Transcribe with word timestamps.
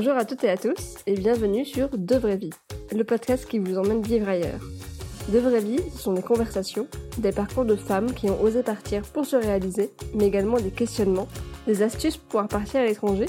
Bonjour 0.00 0.16
à 0.16 0.24
toutes 0.24 0.44
et 0.44 0.48
à 0.48 0.56
tous 0.56 0.94
et 1.08 1.14
bienvenue 1.14 1.64
sur 1.64 1.88
De 1.88 2.14
Vraies 2.14 2.36
Vies, 2.36 2.52
le 2.94 3.02
podcast 3.02 3.48
qui 3.48 3.58
vous 3.58 3.78
emmène 3.78 4.00
vivre 4.00 4.28
ailleurs. 4.28 4.60
De 5.28 5.40
Vraies 5.40 5.58
Vies, 5.58 5.82
ce 5.92 5.98
sont 5.98 6.12
des 6.12 6.22
conversations, 6.22 6.86
des 7.18 7.32
parcours 7.32 7.64
de 7.64 7.74
femmes 7.74 8.14
qui 8.14 8.30
ont 8.30 8.40
osé 8.40 8.62
partir 8.62 9.02
pour 9.02 9.26
se 9.26 9.34
réaliser, 9.34 9.90
mais 10.14 10.28
également 10.28 10.60
des 10.60 10.70
questionnements, 10.70 11.26
des 11.66 11.82
astuces 11.82 12.16
pour 12.16 12.28
pouvoir 12.28 12.46
partir 12.46 12.78
à 12.82 12.84
l'étranger 12.84 13.26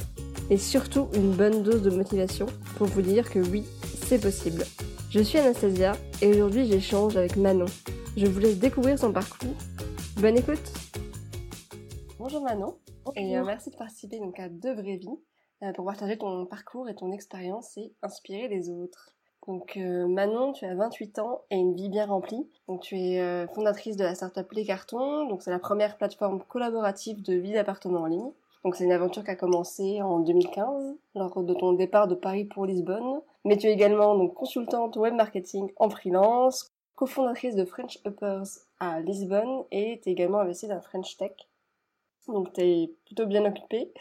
et 0.52 0.58
surtout 0.58 1.08
une 1.16 1.32
bonne 1.32 1.63
dose 1.63 1.82
de 1.82 1.90
motivation 1.90 2.45
pour 2.77 2.86
vous 2.86 3.02
dire 3.02 3.31
que 3.31 3.40
oui, 3.40 3.66
c'est 3.81 4.22
possible. 4.22 4.63
Je 5.09 5.22
suis 5.22 5.40
Anastasia 5.40 5.94
et 6.22 6.27
aujourd'hui 6.27 6.67
j'échange 6.67 7.17
avec 7.17 7.36
Manon. 7.36 7.66
Je 8.16 8.27
vous 8.27 8.40
laisse 8.40 8.59
découvrir 8.59 8.99
son 8.99 9.12
parcours. 9.12 9.55
Bonne 10.17 10.38
écoute 10.38 10.72
Bonjour 12.20 12.44
Manon 12.44 12.76
et 13.16 13.40
euh, 13.40 13.44
merci 13.44 13.72
de 13.72 13.76
participer 13.76 14.20
donc 14.20 14.40
à 14.40 14.49
De 14.49 14.70
Vraies 14.70 14.98
Vies 14.98 15.17
pour 15.76 15.86
partager 15.86 16.18
ton 16.18 16.45
parcours 16.45 16.90
et 16.90 16.95
ton 16.95 17.12
expérience 17.12 17.77
et 17.77 17.94
inspirer 18.02 18.48
les 18.48 18.70
autres. 18.70 19.13
Donc 19.48 19.77
euh, 19.77 20.08
Manon, 20.08 20.54
tu 20.54 20.66
as 20.66 20.76
28 20.76 21.20
ans 21.20 21.41
et 21.49 21.55
une 21.55 21.73
vie 21.73 21.90
bien 21.90 22.05
remplie. 22.05 22.48
Donc 22.68 22.82
tu 22.82 22.95
es 22.99 23.20
euh, 23.20 23.48
fondatrice 23.48 23.95
de 23.95 24.04
la 24.04 24.13
startup 24.13 24.52
Les 24.52 24.66
Cartons. 24.66 25.27
Donc 25.27 25.41
c'est 25.41 25.52
la 25.52 25.59
première 25.59 25.98
plateforme 25.98 26.44
collaborative 26.48 27.23
de 27.23 27.34
vie 27.34 27.54
d'appartement 27.54 28.02
en 28.02 28.05
ligne. 28.05 28.32
Donc 28.63 28.76
c'est 28.76 28.84
une 28.84 28.91
aventure 28.91 29.23
qui 29.23 29.32
a 29.32 29.35
commencé 29.35 30.02
en 30.02 30.20
2015 30.20 30.98
lors 31.16 31.44
de 31.44 31.54
ton 31.54 31.73
départ 31.73 32.07
de 32.07 32.16
Paris 32.16 32.46
pour 32.46 32.66
Lisbonne. 32.66 33.21
Mais 33.46 33.57
tu 33.57 33.68
es 33.68 33.71
également 33.71 34.16
donc 34.16 34.34
consultante 34.35 34.96
web 34.98 35.16
marketing 35.16 35.71
en 35.77 35.90
freelance, 35.90 36.70
cofondatrice 36.96 37.55
de 37.55 37.66
French 37.66 37.99
Uppers 38.05 38.46
à 38.80 38.99
Lisbonne 38.99 39.63
et 39.71 39.99
tu 40.04 40.10
es 40.10 40.12
également 40.12 40.41
investie 40.41 40.68
dans 40.68 40.82
French 40.82 41.18
Tech 41.18 41.32
donc 42.34 42.54
tu 42.54 42.62
es 42.62 42.92
plutôt 43.06 43.26
bien 43.26 43.46
occupée. 43.46 43.91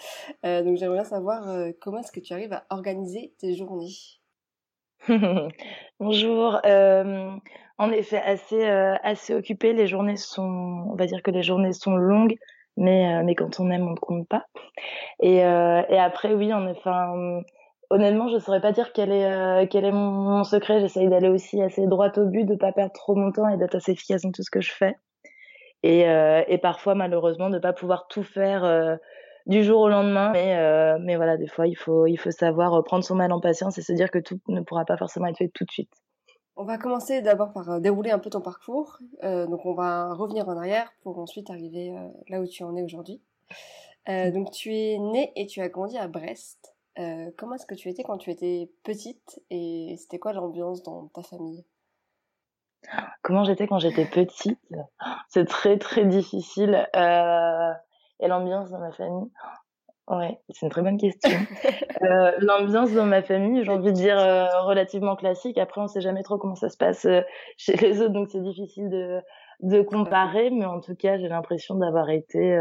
Euh, 0.45 0.63
donc 0.63 0.77
j'aimerais 0.77 1.05
savoir 1.05 1.49
euh, 1.49 1.71
comment 1.81 1.99
est-ce 1.99 2.13
que 2.13 2.21
tu 2.21 2.33
arrives 2.33 2.53
à 2.53 2.65
organiser 2.71 3.35
tes 3.39 3.55
journées? 3.55 3.95
Bonjour. 6.01 6.61
Euh, 6.65 7.31
en 7.79 7.93
effet, 7.93 8.19
assez 8.19 8.65
assez 8.65 9.35
occupée. 9.35 9.73
Les 9.73 9.87
journées 9.87 10.17
sont, 10.17 10.87
on 10.91 10.95
va 10.97 11.07
dire 11.07 11.23
que 11.23 11.31
les 11.31 11.43
journées 11.43 11.73
sont 11.73 11.97
longues, 11.97 12.37
mais 12.77 13.35
quand 13.37 13.61
on 13.61 13.71
aime, 13.71 13.87
on 13.87 13.93
ne 13.93 13.97
compte 13.97 14.29
pas. 14.29 14.47
Et 15.21 15.43
après, 15.43 16.35
oui, 16.35 16.51
honnêtement, 17.91 18.29
je 18.29 18.39
saurais 18.39 18.61
pas 18.61 18.73
dire 18.73 18.93
quel 18.93 19.13
est 19.13 19.93
mon, 19.93 20.43
secret. 20.43 20.81
J'essaye 20.81 21.09
d'aller 21.09 21.29
aussi 21.29 21.63
assez 21.63 21.87
droit 21.87 22.11
au 22.19 22.27
but, 22.27 22.45
de 22.45 22.57
pas 22.57 22.73
perdre 22.73 22.93
trop 22.93 23.15
mon 23.15 23.31
temps 23.31 23.49
et 23.49 23.57
d'être 23.57 23.77
assez 23.77 23.93
efficace 23.93 24.23
dans 24.23 24.33
tout 24.33 24.43
ce 24.43 24.51
que 24.51 24.61
je 24.61 24.73
fais 24.73 24.97
et, 25.83 26.09
euh, 26.09 26.43
et 26.49 26.59
parfois 26.59 26.95
malheureusement 26.95 27.49
ne 27.49 27.59
pas 27.59 27.73
pouvoir 27.73 28.09
tout 28.09 28.23
faire 28.23 28.65
euh, 28.65 28.97
du 29.47 29.63
jour 29.63 29.81
au 29.81 29.89
lendemain. 29.89 30.31
Mais, 30.33 30.57
euh, 30.57 30.99
mais 31.01 31.17
voilà, 31.17 31.37
des 31.37 31.47
fois 31.47 31.67
il 31.67 31.77
faut, 31.77 32.07
il 32.07 32.17
faut 32.17 32.31
savoir 32.31 32.83
prendre 32.85 33.05
son 33.05 33.15
mal 33.15 33.33
en 33.33 33.41
patience 33.41 33.79
et 33.79 33.83
se 33.83 33.93
dire 33.93 34.11
que 34.11 34.19
tout 34.19 34.41
ne 34.49 34.61
pourra 34.61 34.85
pas 34.85 34.97
forcément 34.97 35.27
être 35.27 35.39
fait 35.39 35.49
tout 35.49 35.65
de 35.65 35.71
suite. 35.71 35.93
On 36.57 36.65
va 36.65 36.77
commencer 36.77 37.23
d'abord 37.23 37.53
par 37.53 37.81
dérouler 37.81 38.11
un 38.11 38.19
peu 38.19 38.31
ton 38.31 38.41
parcours. 38.41 38.99
Euh, 39.23 39.47
donc 39.47 39.65
on 39.65 39.75
va 39.75 40.13
revenir 40.15 40.49
en 40.49 40.57
arrière 40.57 40.93
pour 41.03 41.19
ensuite 41.19 41.51
arriver 41.51 41.95
là 42.29 42.41
où 42.41 42.47
tu 42.47 42.65
en 42.65 42.77
es 42.77 42.83
aujourd'hui. 42.83 43.23
Euh, 44.09 44.33
donc 44.33 44.51
tu 44.51 44.75
es 44.75 44.99
née 44.99 45.33
et 45.37 45.47
tu 45.47 45.61
as 45.61 45.69
grandi 45.69 45.97
à 45.99 46.09
Brest. 46.09 46.75
Comment 47.37 47.55
est-ce 47.55 47.67
que 47.67 47.77
tu 47.77 47.89
étais 47.89 48.03
quand 48.03 48.19
tu 48.19 48.29
étais 48.29 48.73
petite 48.83 49.41
et 49.51 49.95
c'était 49.99 50.19
quoi 50.19 50.33
l'ambiance 50.33 50.83
dans 50.83 51.07
ta 51.15 51.23
famille? 51.23 51.65
Comment 53.23 53.45
j'étais 53.45 53.67
quand 53.67 53.79
j'étais 53.79 54.05
petite? 54.05 54.59
C'est 55.29 55.47
très 55.47 55.79
très 55.79 56.05
difficile. 56.05 56.89
Euh, 56.97 57.73
et 58.21 58.29
l'ambiance 58.29 58.71
dans 58.71 58.79
ma 58.79 58.93
famille 58.93 59.31
Ouais, 60.09 60.39
c'est 60.49 60.65
une 60.65 60.71
très 60.71 60.81
bonne 60.81 60.97
question. 60.97 61.31
euh, 62.03 62.33
l'ambiance 62.39 62.93
dans 62.93 63.05
ma 63.05 63.21
famille, 63.21 63.63
j'ai 63.63 63.71
envie 63.71 63.93
de 63.93 63.97
dire 63.97 64.19
euh, 64.19 64.47
relativement 64.63 65.17
classique. 65.17 65.59
Après, 65.59 65.83
on 65.83 65.87
sait 65.87 66.01
jamais 66.01 66.23
trop 66.23 66.39
comment 66.39 66.55
ça 66.55 66.71
se 66.71 66.79
passe 66.79 67.07
chez 67.59 67.77
les 67.77 68.01
autres, 68.01 68.15
donc 68.15 68.29
c'est 68.31 68.43
difficile 68.43 68.89
de, 68.89 69.21
de 69.61 69.83
comparer. 69.83 70.49
Mais 70.49 70.65
en 70.65 70.81
tout 70.81 70.95
cas, 70.95 71.19
j'ai 71.19 71.29
l'impression 71.29 71.75
d'avoir 71.75 72.09
été, 72.09 72.59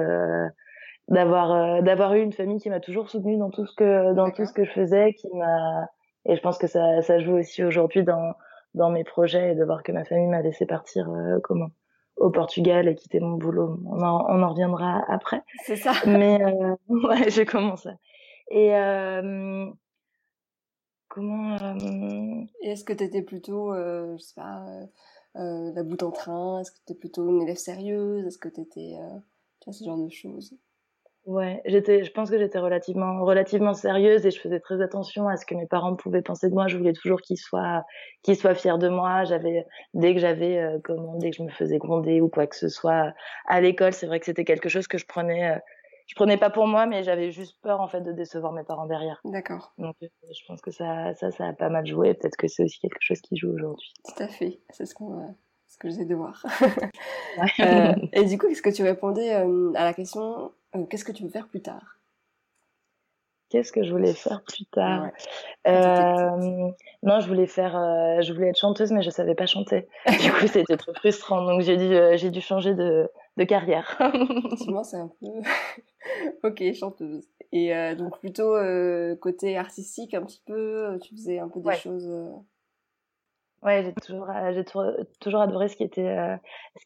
d'avoir, 1.08 1.82
d'avoir 1.84 2.16
eu 2.16 2.22
une 2.22 2.34
famille 2.34 2.60
qui 2.60 2.70
m'a 2.70 2.82
toujours 2.82 3.10
soutenue 3.10 3.38
dans 3.38 3.50
tout 3.50 3.66
ce 3.66 3.76
que, 3.76 4.14
dans 4.14 4.30
tout 4.30 4.46
ce 4.46 4.52
que 4.52 4.66
je 4.66 4.72
faisais, 4.72 5.14
qui 5.14 5.30
m'a, 5.34 5.88
et 6.26 6.36
je 6.36 6.42
pense 6.42 6.58
que 6.58 6.68
ça, 6.68 7.02
ça 7.02 7.20
joue 7.20 7.38
aussi 7.38 7.64
aujourd'hui 7.64 8.04
dans 8.04 8.34
dans 8.78 8.90
mes 8.90 9.04
projets 9.04 9.52
et 9.52 9.56
de 9.56 9.64
voir 9.66 9.84
que 9.84 9.92
ma 9.92 10.06
famille 10.06 10.28
m'a 10.28 10.42
laissé 10.42 10.66
partir 10.66 11.10
euh, 11.10 11.40
comment 11.44 11.70
au 12.18 12.32
Portugal 12.32 12.88
et 12.88 12.96
quitter 12.96 13.20
mon 13.20 13.38
boulot. 13.38 13.80
On 13.86 14.02
en, 14.02 14.26
on 14.30 14.42
en 14.42 14.50
reviendra 14.50 15.04
après. 15.08 15.44
C'est 15.64 15.76
ça. 15.76 15.94
Mais 16.06 16.42
euh, 16.42 16.76
ouais, 16.90 17.30
j'ai 17.30 17.46
commencé. 17.46 17.90
Et 18.50 18.76
euh, 18.76 19.70
comment 21.08 21.56
euh, 21.56 22.44
Est-ce 22.62 22.84
que 22.84 22.94
tu 22.94 23.04
étais 23.04 23.22
plutôt, 23.22 23.74
je 23.74 24.18
sais 24.18 24.36
pas, 24.36 24.66
la 25.36 25.84
boute 25.84 26.04
en 26.04 26.12
train? 26.12 26.62
Est-ce 26.62 26.72
que 26.72 26.78
tu 26.78 26.84
étais 26.92 27.00
plutôt 27.00 27.28
une 27.30 27.42
élève 27.42 27.58
sérieuse? 27.58 28.26
Est-ce 28.26 28.38
que 28.38 28.50
tu 28.50 28.62
étais, 28.62 28.96
tu 29.60 29.66
vois, 29.66 29.74
ce 29.74 29.84
genre 29.84 29.98
de 29.98 30.10
choses? 30.10 30.58
Ouais, 31.28 31.62
j'étais, 31.66 32.06
je 32.06 32.12
pense 32.14 32.30
que 32.30 32.38
j'étais 32.38 32.58
relativement, 32.58 33.26
relativement 33.26 33.74
sérieuse 33.74 34.26
et 34.26 34.32
je 34.32 34.40
faisais 34.40 34.62
très 34.62 34.82
attention 34.82 35.28
à 35.28 35.36
ce 35.36 35.46
que 35.46 35.56
mes 35.56 35.68
parents 35.68 35.94
pouvaient 35.94 36.22
penser 36.22 36.50
de 36.50 36.54
moi. 36.54 36.68
Je 36.68 36.78
voulais 36.78 36.94
toujours 36.94 37.20
qu'ils 37.20 37.38
soient, 37.38 37.84
qu'ils 38.24 38.38
soient 38.38 38.56
fiers 38.56 38.78
de 38.78 38.88
moi. 38.88 39.26
J'avais, 39.26 39.66
dès 39.94 40.14
que 40.14 40.22
j'avais, 40.22 40.58
euh, 40.58 40.80
comment, 40.82 41.18
dès 41.18 41.32
que 41.32 41.36
je 41.36 41.44
me 41.44 41.50
faisais 41.50 41.80
gronder 41.80 42.22
ou 42.22 42.30
quoi 42.30 42.48
que 42.48 42.56
ce 42.56 42.70
soit 42.70 43.14
à 43.46 43.60
l'école, 43.60 43.92
c'est 43.92 44.08
vrai 44.08 44.22
que 44.22 44.26
c'était 44.26 44.46
quelque 44.46 44.70
chose 44.70 44.88
que 44.88 44.98
je 44.98 45.06
prenais, 45.06 45.52
euh, 45.52 45.60
je 46.08 46.16
prenais 46.16 46.38
pas 46.38 46.50
pour 46.50 46.66
moi, 46.66 46.86
mais 46.86 47.04
j'avais 47.04 47.30
juste 47.32 47.62
peur 47.62 47.82
en 47.82 47.90
fait 47.90 48.00
de 48.00 48.14
décevoir 48.14 48.54
mes 48.54 48.64
parents 48.64 48.86
derrière. 48.86 49.20
D'accord. 49.26 49.74
Donc, 49.78 49.98
euh, 50.04 50.08
je 50.32 50.46
pense 50.48 50.62
que 50.62 50.72
ça, 50.72 51.14
ça, 51.16 51.32
ça 51.32 51.48
a 51.48 51.52
pas 51.54 51.68
mal 51.68 51.86
joué. 51.86 52.14
Peut-être 52.14 52.38
que 52.38 52.48
c'est 52.48 52.64
aussi 52.64 52.80
quelque 52.80 53.02
chose 53.02 53.20
qui 53.20 53.36
joue 53.36 53.52
aujourd'hui. 53.54 53.92
Tout 54.06 54.24
à 54.24 54.30
fait. 54.30 54.62
C'est 54.70 54.86
ce 54.86 54.96
qu'on, 54.96 55.36
ce 55.68 55.78
que 55.78 55.90
j'essaie 55.90 56.06
de 56.06 56.16
voir. 56.16 56.44
euh, 57.60 57.94
et 58.14 58.26
du 58.26 58.38
coup, 58.38 58.48
qu'est-ce 58.48 58.62
que 58.62 58.70
tu 58.70 58.84
répondais 58.84 59.36
euh, 59.36 59.72
à 59.76 59.84
la 59.84 59.94
question 59.94 60.52
euh, 60.76 60.86
qu'est-ce 60.86 61.06
que 61.06 61.12
tu 61.12 61.24
veux 61.24 61.30
faire 61.30 61.48
plus 61.48 61.62
tard? 61.62 61.98
Qu'est-ce 63.50 63.72
que 63.72 63.82
je 63.82 63.92
voulais 63.92 64.14
faire 64.14 64.44
plus 64.44 64.66
tard? 64.66 65.04
Ouais. 65.04 65.72
euh, 65.72 66.70
Non, 67.02 67.22
je 67.22 67.28
voulais 67.28 67.48
faire, 67.48 67.72
je 68.22 68.34
voulais 68.34 68.50
être 68.50 68.60
chanteuse, 68.60 68.92
mais 68.92 69.02
je 69.02 69.10
savais 69.10 69.36
pas 69.36 69.46
chanter. 69.46 69.88
Du 70.22 70.32
coup, 70.34 70.48
c'était 70.48 70.76
trop 70.76 70.94
frustrant. 70.94 71.46
Donc 71.46 71.62
j'ai 71.62 71.78
dû, 71.78 71.96
j'ai 72.18 72.30
dû 72.30 72.42
changer 72.42 72.74
de, 72.74 73.10
de 73.38 73.44
carrière. 73.46 73.96
Effectivement, 74.46 74.84
c'est 74.84 74.98
un 74.98 75.10
peu. 75.22 75.28
ok, 76.44 76.74
chanteuse. 76.74 77.24
Et 77.54 77.72
donc 77.96 78.20
plutôt 78.20 78.58
côté 79.22 79.56
artistique, 79.56 80.14
un 80.14 80.24
petit 80.24 80.44
peu. 80.46 81.00
Tu 81.02 81.16
faisais 81.16 81.40
un 81.40 81.48
peu 81.48 81.62
des 81.62 81.68
ouais. 81.68 81.78
choses. 81.78 82.06
Ouais, 83.64 83.84
j'ai 83.84 83.94
toujours, 83.94 84.28
j'ai 84.52 84.64
toujours 85.20 85.42
adoré 85.42 85.68
ce 85.68 85.76
qui 85.76 85.84
était, 85.84 86.16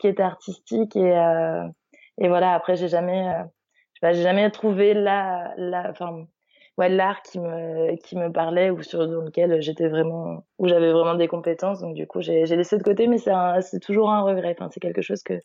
était 0.03 0.23
artistique 0.23 0.95
et 0.95 1.13
et 2.17 2.27
voilà. 2.27 2.53
Après, 2.53 2.75
j'ai 2.75 2.87
jamais 2.87 3.27
jamais 4.03 4.49
trouvé 4.51 4.93
l'art 4.93 5.53
qui 7.23 7.39
me, 7.39 8.29
parlait 8.29 8.69
ou 8.69 8.81
sur 8.81 9.03
lequel 9.03 9.61
j'étais 9.61 9.87
vraiment, 9.87 10.43
où 10.57 10.67
j'avais 10.67 10.91
vraiment 10.91 11.15
des 11.15 11.27
compétences. 11.27 11.79
Donc, 11.79 11.95
du 11.95 12.07
coup, 12.07 12.21
j'ai, 12.21 12.45
laissé 12.45 12.77
de 12.77 12.83
côté, 12.83 13.07
mais 13.07 13.17
c'est 13.17 13.79
toujours 13.79 14.09
un 14.09 14.21
regret. 14.21 14.55
C'est 14.71 14.79
quelque 14.79 15.01
chose 15.01 15.23
que, 15.23 15.39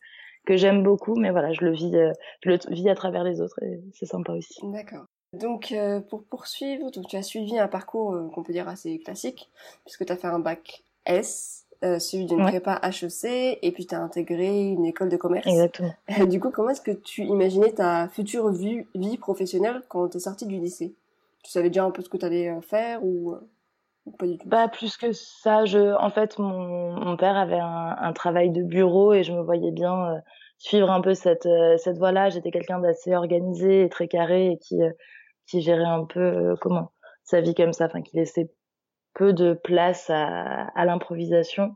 j'aime 0.49 0.81
beaucoup, 0.81 1.15
mais 1.15 1.31
voilà, 1.31 1.51
je 1.51 1.63
le 1.65 1.71
vis, 1.71 2.89
à 2.89 2.95
travers 2.95 3.23
les 3.23 3.41
autres 3.41 3.61
et 3.63 3.81
c'est 3.93 4.05
sympa 4.05 4.33
aussi. 4.33 4.59
D'accord. 4.63 5.05
Donc, 5.33 5.73
euh, 5.73 5.99
pour 5.99 6.23
poursuivre, 6.23 6.89
tu 6.89 7.15
as 7.17 7.21
suivi 7.21 7.59
un 7.59 7.67
parcours 7.67 8.13
euh, 8.13 8.29
qu'on 8.29 8.43
peut 8.43 8.53
dire 8.53 8.69
assez 8.69 8.97
classique, 8.99 9.51
puisque 9.83 10.05
tu 10.05 10.13
as 10.13 10.15
fait 10.15 10.27
un 10.27 10.39
bac 10.39 10.85
S, 11.07 11.65
euh, 11.83 11.99
suivi 11.99 12.25
d'une 12.25 12.41
ouais. 12.41 12.49
prépa 12.49 12.81
HEC 12.83 13.59
et 13.61 13.71
puis 13.71 13.85
tu 13.85 13.93
as 13.93 14.01
intégré 14.01 14.69
une 14.69 14.85
école 14.85 15.09
de 15.09 15.17
commerce. 15.17 15.45
Exactement. 15.45 15.93
du 16.27 16.39
coup, 16.39 16.49
comment 16.49 16.69
est-ce 16.69 16.81
que 16.81 16.91
tu 16.91 17.23
imaginais 17.23 17.71
ta 17.71 18.07
future 18.07 18.49
vie, 18.49 18.85
vie 18.95 19.17
professionnelle 19.17 19.83
quand 19.87 20.09
tu 20.09 20.17
es 20.17 20.19
sortie 20.19 20.47
du 20.47 20.57
lycée? 20.57 20.95
Tu 21.43 21.51
savais 21.51 21.69
déjà 21.69 21.83
un 21.83 21.91
peu 21.91 22.01
ce 22.01 22.09
que 22.09 22.17
tu 22.17 22.25
allais 22.25 22.51
faire 22.61 23.03
ou, 23.03 23.35
ou, 24.07 24.11
pas 24.11 24.25
du 24.25 24.39
tout? 24.39 24.49
Bah 24.49 24.67
plus 24.67 24.97
que 24.97 25.11
ça, 25.11 25.65
je 25.65 25.95
en 25.95 26.09
fait 26.09 26.39
mon, 26.39 26.93
mon 26.99 27.15
père 27.15 27.37
avait 27.37 27.59
un, 27.59 27.95
un, 27.99 28.13
travail 28.13 28.49
de 28.49 28.63
bureau 28.63 29.13
et 29.13 29.21
je 29.21 29.31
me 29.31 29.41
voyais 29.41 29.71
bien 29.71 30.13
euh, 30.13 30.19
suivre 30.57 30.89
un 30.89 31.01
peu 31.01 31.13
cette 31.13 31.45
euh, 31.45 31.77
cette 31.77 31.99
voie-là, 31.99 32.29
j'étais 32.29 32.49
quelqu'un 32.49 32.79
d'assez 32.79 33.15
organisé 33.15 33.83
et 33.83 33.89
très 33.89 34.07
carré 34.07 34.53
et 34.53 34.57
qui 34.57 34.79
qui 35.45 35.61
gérait 35.61 35.85
un 35.85 36.05
peu 36.05 36.55
comment 36.59 36.91
sa 37.23 37.39
vie 37.39 37.53
comme 37.53 37.73
ça, 37.73 37.85
enfin 37.85 38.01
qui 38.01 38.17
laissait 38.17 38.49
peu 39.17 39.33
de 39.33 39.53
place 39.53 40.09
à, 40.09 40.67
à 40.75 40.85
l'improvisation. 40.85 41.75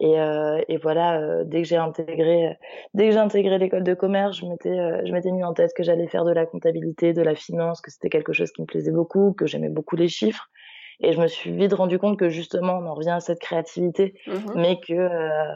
Et, 0.00 0.20
euh, 0.20 0.60
et 0.68 0.76
voilà, 0.76 1.20
euh, 1.20 1.42
dès 1.44 1.62
que 1.62 1.68
j'ai 1.68 1.76
intégré, 1.76 2.56
dès 2.94 3.06
que 3.06 3.10
j'ai 3.10 3.18
intégré 3.18 3.58
l'école 3.58 3.82
de 3.82 3.94
commerce, 3.94 4.38
je 4.38 4.46
m'étais, 4.46 4.78
euh, 4.78 5.02
je 5.04 5.12
m'étais 5.12 5.32
mis 5.32 5.42
en 5.42 5.54
tête 5.54 5.72
que 5.74 5.82
j'allais 5.82 6.06
faire 6.06 6.24
de 6.24 6.32
la 6.32 6.46
comptabilité, 6.46 7.12
de 7.12 7.22
la 7.22 7.34
finance, 7.34 7.80
que 7.80 7.90
c'était 7.90 8.08
quelque 8.08 8.32
chose 8.32 8.52
qui 8.52 8.62
me 8.62 8.66
plaisait 8.66 8.92
beaucoup, 8.92 9.32
que 9.32 9.46
j'aimais 9.46 9.70
beaucoup 9.70 9.96
les 9.96 10.08
chiffres. 10.08 10.46
Et 11.00 11.12
je 11.12 11.20
me 11.20 11.26
suis 11.26 11.52
vite 11.52 11.72
rendu 11.72 11.98
compte 11.98 12.16
que 12.16 12.28
justement, 12.28 12.74
on 12.74 12.86
en 12.86 12.94
revient 12.94 13.10
à 13.10 13.20
cette 13.20 13.40
créativité, 13.40 14.14
Mhm. 14.28 14.52
mais 14.54 14.78
que, 14.78 14.92
euh, 14.94 15.54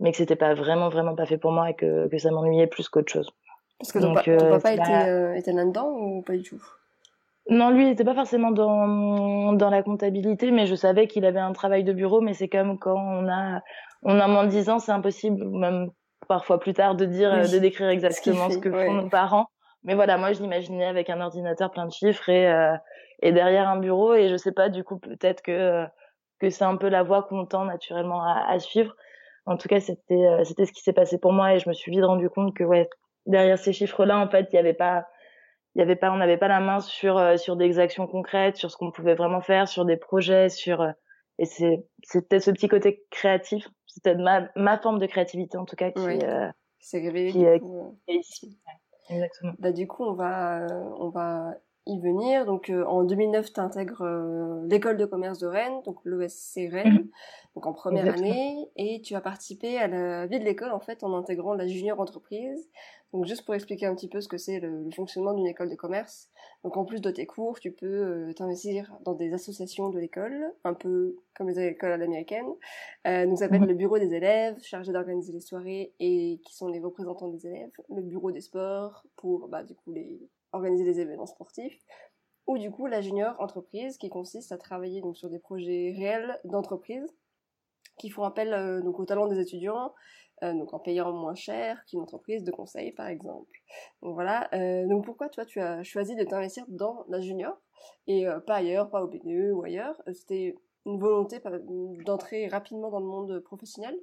mais 0.00 0.10
que 0.10 0.16
c'était 0.16 0.36
pas 0.36 0.54
vraiment, 0.54 0.88
vraiment 0.88 1.14
pas 1.14 1.26
fait 1.26 1.38
pour 1.38 1.52
moi 1.52 1.70
et 1.70 1.74
que, 1.74 2.08
que 2.08 2.18
ça 2.18 2.32
m'ennuyait 2.32 2.66
plus 2.66 2.88
qu'autre 2.88 3.12
chose. 3.12 3.30
Parce 3.78 3.92
que 3.92 4.00
ton, 4.00 4.12
Donc, 4.12 4.24
ton 4.24 4.32
euh, 4.32 4.50
papa 4.58 4.72
était, 4.72 5.08
euh, 5.08 5.34
était 5.34 5.52
là-dedans 5.52 5.88
ou 5.88 6.22
pas 6.22 6.36
du 6.36 6.42
tout? 6.42 6.62
Non, 7.50 7.70
lui, 7.70 7.82
il 7.82 7.88
n'était 7.88 8.04
pas 8.04 8.14
forcément 8.14 8.50
dans, 8.50 9.52
dans 9.52 9.70
la 9.70 9.82
comptabilité, 9.82 10.50
mais 10.50 10.66
je 10.66 10.74
savais 10.74 11.06
qu'il 11.06 11.26
avait 11.26 11.40
un 11.40 11.52
travail 11.52 11.84
de 11.84 11.92
bureau, 11.92 12.20
mais 12.22 12.32
c'est 12.32 12.48
comme 12.48 12.78
quand 12.78 12.96
on 12.96 13.28
a, 13.28 13.60
on 14.02 14.18
a 14.18 14.26
moins 14.28 14.44
de 14.44 14.50
10 14.50 14.70
ans, 14.70 14.78
c'est 14.78 14.92
impossible, 14.92 15.44
même 15.44 15.90
parfois 16.26 16.58
plus 16.58 16.72
tard, 16.72 16.94
de 16.94 17.04
dire, 17.04 17.32
de 17.36 17.58
décrire 17.58 17.88
exactement 17.88 18.48
ce, 18.48 18.58
que 18.58 18.70
font 18.70 18.94
nos 18.94 19.08
parents. 19.10 19.46
Mais 19.82 19.94
voilà, 19.94 20.16
moi, 20.16 20.32
je 20.32 20.40
l'imaginais 20.40 20.86
avec 20.86 21.10
un 21.10 21.20
ordinateur 21.20 21.70
plein 21.70 21.84
de 21.84 21.92
chiffres 21.92 22.30
et, 22.30 22.50
euh, 22.50 22.74
et 23.20 23.32
derrière 23.32 23.68
un 23.68 23.78
bureau, 23.78 24.14
et 24.14 24.30
je 24.30 24.36
sais 24.36 24.52
pas, 24.52 24.70
du 24.70 24.82
coup, 24.82 24.98
peut-être 24.98 25.42
que, 25.42 25.84
que 26.40 26.48
c'est 26.48 26.64
un 26.64 26.76
peu 26.76 26.88
la 26.88 27.02
voie 27.02 27.24
qu'on 27.24 27.44
tend 27.44 27.66
naturellement 27.66 28.22
à, 28.24 28.46
à 28.48 28.58
suivre. 28.58 28.94
En 29.44 29.58
tout 29.58 29.68
cas, 29.68 29.80
c'était, 29.80 30.14
euh, 30.14 30.44
c'était 30.44 30.64
ce 30.64 30.72
qui 30.72 30.80
s'est 30.82 30.94
passé 30.94 31.18
pour 31.18 31.34
moi 31.34 31.54
et 31.54 31.58
je 31.58 31.68
me 31.68 31.74
suis 31.74 31.92
vite 31.92 32.04
rendu 32.04 32.30
compte 32.30 32.54
que, 32.56 32.64
ouais, 32.64 32.88
derrière 33.26 33.58
ces 33.58 33.74
chiffres-là, 33.74 34.18
en 34.18 34.28
fait, 34.28 34.48
il 34.52 34.56
y 34.56 34.58
avait 34.58 34.72
pas, 34.72 35.04
il 35.74 35.80
y 35.80 35.82
avait 35.82 35.96
pas, 35.96 36.12
on 36.12 36.16
n'avait 36.16 36.36
pas 36.36 36.48
la 36.48 36.60
main 36.60 36.80
sur 36.80 37.18
euh, 37.18 37.36
sur 37.36 37.56
des 37.56 37.78
actions 37.78 38.06
concrètes, 38.06 38.56
sur 38.56 38.70
ce 38.70 38.76
qu'on 38.76 38.90
pouvait 38.90 39.14
vraiment 39.14 39.40
faire, 39.40 39.68
sur 39.68 39.84
des 39.84 39.96
projets, 39.96 40.48
sur 40.48 40.80
euh, 40.80 40.92
et 41.38 41.46
c'est 41.46 41.84
c'est 42.02 42.28
peut-être 42.28 42.44
ce 42.44 42.50
petit 42.50 42.68
côté 42.68 43.04
créatif, 43.10 43.68
c'est 43.86 44.02
peut-être 44.02 44.20
ma 44.20 44.48
ma 44.56 44.78
forme 44.78 44.98
de 44.98 45.06
créativité 45.06 45.56
en 45.56 45.64
tout 45.64 45.76
cas 45.76 45.90
qui 45.90 46.04
oui. 46.04 46.18
euh, 46.22 46.48
c'est 46.78 47.00
révélé 47.00 47.32
qui, 47.32 47.44
est 47.44 47.60
ici. 48.08 48.56
Ouais, 48.66 49.16
exactement. 49.16 49.52
Bah 49.58 49.72
du 49.72 49.88
coup 49.88 50.04
on 50.04 50.14
va 50.14 50.66
on 50.98 51.08
va 51.08 51.54
y 51.86 51.98
venir. 52.00 52.46
Donc 52.46 52.70
euh, 52.70 52.84
en 52.84 53.04
2009, 53.04 53.52
tu 53.52 53.60
intègres 53.60 54.02
euh, 54.02 54.66
l'école 54.66 54.96
de 54.96 55.04
commerce 55.04 55.38
de 55.38 55.46
Rennes, 55.46 55.80
donc 55.84 55.98
l'ESC 56.04 56.70
Rennes, 56.70 56.94
mmh. 56.94 57.10
donc 57.54 57.66
en 57.66 57.72
première 57.72 58.06
Exactement. 58.06 58.30
année, 58.30 58.68
et 58.76 59.00
tu 59.02 59.14
as 59.14 59.20
participé 59.20 59.78
à 59.78 59.86
la 59.86 60.26
vie 60.26 60.38
de 60.38 60.44
l'école 60.44 60.72
en 60.72 60.80
fait 60.80 61.04
en 61.04 61.14
intégrant 61.14 61.54
la 61.54 61.66
junior 61.66 62.00
entreprise. 62.00 62.68
Donc 63.12 63.26
juste 63.26 63.44
pour 63.44 63.54
expliquer 63.54 63.86
un 63.86 63.94
petit 63.94 64.08
peu 64.08 64.20
ce 64.20 64.26
que 64.26 64.38
c'est 64.38 64.58
le, 64.58 64.82
le, 64.82 64.90
fonctionnement 64.90 65.34
d'une 65.34 65.46
école 65.46 65.70
de 65.70 65.76
commerce. 65.76 66.30
Donc 66.64 66.76
en 66.76 66.84
plus 66.84 67.00
de 67.00 67.12
tes 67.12 67.26
cours, 67.26 67.60
tu 67.60 67.70
peux 67.70 67.86
euh, 67.86 68.32
t'investir 68.32 68.92
dans 69.04 69.14
des 69.14 69.32
associations 69.32 69.88
de 69.90 70.00
l'école, 70.00 70.52
un 70.64 70.74
peu 70.74 71.16
comme 71.36 71.48
les 71.48 71.60
écoles 71.60 71.92
à 71.92 71.96
l'américaine. 71.96 72.46
Euh, 73.06 73.26
donc 73.26 73.38
ça 73.38 73.48
peut 73.48 73.54
être 73.54 73.62
mmh. 73.62 73.66
le 73.66 73.74
bureau 73.74 73.98
des 74.00 74.12
élèves, 74.14 74.60
chargé 74.64 74.92
d'organiser 74.92 75.32
les 75.32 75.40
soirées 75.40 75.92
et 76.00 76.40
qui 76.44 76.56
sont 76.56 76.66
les 76.66 76.80
représentants 76.80 77.28
des 77.28 77.46
élèves, 77.46 77.70
le 77.88 78.02
bureau 78.02 78.32
des 78.32 78.40
sports 78.40 79.04
pour 79.14 79.46
bah 79.46 79.62
du 79.62 79.76
coup 79.76 79.92
les 79.92 80.28
organiser 80.54 80.84
des 80.84 81.00
événements 81.00 81.26
sportifs, 81.26 81.78
ou 82.46 82.58
du 82.58 82.70
coup 82.70 82.86
la 82.86 83.00
junior 83.00 83.34
entreprise 83.38 83.96
qui 83.98 84.08
consiste 84.08 84.52
à 84.52 84.58
travailler 84.58 85.00
donc 85.00 85.16
sur 85.16 85.30
des 85.30 85.38
projets 85.38 85.94
réels 85.96 86.38
d'entreprise 86.44 87.06
qui 87.98 88.10
font 88.10 88.24
appel 88.24 88.52
euh, 88.52 88.80
donc 88.82 88.98
au 88.98 89.04
talent 89.04 89.28
des 89.28 89.40
étudiants, 89.40 89.92
euh, 90.42 90.52
donc 90.52 90.74
en 90.74 90.78
payant 90.78 91.12
moins 91.12 91.34
cher 91.34 91.84
qu'une 91.86 92.00
entreprise 92.00 92.42
de 92.42 92.50
conseil 92.50 92.92
par 92.92 93.06
exemple. 93.06 93.50
Donc 94.02 94.14
voilà. 94.14 94.48
Euh, 94.52 94.86
donc 94.88 95.04
pourquoi 95.04 95.28
toi 95.28 95.44
tu 95.44 95.60
as 95.60 95.82
choisi 95.84 96.16
de 96.16 96.24
t'investir 96.24 96.64
dans 96.68 97.04
la 97.08 97.20
junior 97.20 97.56
et 98.06 98.26
euh, 98.26 98.40
pas 98.40 98.56
ailleurs, 98.56 98.90
pas 98.90 99.02
au 99.02 99.06
BNE 99.06 99.52
ou 99.52 99.62
ailleurs? 99.62 100.00
C'était 100.12 100.56
une 100.86 100.98
volonté 100.98 101.40
d'entrer 102.04 102.48
rapidement 102.48 102.90
dans 102.90 103.00
le 103.00 103.06
monde 103.06 103.40
professionnel? 103.40 103.96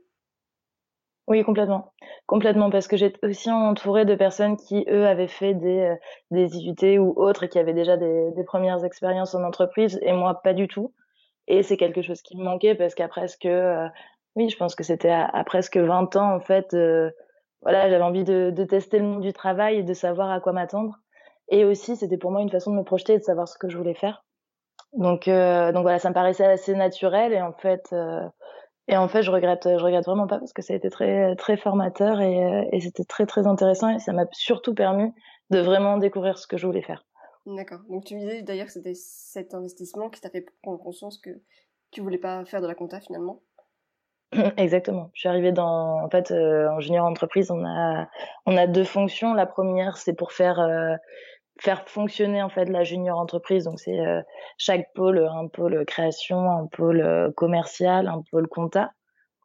Oui, 1.27 1.43
complètement. 1.43 1.93
Complètement, 2.25 2.69
parce 2.69 2.87
que 2.87 2.97
j'ai 2.97 3.13
aussi 3.23 3.49
entouré 3.49 4.05
de 4.05 4.15
personnes 4.15 4.57
qui, 4.57 4.85
eux, 4.89 5.07
avaient 5.07 5.27
fait 5.27 5.53
des, 5.53 5.79
euh, 5.79 5.95
des 6.31 6.57
IUT 6.57 6.99
ou 6.99 7.13
autres 7.15 7.43
et 7.43 7.49
qui 7.49 7.59
avaient 7.59 7.73
déjà 7.73 7.95
des, 7.95 8.31
des 8.31 8.43
premières 8.43 8.83
expériences 8.83 9.35
en 9.35 9.43
entreprise 9.43 9.99
et 10.01 10.13
moi, 10.13 10.41
pas 10.43 10.53
du 10.53 10.67
tout. 10.67 10.93
Et 11.47 11.63
c'est 11.63 11.77
quelque 11.77 12.01
chose 12.01 12.21
qui 12.21 12.37
me 12.37 12.43
manquait 12.43 12.75
parce 12.75 12.95
qu'à 12.95 13.07
presque, 13.07 13.45
euh, 13.45 13.87
oui, 14.35 14.49
je 14.49 14.57
pense 14.57 14.75
que 14.75 14.83
c'était 14.83 15.11
à, 15.11 15.43
presque 15.45 15.77
20 15.77 16.15
ans, 16.15 16.35
en 16.35 16.39
fait, 16.39 16.73
euh, 16.73 17.11
voilà, 17.61 17.89
j'avais 17.89 18.03
envie 18.03 18.23
de, 18.23 18.51
de 18.51 18.63
tester 18.63 18.99
le 18.99 19.05
monde 19.05 19.21
du 19.21 19.33
travail 19.33 19.77
et 19.77 19.83
de 19.83 19.93
savoir 19.93 20.31
à 20.31 20.39
quoi 20.39 20.53
m'attendre. 20.53 20.95
Et 21.49 21.65
aussi, 21.65 21.95
c'était 21.95 22.17
pour 22.17 22.31
moi 22.31 22.41
une 22.41 22.49
façon 22.49 22.71
de 22.71 22.77
me 22.77 22.83
projeter 22.83 23.13
et 23.13 23.19
de 23.19 23.23
savoir 23.23 23.47
ce 23.47 23.57
que 23.57 23.69
je 23.69 23.77
voulais 23.77 23.93
faire. 23.93 24.23
Donc, 24.93 25.27
euh, 25.27 25.71
donc 25.71 25.83
voilà, 25.83 25.99
ça 25.99 26.09
me 26.09 26.13
paraissait 26.13 26.45
assez 26.45 26.75
naturel 26.75 27.33
et 27.33 27.41
en 27.41 27.53
fait, 27.53 27.93
et 28.91 28.97
en 28.97 29.07
fait, 29.07 29.23
je 29.23 29.31
regrette, 29.31 29.63
je 29.63 29.83
regrette 29.83 30.05
vraiment 30.05 30.27
pas 30.27 30.37
parce 30.37 30.53
que 30.53 30.61
ça 30.61 30.73
a 30.73 30.75
été 30.75 30.89
très, 30.89 31.35
très 31.35 31.57
formateur 31.57 32.21
et, 32.21 32.69
et 32.71 32.79
c'était 32.81 33.05
très, 33.05 33.25
très 33.25 33.47
intéressant 33.47 33.89
et 33.89 33.99
ça 33.99 34.13
m'a 34.13 34.25
surtout 34.31 34.75
permis 34.75 35.11
de 35.49 35.59
vraiment 35.59 35.97
découvrir 35.97 36.37
ce 36.37 36.45
que 36.45 36.57
je 36.57 36.67
voulais 36.67 36.81
faire. 36.81 37.05
D'accord. 37.45 37.79
Donc 37.89 38.05
tu 38.05 38.15
me 38.15 38.19
disais 38.19 38.41
d'ailleurs 38.43 38.67
que 38.67 38.71
c'était 38.73 38.93
cet 38.93 39.53
investissement 39.53 40.09
qui 40.09 40.21
t'a 40.21 40.29
fait 40.29 40.45
prendre 40.61 40.79
conscience 40.79 41.17
que 41.17 41.31
tu 41.89 42.01
voulais 42.01 42.17
pas 42.19 42.45
faire 42.45 42.61
de 42.61 42.67
la 42.67 42.75
compta 42.75 42.99
finalement. 42.99 43.41
Exactement. 44.57 45.09
Je 45.13 45.21
suis 45.21 45.29
arrivée 45.29 45.51
dans, 45.51 46.03
en 46.03 46.09
fait, 46.09 46.31
euh, 46.31 46.69
en 46.69 46.79
junior 46.79 47.05
entreprise, 47.05 47.51
on 47.51 47.65
a, 47.65 48.07
on 48.45 48.55
a 48.55 48.67
deux 48.67 48.83
fonctions. 48.83 49.33
La 49.33 49.45
première, 49.45 49.97
c'est 49.97 50.13
pour 50.13 50.31
faire 50.31 50.59
euh, 50.59 50.95
faire 51.61 51.87
fonctionner 51.87 52.41
en 52.41 52.49
fait 52.49 52.65
la 52.65 52.83
junior 52.83 53.19
entreprise. 53.19 53.65
Donc 53.65 53.79
c'est 53.79 53.99
euh, 53.99 54.21
chaque 54.57 54.91
pôle, 54.93 55.19
un 55.31 55.47
pôle 55.47 55.85
création, 55.85 56.49
un 56.49 56.65
pôle 56.65 57.01
euh, 57.01 57.31
commercial, 57.31 58.07
un 58.07 58.23
pôle 58.31 58.47
compta, 58.47 58.91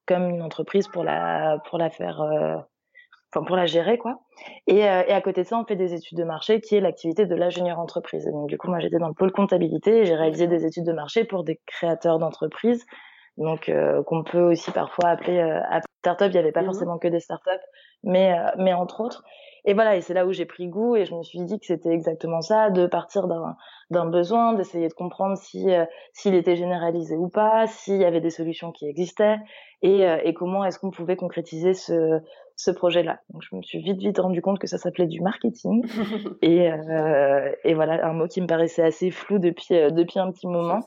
comme 0.07 0.31
une 0.31 0.43
entreprise 0.43 0.89
pour 0.89 1.05
la 1.05 1.59
pour 1.69 1.77
la 1.77 1.91
faire, 1.91 2.23
euh, 2.23 2.57
enfin 3.33 3.45
pour 3.45 3.57
la 3.57 3.67
gérer 3.67 3.99
quoi. 3.99 4.21
Et, 4.67 4.79
et 4.79 4.87
à 4.87 5.21
côté 5.21 5.43
de 5.43 5.47
ça, 5.47 5.59
on 5.59 5.67
fait 5.67 5.77
des 5.77 5.93
études 5.93 6.19
de 6.19 6.25
marché, 6.25 6.61
qui 6.61 6.77
est 6.77 6.81
l'activité 6.81 7.27
de 7.27 7.35
la 7.35 7.51
junior 7.51 7.79
entreprise. 7.79 8.27
Et 8.27 8.31
donc 8.31 8.49
du 8.49 8.57
coup, 8.57 8.69
moi 8.69 8.81
j'étais 8.81 8.99
dans 8.99 9.09
le 9.09 9.15
pôle 9.15 9.33
comptabilité 9.33 9.99
et 9.99 10.07
j'ai 10.07 10.15
réalisé 10.15 10.47
des 10.47 10.65
études 10.65 10.85
de 10.87 10.93
marché 10.93 11.25
pour 11.25 11.45
des 11.45 11.61
créateurs 11.67 12.19
d'entreprises. 12.19 12.87
Donc 13.37 13.71
qu'on 14.07 14.25
peut 14.25 14.53
aussi 14.53 14.71
parfois 14.71 15.11
appeler, 15.11 15.39
appeler 15.41 15.83
start-up. 16.03 16.31
Il 16.31 16.35
n'y 16.35 16.39
avait 16.39 16.53
pas 16.53 16.63
mmh. 16.63 16.67
forcément 16.67 16.99
que 16.99 17.09
des 17.09 17.21
start-up, 17.21 17.61
mais 18.03 18.35
mais 18.57 18.73
entre 18.73 19.01
autres 19.01 19.25
et 19.67 19.75
voilà, 19.75 19.97
et 19.97 20.01
c'est 20.01 20.15
là 20.15 20.27
où 20.27 20.33
j'ai 20.33 20.47
pris 20.47 20.69
goût 20.69 20.95
et 20.95 21.05
je 21.05 21.15
me 21.15 21.25
suis 21.25 21.41
dit 21.41 21.59
que 21.59 21.67
c'était 21.67 21.91
exactement 21.91 22.41
ça, 22.41 22.71
de 22.71 22.87
partir 22.87 23.27
d'un 23.27 23.57
d'un 23.91 24.07
besoin, 24.07 24.53
d'essayer 24.55 24.89
de 24.89 24.95
comprendre 24.95 25.37
si 25.37 25.71
euh, 25.73 25.85
s'il 26.13 26.35
était 26.35 26.57
généralisé 26.57 27.17
ou 27.17 27.29
pas, 27.29 27.67
s'il 27.67 27.97
y 27.97 28.05
avait 28.05 28.21
des 28.21 28.31
solutions 28.31 28.71
qui 28.71 28.89
existaient 28.89 29.39
et, 29.83 30.07
euh, 30.07 30.19
et 30.23 30.35
comment 30.35 30.65
est-ce 30.65 30.79
qu'on 30.79 30.91
pouvait 30.91 31.17
concrétiser 31.17 31.75
ce 31.75 32.21
ce 32.57 32.71
projet-là. 32.71 33.21
Donc 33.31 33.43
je 33.43 33.55
me 33.55 33.63
suis 33.63 33.83
vite 33.83 33.99
vite 33.99 34.19
rendu 34.19 34.41
compte 34.41 34.59
que 34.59 34.67
ça 34.67 34.79
s'appelait 34.79 35.07
du 35.07 35.21
marketing 35.21 35.85
et 36.43 36.73
euh, 36.73 37.53
et 37.65 37.75
voilà 37.75 38.05
un 38.07 38.15
mot 38.15 38.27
qui 38.27 38.41
me 38.41 38.47
paraissait 38.47 38.83
assez 38.83 39.11
flou 39.11 39.39
depuis 39.39 39.75
euh, 39.75 39.91
depuis 39.91 40.19
un 40.19 40.33
petit 40.33 40.47
moment. 40.47 40.81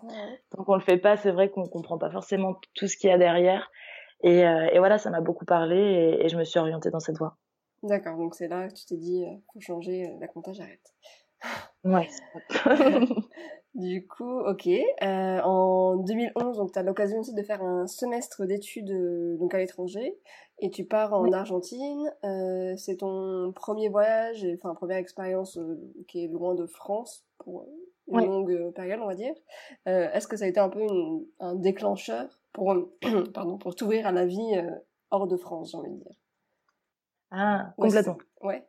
Tant 0.49 0.63
qu'on 0.63 0.75
le 0.75 0.81
fait 0.81 0.97
pas, 0.97 1.15
c'est 1.15 1.31
vrai 1.31 1.49
qu'on 1.49 1.67
comprend 1.67 1.97
pas 1.97 2.09
forcément 2.09 2.59
tout 2.73 2.87
ce 2.87 2.97
qu'il 2.97 3.09
y 3.09 3.13
a 3.13 3.17
derrière. 3.17 3.71
Et, 4.21 4.45
euh, 4.45 4.67
et 4.73 4.79
voilà, 4.79 4.97
ça 4.97 5.09
m'a 5.11 5.21
beaucoup 5.21 5.45
parlé 5.45 5.77
et, 5.77 6.25
et 6.25 6.29
je 6.29 6.37
me 6.37 6.43
suis 6.43 6.59
orientée 6.59 6.89
dans 6.89 6.99
cette 6.99 7.17
voie. 7.17 7.37
D'accord, 7.83 8.17
donc 8.17 8.35
c'est 8.35 8.49
là 8.49 8.67
que 8.67 8.73
tu 8.73 8.85
t'es 8.85 8.97
dit, 8.97 9.25
faut 9.53 9.61
changer 9.61 10.11
la 10.19 10.27
compta, 10.27 10.51
j'arrête. 10.51 10.93
Ouais. 11.85 12.09
du 13.75 14.07
coup, 14.07 14.39
ok. 14.39 14.67
Euh, 14.67 15.39
en 15.41 15.97
2011, 15.97 16.57
donc 16.57 16.71
tu 16.71 16.79
as 16.79 16.83
l'occasion 16.83 17.19
aussi 17.19 17.33
de 17.33 17.43
faire 17.43 17.63
un 17.63 17.85
semestre 17.85 18.45
d'études 18.45 18.89
euh, 18.89 19.37
donc 19.37 19.53
à 19.53 19.59
l'étranger 19.59 20.17
et 20.57 20.71
tu 20.71 20.85
pars 20.85 21.13
en 21.13 21.23
oui. 21.23 21.33
Argentine. 21.33 22.11
Euh, 22.23 22.75
c'est 22.77 22.97
ton 22.97 23.51
premier 23.55 23.89
voyage, 23.89 24.45
enfin 24.55 24.73
première 24.73 24.97
expérience 24.97 25.59
qui 26.07 26.23
est 26.23 26.27
loin 26.27 26.55
de 26.55 26.65
France 26.65 27.25
pour 27.37 27.67
une 28.07 28.17
oui. 28.17 28.25
longue 28.25 28.73
période, 28.73 28.99
on 29.03 29.07
va 29.07 29.15
dire. 29.15 29.35
Est-ce 29.85 30.27
que 30.27 30.35
ça 30.35 30.45
a 30.45 30.47
été 30.47 30.59
un 30.59 30.69
peu 30.69 30.81
une, 30.81 31.25
un 31.39 31.55
déclencheur 31.55 32.27
pour 32.53 32.75
pardon 33.33 33.57
pour 33.59 33.75
t'ouvrir 33.75 34.07
à 34.07 34.11
la 34.11 34.25
vie 34.25 34.61
hors 35.11 35.27
de 35.27 35.37
France, 35.37 35.71
j'ai 35.71 35.77
envie 35.77 35.91
de 35.91 35.97
dire? 35.97 36.15
Ah, 37.31 37.73
complètement. 37.77 38.17
Ouais. 38.41 38.65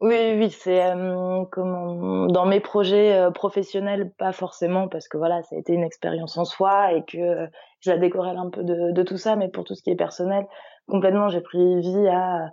Oui, 0.00 0.16
oui, 0.38 0.50
c'est 0.50 0.82
euh, 0.82 1.44
comment 1.52 2.26
dans 2.26 2.46
mes 2.46 2.60
projets 2.60 3.12
euh, 3.18 3.30
professionnels, 3.30 4.10
pas 4.16 4.32
forcément 4.32 4.88
parce 4.88 5.08
que 5.08 5.18
voilà, 5.18 5.42
ça 5.42 5.56
a 5.56 5.58
été 5.58 5.74
une 5.74 5.84
expérience 5.84 6.38
en 6.38 6.46
soi 6.46 6.94
et 6.94 7.04
que 7.04 7.18
euh, 7.18 7.46
je 7.80 7.90
la 7.90 7.98
décorelle 7.98 8.38
un 8.38 8.48
peu 8.48 8.64
de, 8.64 8.92
de, 8.92 9.02
tout 9.02 9.18
ça, 9.18 9.36
mais 9.36 9.48
pour 9.50 9.64
tout 9.64 9.74
ce 9.74 9.82
qui 9.82 9.90
est 9.90 9.96
personnel, 9.96 10.46
complètement, 10.88 11.28
j'ai 11.28 11.42
pris 11.42 11.80
vie 11.80 12.08
à, 12.08 12.46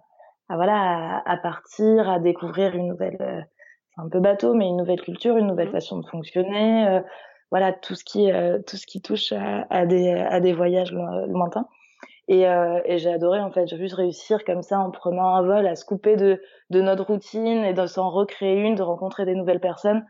à 0.49 0.55
voilà, 0.57 1.19
à, 1.19 1.31
à, 1.31 1.37
partir, 1.37 2.09
à 2.09 2.19
découvrir 2.19 2.75
une 2.75 2.89
nouvelle, 2.89 3.17
euh, 3.21 3.41
c'est 3.95 4.01
un 4.01 4.09
peu 4.09 4.19
bateau, 4.19 4.53
mais 4.53 4.67
une 4.67 4.77
nouvelle 4.77 5.01
culture, 5.01 5.37
une 5.37 5.47
nouvelle 5.47 5.69
mmh. 5.69 5.71
façon 5.71 5.99
de 5.99 6.07
fonctionner, 6.07 6.85
euh, 6.89 6.99
voilà, 7.49 7.71
tout 7.71 7.95
ce 7.95 8.03
qui, 8.03 8.29
tout 8.67 8.75
ce 8.75 8.85
qui 8.85 9.01
touche 9.01 9.31
à, 9.31 9.65
à, 9.69 9.85
des, 9.85 10.11
à 10.11 10.41
des 10.41 10.51
voyages 10.51 10.91
lointains. 10.91 11.65
Et, 12.29 12.45
euh, 12.45 12.81
et 12.83 12.97
j'ai 12.97 13.09
adoré 13.09 13.39
en 13.39 13.51
fait, 13.51 13.67
j'ai 13.67 13.77
juste 13.77 13.95
réussir 13.95 14.43
comme 14.43 14.61
ça 14.61 14.79
en 14.79 14.91
prenant 14.91 15.35
un 15.35 15.43
vol 15.43 15.65
à 15.65 15.75
se 15.75 15.85
couper 15.85 16.17
de, 16.17 16.41
de 16.69 16.81
notre 16.81 17.05
routine 17.05 17.63
et 17.63 17.73
de 17.73 17.85
s'en 17.85 18.09
recréer 18.09 18.59
une, 18.59 18.75
de 18.75 18.83
rencontrer 18.83 19.25
des 19.25 19.33
nouvelles 19.33 19.61
personnes. 19.61 20.05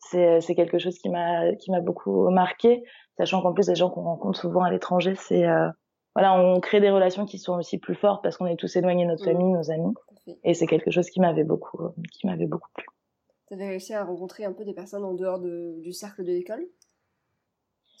C'est, 0.00 0.40
c'est 0.40 0.54
quelque 0.54 0.78
chose 0.78 0.98
qui 0.98 1.10
m'a 1.10 1.54
qui 1.54 1.70
m'a 1.70 1.80
beaucoup 1.80 2.28
marqué, 2.30 2.82
sachant 3.18 3.40
qu'en 3.42 3.52
plus 3.52 3.68
les 3.68 3.74
gens 3.76 3.90
qu'on 3.90 4.02
rencontre 4.02 4.40
souvent 4.40 4.62
à 4.62 4.70
l'étranger, 4.70 5.14
c'est 5.14 5.46
euh, 5.46 5.68
voilà, 6.16 6.34
on 6.34 6.58
crée 6.58 6.80
des 6.80 6.90
relations 6.90 7.24
qui 7.24 7.38
sont 7.38 7.56
aussi 7.56 7.78
plus 7.78 7.94
fortes 7.94 8.22
parce 8.22 8.36
qu'on 8.36 8.46
est 8.46 8.56
tous 8.56 8.74
éloignés 8.74 9.04
de 9.04 9.10
notre 9.10 9.22
mmh. 9.22 9.32
famille, 9.32 9.52
nos 9.52 9.70
amis, 9.70 9.94
et 10.42 10.54
c'est 10.54 10.66
quelque 10.66 10.90
chose 10.90 11.08
qui 11.10 11.20
m'avait 11.20 11.44
beaucoup 11.44 11.90
qui 12.12 12.26
m'avait 12.26 12.46
beaucoup 12.46 12.70
plu. 12.74 12.86
Tu 13.46 13.54
avais 13.54 13.68
réussi 13.68 13.94
à 13.94 14.04
rencontrer 14.04 14.44
un 14.44 14.52
peu 14.52 14.64
des 14.64 14.74
personnes 14.74 15.04
en 15.04 15.14
dehors 15.14 15.38
de, 15.38 15.78
du 15.80 15.92
cercle 15.92 16.24
de 16.24 16.32
l'école? 16.32 16.66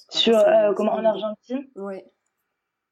Sur 0.08 0.38
euh, 0.38 0.72
comment 0.74 0.94
en 0.94 1.04
Argentine? 1.04 1.68
Oui 1.76 2.02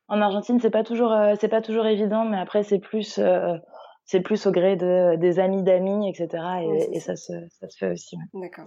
en 0.09 0.21
Argentine, 0.21 0.59
c'est 0.61 0.71
pas 0.71 0.85
toujours 0.85 1.13
euh, 1.13 1.35
c'est 1.41 1.49
pas 1.49 1.63
toujours 1.63 1.87
évident, 1.87 2.25
mais 2.25 2.39
après 2.39 2.63
c'est 2.63 2.79
plus 2.79 3.19
euh, 3.19 3.57
c'est 4.05 4.21
plus 4.21 4.47
au 4.47 4.51
gré 4.51 4.77
de 4.77 5.17
des 5.17 5.39
amis 5.39 5.63
d'amis, 5.63 6.09
etc. 6.09 6.29
Et, 6.63 6.67
oui, 6.67 6.79
et 6.93 7.01
ça. 7.01 7.15
se 7.17 7.33
ça 7.61 7.69
se 7.69 7.77
fait 7.77 7.91
aussi. 7.91 8.17
Ouais. 8.17 8.41
D'accord. 8.43 8.67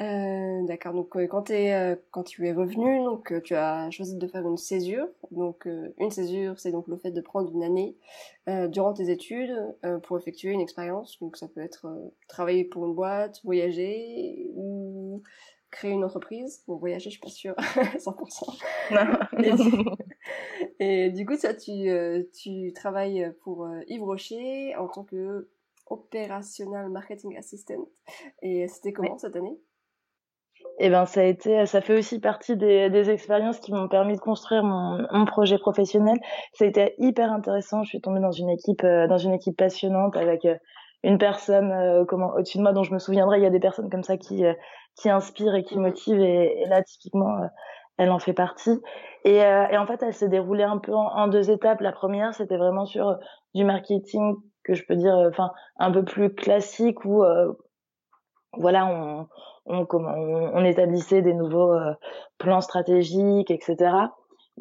Euh, 0.00 0.66
d'accord. 0.66 0.94
Donc 0.94 1.14
euh, 1.16 1.26
quand, 1.26 1.50
es, 1.50 1.74
euh, 1.74 1.94
quand 2.10 2.24
tu 2.24 2.46
es 2.46 2.52
revenu, 2.52 3.04
donc 3.04 3.32
tu 3.44 3.54
as 3.54 3.90
choisi 3.90 4.16
de 4.16 4.26
faire 4.26 4.46
une 4.46 4.56
césure. 4.56 5.06
Donc 5.30 5.68
une 5.98 6.10
césure, 6.10 6.58
c'est 6.58 6.72
donc 6.72 6.88
le 6.88 6.96
fait 6.96 7.10
de 7.12 7.20
prendre 7.20 7.50
une 7.52 7.62
année 7.62 7.96
durant 8.68 8.92
tes 8.92 9.10
études 9.10 9.54
pour 10.04 10.18
effectuer 10.18 10.50
une 10.50 10.60
expérience. 10.60 11.18
Donc 11.20 11.36
ça 11.36 11.46
peut 11.48 11.60
être 11.60 11.86
travailler 12.28 12.64
pour 12.64 12.86
une 12.86 12.94
boîte, 12.94 13.40
voyager 13.44 14.50
ou 14.54 15.22
créer 15.72 15.90
une 15.90 16.04
entreprise. 16.04 16.62
Bon, 16.68 16.76
voyager, 16.76 17.10
je 17.10 17.18
suis 17.18 17.20
pas 17.20 17.28
sûre, 17.28 17.54
100%. 17.98 18.60
Non. 18.92 19.96
Et, 20.78 21.10
du 21.10 21.26
coup, 21.26 21.36
ça, 21.36 21.54
tu, 21.54 21.90
tu 22.32 22.72
travailles 22.72 23.32
pour 23.42 23.68
Yves 23.88 24.04
Rocher 24.04 24.76
en 24.76 24.86
tant 24.86 25.02
que 25.02 25.48
opérationnel 25.86 26.88
marketing 26.88 27.36
assistant. 27.36 27.88
Et 28.40 28.68
c'était 28.68 28.92
comment 28.92 29.18
cette 29.18 29.36
année? 29.36 29.58
Eh 30.78 30.88
ben 30.88 31.06
ça 31.06 31.20
a 31.20 31.24
été, 31.24 31.66
ça 31.66 31.80
fait 31.80 31.98
aussi 31.98 32.18
partie 32.18 32.56
des, 32.56 32.88
des 32.88 33.10
expériences 33.10 33.60
qui 33.60 33.72
m'ont 33.72 33.88
permis 33.88 34.14
de 34.14 34.20
construire 34.20 34.64
mon, 34.64 35.06
mon, 35.12 35.24
projet 35.26 35.58
professionnel. 35.58 36.18
Ça 36.54 36.64
a 36.64 36.68
été 36.68 36.94
hyper 36.98 37.30
intéressant. 37.30 37.82
Je 37.82 37.90
suis 37.90 38.00
tombée 38.00 38.20
dans 38.20 38.32
une 38.32 38.48
équipe, 38.48 38.82
euh, 38.84 39.06
dans 39.06 39.18
une 39.18 39.34
équipe 39.34 39.56
passionnante 39.56 40.16
avec 40.16 40.44
euh, 40.44 40.56
une 41.02 41.18
personne 41.18 41.72
euh, 41.72 42.04
comment 42.04 42.34
au-dessus 42.34 42.58
de 42.58 42.62
moi 42.62 42.72
dont 42.72 42.82
je 42.82 42.92
me 42.92 42.98
souviendrai. 42.98 43.38
Il 43.38 43.42
y 43.42 43.46
a 43.46 43.50
des 43.50 43.60
personnes 43.60 43.90
comme 43.90 44.02
ça 44.02 44.16
qui 44.16 44.44
qui 44.96 45.10
inspirent 45.10 45.54
et 45.54 45.64
qui 45.64 45.78
mmh. 45.78 45.82
motivent. 45.82 46.20
Et, 46.20 46.62
et 46.62 46.66
là 46.66 46.82
typiquement, 46.82 47.36
elle 47.98 48.10
en 48.10 48.18
fait 48.18 48.32
partie. 48.32 48.80
Et, 49.24 49.36
et 49.36 49.76
en 49.76 49.86
fait, 49.86 50.02
elle 50.02 50.14
s'est 50.14 50.28
déroulée 50.28 50.64
un 50.64 50.78
peu 50.78 50.94
en, 50.94 51.06
en 51.06 51.28
deux 51.28 51.50
étapes. 51.50 51.80
La 51.80 51.92
première, 51.92 52.34
c'était 52.34 52.56
vraiment 52.56 52.86
sur 52.86 53.18
du 53.54 53.64
marketing 53.64 54.36
que 54.64 54.74
je 54.74 54.84
peux 54.86 54.96
dire, 54.96 55.14
enfin 55.28 55.52
un 55.78 55.90
peu 55.90 56.04
plus 56.04 56.34
classique 56.34 57.04
où 57.04 57.24
voilà 58.58 58.86
on 58.86 59.26
on, 59.66 59.86
on, 59.90 60.64
établissait 60.64 61.22
des 61.22 61.34
nouveaux 61.34 61.72
euh, 61.72 61.94
plans 62.38 62.60
stratégiques, 62.60 63.50
etc. 63.50 63.76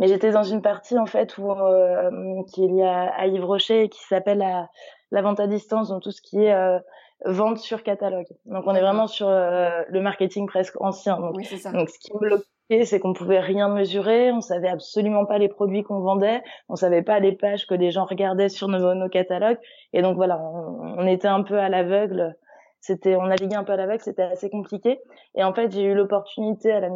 Mais 0.02 0.08
j'étais 0.08 0.32
dans 0.32 0.44
une 0.44 0.64
partie 0.64 0.98
en 0.98 1.06
fait 1.06 1.38
où 1.38 1.52
euh, 1.52 2.42
qui 2.52 2.66
est 2.66 2.68
liée 2.68 2.84
à, 2.84 3.14
à 3.16 3.28
Yves 3.28 3.46
Rocher 3.46 3.84
et 3.84 3.90
qui 3.90 4.04
s'appelle 4.04 4.40
la, 4.40 4.68
la, 5.12 5.22
vente 5.22 5.40
à 5.40 5.46
distance, 5.46 5.90
donc 5.90 6.02
tout 6.02 6.12
ce 6.12 6.24
qui 6.24 6.44
est 6.44 6.54
euh, 6.54 6.80
vente 7.24 7.60
sur 7.60 7.84
catalogue. 7.84 8.26
Donc 8.46 8.64
on 8.66 8.74
est 8.74 8.82
vraiment 8.82 9.06
sur 9.06 9.30
le 9.30 10.00
marketing 10.00 10.48
presque 10.48 10.82
ancien. 10.82 11.20
Donc, 11.20 11.38
oui, 11.38 11.46
ça. 11.46 11.72
donc 11.72 11.88
ce 11.88 12.00
qui 12.00 12.12
me 12.16 12.20
bloquait, 12.20 12.86
c'est 12.86 13.00
qu'on 13.00 13.14
pouvait 13.14 13.40
rien 13.40 13.70
mesurer, 13.70 14.32
on 14.32 14.42
savait 14.42 14.70
absolument 14.70 15.26
pas 15.26 15.38
les 15.38 15.50
produits 15.50 15.84
qu'on 15.84 16.00
vendait, 16.00 16.42
on 16.68 16.76
savait 16.76 17.04
pas 17.04 17.20
les 17.20 17.34
pages 17.34 17.68
que 17.68 17.76
les 17.76 17.92
gens 17.92 18.06
regardaient 18.06 18.50
sur 18.50 18.68
nos, 18.70 18.96
nos 18.96 19.10
catalogues, 19.10 19.60
et 19.94 20.02
donc 20.02 20.16
voilà, 20.16 20.40
on, 20.42 20.96
on 20.98 21.06
était 21.06 21.28
un 21.28 21.44
peu 21.44 21.60
à 21.60 21.70
l'aveugle 21.70 22.36
c'était 22.82 23.16
on 23.16 23.28
naviguait 23.28 23.56
un 23.56 23.64
peu 23.64 23.74
à 23.74 23.78
l'aveugle, 23.78 24.02
c'était 24.02 24.24
assez 24.24 24.50
compliqué. 24.50 25.00
Et 25.36 25.44
en 25.44 25.54
fait, 25.54 25.72
j'ai 25.72 25.84
eu 25.84 25.94
l'opportunité 25.94 26.72
à 26.72 26.80
la, 26.80 26.90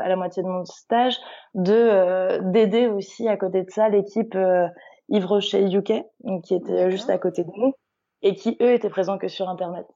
à 0.00 0.08
la 0.08 0.16
moitié 0.16 0.42
de 0.42 0.48
mon 0.48 0.64
stage 0.64 1.16
de 1.54 1.72
euh, 1.74 2.38
d'aider 2.42 2.86
aussi 2.86 3.28
à 3.28 3.36
côté 3.36 3.62
de 3.62 3.70
ça 3.70 3.88
l'équipe 3.88 4.34
euh, 4.34 4.68
Yves 5.08 5.26
Rocher 5.26 5.64
UK, 5.64 6.04
qui 6.44 6.54
était 6.54 6.90
juste 6.90 7.10
à 7.10 7.18
côté 7.18 7.44
de 7.44 7.50
nous 7.56 7.72
et 8.22 8.34
qui 8.34 8.56
eux 8.60 8.72
étaient 8.72 8.90
présents 8.90 9.18
que 9.18 9.28
sur 9.28 9.48
internet. 9.48 9.86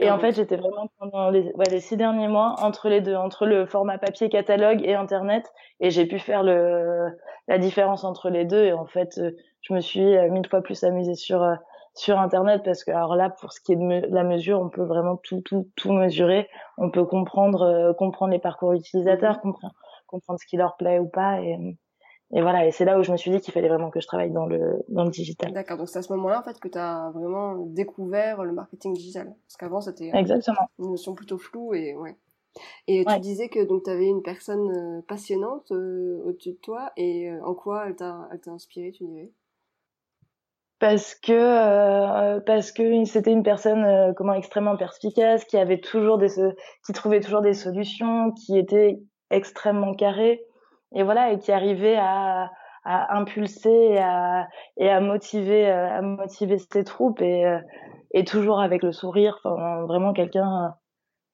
Et 0.00 0.10
en 0.10 0.18
fait, 0.18 0.32
j'étais 0.32 0.56
vraiment 0.56 0.88
pendant 0.98 1.30
les, 1.30 1.52
ouais, 1.54 1.66
les 1.70 1.80
six 1.80 1.96
derniers 1.96 2.28
mois 2.28 2.54
entre 2.60 2.88
les 2.88 3.00
deux, 3.00 3.16
entre 3.16 3.44
le 3.44 3.66
format 3.66 3.98
papier 3.98 4.28
catalogue 4.28 4.80
et 4.82 4.94
internet, 4.94 5.44
et 5.80 5.90
j'ai 5.90 6.06
pu 6.06 6.18
faire 6.18 6.42
le 6.42 7.10
la 7.48 7.58
différence 7.58 8.04
entre 8.04 8.30
les 8.30 8.46
deux. 8.46 8.64
Et 8.64 8.72
en 8.72 8.86
fait, 8.86 9.18
euh, 9.18 9.32
je 9.60 9.74
me 9.74 9.80
suis 9.80 10.16
euh, 10.16 10.30
mille 10.30 10.46
fois 10.48 10.62
plus 10.62 10.84
amusée 10.84 11.14
sur 11.14 11.42
sur 11.94 12.18
internet 12.18 12.62
parce 12.64 12.84
que 12.84 12.90
alors 12.90 13.14
là 13.14 13.30
pour 13.30 13.52
ce 13.52 13.60
qui 13.60 13.72
est 13.72 13.76
de 13.76 14.14
la 14.14 14.24
mesure 14.24 14.60
on 14.60 14.68
peut 14.68 14.84
vraiment 14.84 15.16
tout 15.16 15.40
tout 15.42 15.68
tout 15.76 15.92
mesurer. 15.92 16.48
On 16.76 16.90
peut 16.90 17.04
comprendre 17.04 17.62
euh, 17.62 17.92
comprendre 17.94 18.32
les 18.32 18.38
parcours 18.38 18.72
utilisateurs 18.72 19.36
mhm. 19.36 19.52
comprendre 19.52 19.74
comprendre 20.06 20.38
ce 20.40 20.46
qui 20.46 20.56
leur 20.56 20.76
plaît 20.76 20.98
ou 20.98 21.08
pas 21.08 21.40
et 21.40 21.76
et 22.32 22.42
voilà. 22.42 22.66
Et 22.66 22.72
c'est 22.72 22.84
là 22.84 22.98
où 22.98 23.02
je 23.04 23.12
me 23.12 23.16
suis 23.16 23.30
dit 23.30 23.40
qu'il 23.40 23.52
fallait 23.52 23.68
vraiment 23.68 23.90
que 23.90 24.00
je 24.00 24.06
travaille 24.06 24.32
dans 24.32 24.46
le 24.46 24.84
dans 24.88 25.04
le 25.04 25.10
digital. 25.10 25.52
D'accord. 25.52 25.78
Donc 25.78 25.88
c'est 25.88 25.98
à 25.98 26.02
ce 26.02 26.12
moment-là 26.14 26.40
en 26.40 26.42
fait 26.42 26.58
que 26.58 26.68
tu 26.68 26.78
as 26.78 27.10
vraiment 27.14 27.56
découvert 27.66 28.42
le 28.42 28.52
marketing 28.52 28.92
digital. 28.92 29.34
Parce 29.46 29.56
qu'avant 29.56 29.80
c'était 29.80 30.10
exactement. 30.12 30.68
une 30.80 30.90
notion 30.90 31.14
plutôt 31.14 31.38
floue 31.38 31.74
et 31.74 31.94
ouais. 31.94 32.16
Et 32.86 33.04
tu 33.04 33.20
disais 33.20 33.48
que 33.48 33.64
donc 33.64 33.84
tu 33.84 33.90
avais 33.90 34.06
une 34.06 34.22
personne 34.22 34.70
euh, 34.70 35.02
passionnante 35.06 35.72
euh, 35.72 36.22
au-dessus 36.24 36.52
de 36.52 36.58
toi 36.58 36.92
et 36.96 37.32
en 37.42 37.54
quoi 37.54 37.86
elle 37.86 37.96
t'a 37.96 38.28
elle 38.32 38.40
t'a 38.40 38.52
inspiré 38.52 38.92
tu 38.92 39.04
dirais? 39.04 39.30
Parce 40.84 41.14
que 41.14 41.32
euh, 41.32 42.40
parce 42.40 42.70
que 42.70 43.06
c'était 43.06 43.32
une 43.32 43.42
personne 43.42 43.84
euh, 43.84 44.12
comment 44.12 44.34
extrêmement 44.34 44.76
perspicace 44.76 45.46
qui 45.46 45.56
avait 45.56 45.80
toujours 45.80 46.18
des 46.18 46.28
qui 46.84 46.92
trouvait 46.92 47.20
toujours 47.20 47.40
des 47.40 47.54
solutions 47.54 48.32
qui 48.32 48.58
était 48.58 48.98
extrêmement 49.30 49.94
carré 49.94 50.42
et 50.94 51.02
voilà 51.02 51.32
et 51.32 51.38
qui 51.38 51.52
arrivait 51.52 51.96
à, 51.96 52.50
à 52.84 53.16
impulser 53.16 53.70
et 53.70 53.98
à, 53.98 54.46
et 54.76 54.90
à 54.90 55.00
motiver 55.00 55.70
euh, 55.70 55.88
à 55.88 56.02
motiver 56.02 56.58
ses 56.58 56.84
troupes 56.84 57.22
et 57.22 57.50
et 58.12 58.24
toujours 58.26 58.60
avec 58.60 58.82
le 58.82 58.92
sourire 58.92 59.40
enfin 59.42 59.86
vraiment 59.86 60.12
quelqu'un 60.12 60.74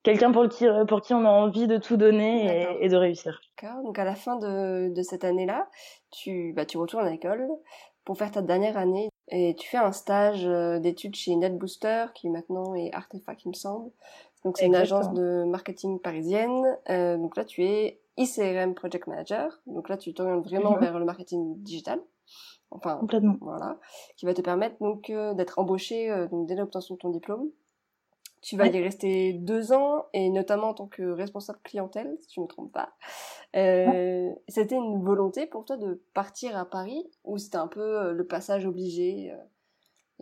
quelqu'un 0.05 0.31
pour 0.31 0.49
qui 0.49 0.65
pour 0.87 1.01
qui 1.01 1.13
on 1.13 1.25
a 1.25 1.29
envie 1.29 1.67
de 1.67 1.79
tout 1.79 1.97
donner 1.97 2.47
et, 2.47 2.85
et 2.85 2.89
de 2.89 2.97
réussir. 2.97 3.41
Donc 3.83 3.99
à 3.99 4.05
la 4.05 4.15
fin 4.15 4.37
de, 4.37 4.95
de 4.95 5.03
cette 5.03 5.25
année-là, 5.25 5.67
tu 6.13 6.53
bah 6.55 6.67
tu 6.67 6.79
retournes 6.79 7.05
à 7.05 7.11
l'école 7.11 7.49
pour 8.05 8.17
faire 8.17 8.31
ta 8.31 8.43
dernière 8.43 8.77
année 8.77 9.09
et 9.31 9.55
tu 9.57 9.69
fais 9.69 9.79
un 9.79 9.93
stage 9.93 10.47
euh, 10.47 10.79
d'études 10.79 11.17
chez 11.17 11.35
NetBooster 11.37 12.07
qui 12.15 12.29
maintenant 12.29 12.75
est 12.75 12.93
Artefact 12.93 13.45
il 13.45 13.49
me 13.49 13.55
semble. 13.55 13.91
Donc 14.45 14.57
c'est 14.57 14.67
une 14.67 14.75
agence 14.75 15.13
de 15.13 15.45
marketing 15.45 16.01
parisienne. 16.01 16.79
Euh, 16.89 17.17
donc 17.17 17.37
là 17.37 17.45
tu 17.45 17.65
es 17.65 18.01
ICRM 18.17 18.75
Project 18.75 19.07
Manager. 19.07 19.61
Donc 19.67 19.89
là 19.89 19.97
tu 19.97 20.15
t'orientes 20.15 20.45
vraiment 20.45 20.73
mhm. 20.73 20.81
vers 20.81 20.99
le 20.99 21.05
marketing 21.05 21.57
digital. 21.63 22.01
Enfin 22.71 22.97
complètement. 22.99 23.37
Voilà, 23.41 23.79
qui 24.17 24.27
va 24.27 24.35
te 24.35 24.41
permettre 24.41 24.77
donc 24.81 25.11
euh, 25.11 25.35
d'être 25.35 25.59
embauché 25.59 26.11
euh, 26.11 26.29
donc 26.29 26.47
dès 26.47 26.55
l'obtention 26.55 26.95
de 26.95 27.01
ton 27.01 27.11
diplôme 27.11 27.51
tu 28.41 28.57
vas 28.57 28.67
y 28.67 28.83
rester 28.83 29.35
deux 29.35 29.73
ans, 29.73 30.07
et 30.13 30.31
notamment 30.31 30.69
en 30.69 30.75
tant 30.75 30.87
que 30.87 31.03
responsable 31.03 31.59
clientèle, 31.63 32.17
si 32.21 32.35
je 32.35 32.41
ne 32.41 32.45
me 32.45 32.49
trompe 32.49 32.73
pas. 32.73 32.91
Euh, 33.57 34.31
C'était 34.49 34.77
une 34.77 35.03
volonté 35.03 35.47
pour 35.47 35.65
toi 35.65 35.77
de 35.77 36.03
partir 36.15 36.57
à 36.57 36.65
Paris, 36.65 37.05
ou 37.25 37.39
c'était 37.39 37.59
un 37.59 37.69
peu 37.69 37.81
euh, 37.81 38.13
le 38.13 38.27
passage 38.27 38.67
obligé 38.67 39.33
euh, 39.33 39.37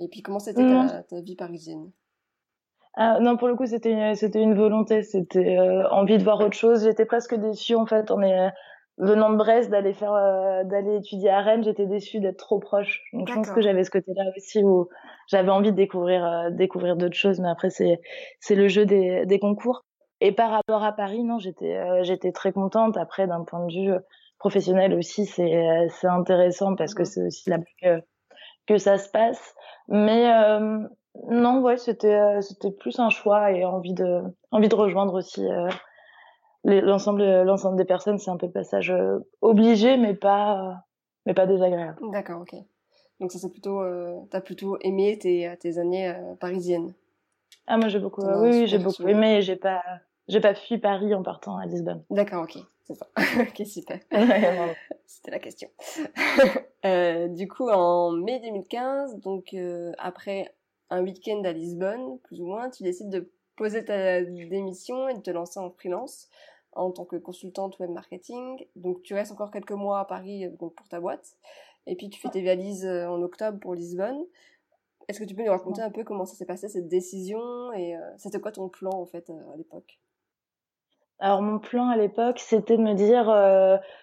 Et 0.03 0.09
puis 0.09 0.23
comment 0.23 0.41
c'était 0.41 0.63
ta, 0.63 1.03
ta, 1.05 1.21
vie 1.21 1.37
parisienne? 1.37 1.91
Ah, 2.95 3.21
non, 3.21 3.37
pour 3.37 3.47
le 3.47 3.55
coup, 3.55 3.67
c'était 3.67 3.93
une, 3.93 4.17
c'était 4.17 4.43
une 4.43 4.55
volonté, 4.55 5.03
c'était 5.05 5.57
euh, 5.57 5.89
envie 5.91 6.19
de 6.19 6.25
voir 6.25 6.41
autre 6.41 6.57
chose. 6.57 6.83
J'étais 6.83 7.07
presque 7.07 7.37
déçue 7.37 7.77
en 7.77 7.87
fait. 7.87 8.11
On 8.11 8.21
est 8.23 8.51
venant 8.99 9.31
de 9.31 9.37
Brest 9.37 9.71
d'aller 9.71 9.93
faire 9.93 10.13
euh, 10.13 10.65
d'aller 10.65 10.97
étudier 10.97 11.31
à 11.31 11.41
Rennes 11.41 11.63
j'étais 11.63 11.87
déçue 11.87 12.21
d'être 12.21 12.39
trop 12.39 12.59
proche. 12.59 13.03
Donc 13.13 13.29
je 13.29 13.35
pense 13.35 13.51
que 13.51 13.61
j'avais 13.61 13.85
ce 13.85 13.91
côté 13.91 14.13
là 14.15 14.25
aussi 14.37 14.63
où 14.63 14.89
j'avais 15.29 15.51
envie 15.51 15.71
de 15.71 15.77
découvrir 15.77 16.25
euh, 16.27 16.51
découvrir 16.51 16.97
d'autres 16.97 17.17
choses 17.17 17.41
mais 17.41 17.49
après 17.49 17.71
c'est 17.71 18.01
c'est 18.41 18.55
le 18.55 18.69
jeu 18.69 18.85
des 18.85 19.25
des 19.27 19.39
concours. 19.39 19.85
Et 20.21 20.33
par 20.33 20.51
rapport 20.51 20.83
à 20.83 20.93
Paris 20.93 21.23
non 21.23 21.39
j'étais 21.39 21.77
euh, 21.77 22.03
j'étais 22.03 22.33
très 22.33 22.53
contente. 22.53 22.97
Après 22.97 23.27
d'un 23.27 23.45
point 23.45 23.65
de 23.67 23.73
vue 23.73 23.95
professionnel 24.39 24.95
aussi 24.95 25.27
c'est 25.27 25.89
c'est 25.91 26.09
intéressant 26.09 26.75
parce 26.75 26.95
que 26.95 27.05
c'est 27.05 27.23
aussi 27.23 27.49
là 27.51 27.59
que 27.81 28.03
que 28.67 28.79
ça 28.79 28.99
se 28.99 29.09
passe. 29.09 29.55
Mais 29.89 30.29
non 31.29 31.61
ouais 31.61 31.77
c'était 31.77 32.41
c'était 32.43 32.73
plus 32.73 32.99
un 32.99 33.11
choix 33.11 33.53
et 33.53 33.65
envie 33.65 33.95
de 33.95 34.23
envie 34.51 34.69
de 34.69 34.75
rejoindre 34.75 35.15
aussi 35.15 35.47
l'ensemble 36.65 37.43
l'ensemble 37.43 37.77
des 37.77 37.85
personnes 37.85 38.19
c'est 38.19 38.31
un 38.31 38.37
peu 38.37 38.47
le 38.47 38.53
passage 38.53 38.91
euh, 38.91 39.19
obligé 39.41 39.97
mais 39.97 40.15
pas 40.15 40.85
mais 41.27 41.35
pas 41.35 41.47
désagréable. 41.47 41.99
D'accord 42.11 42.43
ok. 42.43 42.55
Donc 43.21 43.33
ça 43.33 43.39
c'est 43.39 43.51
plutôt 43.51 43.81
euh, 43.81 44.19
t'as 44.31 44.41
plutôt 44.41 44.79
aimé 44.81 45.19
tes 45.19 45.55
tes 45.61 45.79
années 45.79 46.09
euh, 46.09 46.35
parisiennes. 46.41 46.93
Ah 47.67 47.77
moi 47.77 47.89
j'ai 47.89 47.99
beaucoup 47.99 48.23
oui, 48.23 48.51
oui 48.51 48.67
j'ai 48.67 48.79
beaucoup 48.79 49.07
aimé 49.07 49.43
j'ai 49.43 49.57
pas 49.57 49.83
j'ai 50.27 50.41
pas 50.41 50.55
fui 50.55 50.79
Paris 50.79 51.15
en 51.15 51.23
partant 51.23 51.57
à 51.57 51.67
Lisbonne. 51.67 52.03
D'accord 52.11 52.45
ok 52.45 52.59
c'est 52.85 52.95
ça. 52.95 53.07
Ok 53.41 53.67
super. 53.67 53.99
C'était 55.07 55.31
la 55.31 55.39
question. 55.39 55.69
Du 57.35 57.49
coup 57.49 57.69
en 57.69 58.13
mai 58.13 58.41
2015 58.41 59.21
donc 59.21 59.55
après 59.99 60.55
un 60.91 61.03
week-end 61.03 61.43
à 61.45 61.53
Lisbonne 61.53 62.19
plus 62.25 62.41
ou 62.41 62.47
moins 62.47 62.71
tu 62.71 62.83
décides 62.83 63.11
de 63.11 63.31
poser 63.59 63.85
ta 63.85 64.23
démission 64.23 65.09
et 65.09 65.15
de 65.15 65.21
te 65.21 65.31
lancer 65.31 65.59
en 65.59 65.71
freelance 65.71 66.29
en 66.73 66.91
tant 66.91 67.05
que 67.05 67.17
consultante 67.17 67.79
web 67.81 67.91
marketing. 67.91 68.65
Donc 68.77 69.03
tu 69.03 69.15
restes 69.15 69.33
encore 69.33 69.51
quelques 69.51 69.73
mois 69.73 70.01
à 70.01 70.05
Paris 70.05 70.47
euh, 70.47 70.51
pour 70.57 70.73
ta 70.89 71.01
boîte. 71.01 71.37
Et 71.87 71.97
puis 71.97 72.09
tu 72.09 72.21
fais 72.21 72.29
tes 72.29 72.43
valises 72.43 72.87
euh, 72.87 73.09
en 73.09 73.21
octobre 73.23 73.59
pour 73.59 73.75
Lisbonne. 73.75 74.25
Est-ce 75.09 75.21
que 75.21 75.25
tu 75.25 75.35
peux 75.35 75.43
nous 75.43 75.51
raconter 75.51 75.83
un 75.83 75.91
peu 75.91 76.05
comment 76.05 76.25
ça 76.25 76.37
s'est 76.37 76.47
passé 76.47 76.69
cette 76.69 76.89
décision 76.89 77.73
et 77.73 77.97
euh, 77.97 78.01
c'était 78.19 78.41
quoi 78.41 78.53
ton 78.53 78.69
plan 78.69 78.93
en 78.93 79.07
fait 79.07 79.31
à 79.31 79.57
l'époque? 79.57 79.99
Alors 81.19 81.43
mon 81.43 81.59
plan 81.59 81.89
à 81.89 81.97
l'époque, 81.97 82.39
c'était 82.39 82.77
de 82.77 82.83
me 82.83 82.95
dire 82.95 83.25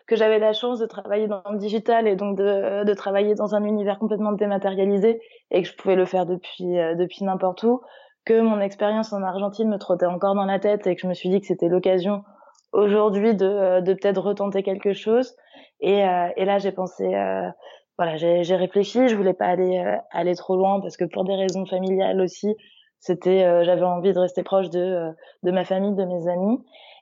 que 0.06 0.18
j'avais 0.18 0.38
la 0.38 0.52
chance 0.52 0.80
de 0.80 0.86
travailler 0.86 1.30
dans 1.30 1.44
le 1.50 1.58
digital 1.58 2.10
et 2.10 2.18
donc 2.18 2.38
de, 2.38 2.84
de, 2.84 2.94
travailler 2.94 3.36
dans 3.36 3.56
un 3.56 3.64
univers 3.64 4.00
complètement 4.00 4.34
dématérialisé 4.34 5.22
et 5.50 5.62
que 5.62 5.68
je 5.70 5.74
pouvais 5.78 5.96
le 5.96 6.06
faire 6.06 6.26
depuis 6.26 6.74
depuis 6.98 7.24
n'importe 7.24 7.64
où, 7.64 7.80
que 8.26 8.42
mon 8.42 8.60
expérience 8.60 9.14
en 9.14 9.22
Argentine 9.22 9.70
me 9.70 9.78
trottait 9.78 10.06
encore 10.08 10.36
dans 10.36 10.46
la 10.46 10.60
tête 10.60 10.88
et 10.88 10.96
que 10.96 11.02
je 11.02 11.08
me 11.08 11.14
suis 11.14 11.30
dit 11.30 11.40
que 11.40 11.48
c'était 11.48 11.70
l'occasion 11.70 12.24
aujourd'hui 12.72 13.36
de, 13.36 13.46
euh, 13.46 13.82
de 13.82 13.94
peut-être 13.94 14.22
retenter 14.22 14.64
quelque 14.64 14.94
chose. 14.94 15.36
Et, 15.80 16.04
euh, 16.04 16.28
et 16.36 16.46
là, 16.46 16.58
j'ai 16.58 16.72
pensé, 16.72 17.14
euh, 17.16 17.50
voilà, 17.98 18.18
j'ai 18.18 18.56
réfléchi. 18.56 19.08
Je 19.08 19.16
voulais 19.16 19.34
pas 19.34 19.46
aller 19.46 19.82
aller 20.12 20.36
trop 20.36 20.58
loin 20.58 20.82
parce 20.82 20.98
que 20.98 21.06
pour 21.06 21.24
des 21.24 21.36
raisons 21.36 21.66
familiales 21.66 22.20
aussi, 22.20 22.56
c'était, 23.00 23.64
j'avais 23.64 23.84
envie 23.84 24.12
de 24.12 24.20
rester 24.20 24.44
proche 24.44 24.70
de 24.70 25.12
de 25.44 25.52
ma 25.52 25.64
famille, 25.64 25.96
de 25.96 26.04
mes 26.04 26.28
amis. 26.28 26.58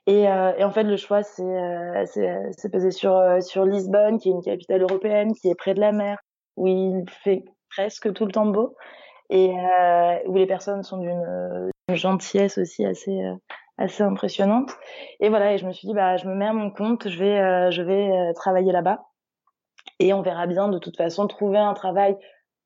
Et, 0.06 0.22
et 0.22 0.64
en 0.64 0.70
fait, 0.70 0.84
le 0.84 0.96
choix 0.96 1.24
c'est 1.24 2.04
c'est 2.06 2.70
pesé 2.70 2.92
sur 2.92 3.20
sur 3.40 3.64
Lisbonne, 3.64 4.18
qui 4.18 4.28
est 4.28 4.32
une 4.32 4.42
capitale 4.42 4.82
européenne, 4.82 5.32
qui 5.34 5.48
est 5.48 5.56
près 5.56 5.74
de 5.74 5.80
la 5.80 5.90
mer, 5.90 6.18
où 6.56 6.68
il 6.68 7.04
fait 7.10 7.44
presque 7.70 8.12
tout 8.12 8.26
le 8.26 8.32
temps 8.32 8.46
beau 8.46 8.76
et 9.34 9.52
où 10.26 10.36
les 10.36 10.46
personnes 10.46 10.82
sont 10.82 10.98
d'une 10.98 11.70
gentillesse 11.90 12.56
aussi 12.56 12.86
assez 12.86 13.20
assez 13.78 14.02
impressionnante. 14.02 14.70
Et 15.20 15.28
voilà, 15.28 15.54
et 15.54 15.58
je 15.58 15.66
me 15.66 15.72
suis 15.72 15.88
dit, 15.88 15.94
bah, 15.94 16.16
je 16.16 16.26
me 16.28 16.34
mets 16.34 16.46
à 16.46 16.52
mon 16.52 16.70
compte, 16.70 17.08
je 17.08 17.18
vais, 17.18 17.40
euh, 17.40 17.70
je 17.70 17.82
vais 17.82 18.10
euh, 18.10 18.32
travailler 18.34 18.72
là-bas. 18.72 19.06
Et 19.98 20.12
on 20.12 20.22
verra 20.22 20.46
bien, 20.46 20.68
de 20.68 20.78
toute 20.78 20.96
façon, 20.96 21.26
trouver 21.26 21.58
un 21.58 21.74
travail 21.74 22.16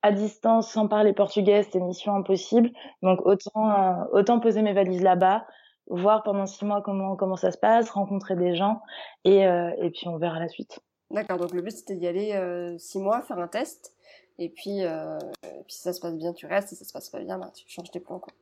à 0.02 0.12
distance 0.12 0.70
sans 0.70 0.86
parler 0.86 1.12
portugais, 1.12 1.62
c'était 1.62 1.80
mission 1.80 2.14
impossible. 2.14 2.70
Donc 3.02 3.20
autant, 3.24 3.70
euh, 3.70 4.04
autant 4.12 4.38
poser 4.38 4.62
mes 4.62 4.72
valises 4.72 5.02
là-bas, 5.02 5.46
voir 5.88 6.22
pendant 6.22 6.46
six 6.46 6.64
mois 6.64 6.82
comment, 6.82 7.16
comment 7.16 7.36
ça 7.36 7.50
se 7.50 7.58
passe, 7.58 7.90
rencontrer 7.90 8.36
des 8.36 8.54
gens, 8.54 8.80
et, 9.24 9.40
et 9.40 9.90
puis 9.90 10.06
on 10.06 10.18
verra 10.18 10.38
la 10.38 10.48
suite. 10.48 10.80
D'accord, 11.10 11.38
donc 11.38 11.54
le 11.54 11.62
but 11.62 11.70
c'était 11.70 11.94
d'y 11.94 12.06
aller 12.06 12.76
six 12.78 12.98
mois, 12.98 13.22
faire 13.22 13.38
un 13.38 13.48
test, 13.48 13.94
et 14.38 14.48
puis, 14.48 14.80
et 14.80 15.62
puis 15.66 15.74
si 15.74 15.80
ça 15.80 15.92
se 15.92 16.00
passe 16.00 16.14
bien, 16.14 16.32
tu 16.32 16.46
restes, 16.46 16.68
si 16.68 16.76
ça 16.76 16.84
se 16.84 16.92
passe 16.92 17.10
pas 17.10 17.20
bien, 17.20 17.38
bah, 17.38 17.50
tu 17.54 17.68
changes 17.68 17.90
tes 17.90 18.00
plans. 18.00 18.18
Quoi 18.18 18.32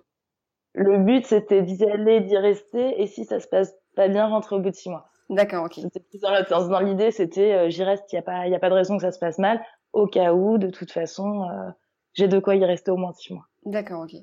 le 0.76 0.99
but 0.99 1.26
c'était 1.26 1.62
d'y 1.62 1.85
aller, 1.85 2.21
d'y 2.21 2.37
rester, 2.37 3.00
et 3.00 3.07
si 3.07 3.25
ça 3.25 3.41
se 3.41 3.49
passe 3.49 3.75
pas 3.97 4.09
bien, 4.09 4.26
rentrer 4.26 4.57
au 4.57 4.61
bout 4.61 4.71
de 4.71 4.75
six 4.75 4.91
mois. 4.91 5.09
D'accord, 5.31 5.65
ok. 5.65 5.81
dans, 6.50 6.69
dans 6.69 6.81
l'idée, 6.81 7.11
c'était 7.11 7.53
euh, 7.55 7.71
j'y 7.71 7.83
reste, 7.83 8.12
il 8.12 8.17
y 8.17 8.19
a 8.19 8.23
pas, 8.23 8.47
y 8.47 8.55
a 8.55 8.59
pas 8.59 8.69
de 8.69 8.75
raison 8.75 8.97
que 8.97 9.03
ça 9.03 9.11
se 9.11 9.19
passe 9.19 9.38
mal, 9.38 9.61
au 9.93 10.07
cas 10.07 10.35
où, 10.35 10.59
de 10.59 10.69
toute 10.69 10.93
façon, 10.93 11.45
euh, 11.45 11.71
j'ai 12.12 12.29
de 12.29 12.38
quoi 12.38 12.55
y 12.55 12.65
rester 12.65 12.91
au 12.91 12.97
moins 12.97 13.12
six 13.15 13.33
mois. 13.33 13.47
D'accord, 13.65 14.03
ok. 14.03 14.21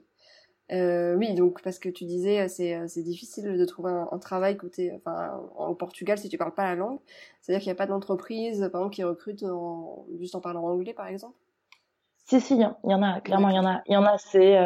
Euh, 0.71 1.15
oui, 1.15 1.33
donc 1.33 1.61
parce 1.61 1.77
que 1.77 1.89
tu 1.89 2.05
disais 2.05 2.47
c'est 2.47 2.87
c'est 2.87 3.03
difficile 3.03 3.57
de 3.57 3.65
trouver 3.65 3.91
un, 3.91 4.17
travail 4.17 4.55
côté 4.55 4.93
enfin 4.95 5.41
au 5.57 5.75
Portugal 5.75 6.17
si 6.17 6.29
tu 6.29 6.37
parles 6.37 6.53
pas 6.53 6.63
la 6.63 6.75
langue, 6.75 6.99
c'est-à-dire 7.41 7.61
qu'il 7.61 7.67
n'y 7.67 7.75
a 7.75 7.75
pas 7.75 7.85
d'entreprise 7.85 8.59
par 8.71 8.81
exemple 8.81 8.95
qui 8.95 9.03
recrute 9.03 9.43
en, 9.43 10.05
juste 10.17 10.35
en 10.35 10.39
parlant 10.39 10.63
anglais 10.63 10.93
par 10.93 11.07
exemple. 11.07 11.35
Si 12.25 12.39
si, 12.39 12.55
il 12.55 12.61
y, 12.61 12.93
en 12.93 13.03
a 13.03 13.19
clairement, 13.21 13.49
il 13.49 13.55
y 13.55 13.59
en 13.59 13.65
a, 13.65 13.81
il 13.87 13.93
y 13.93 13.97
en 13.97 14.05
a 14.05 14.17
c'est 14.17 14.57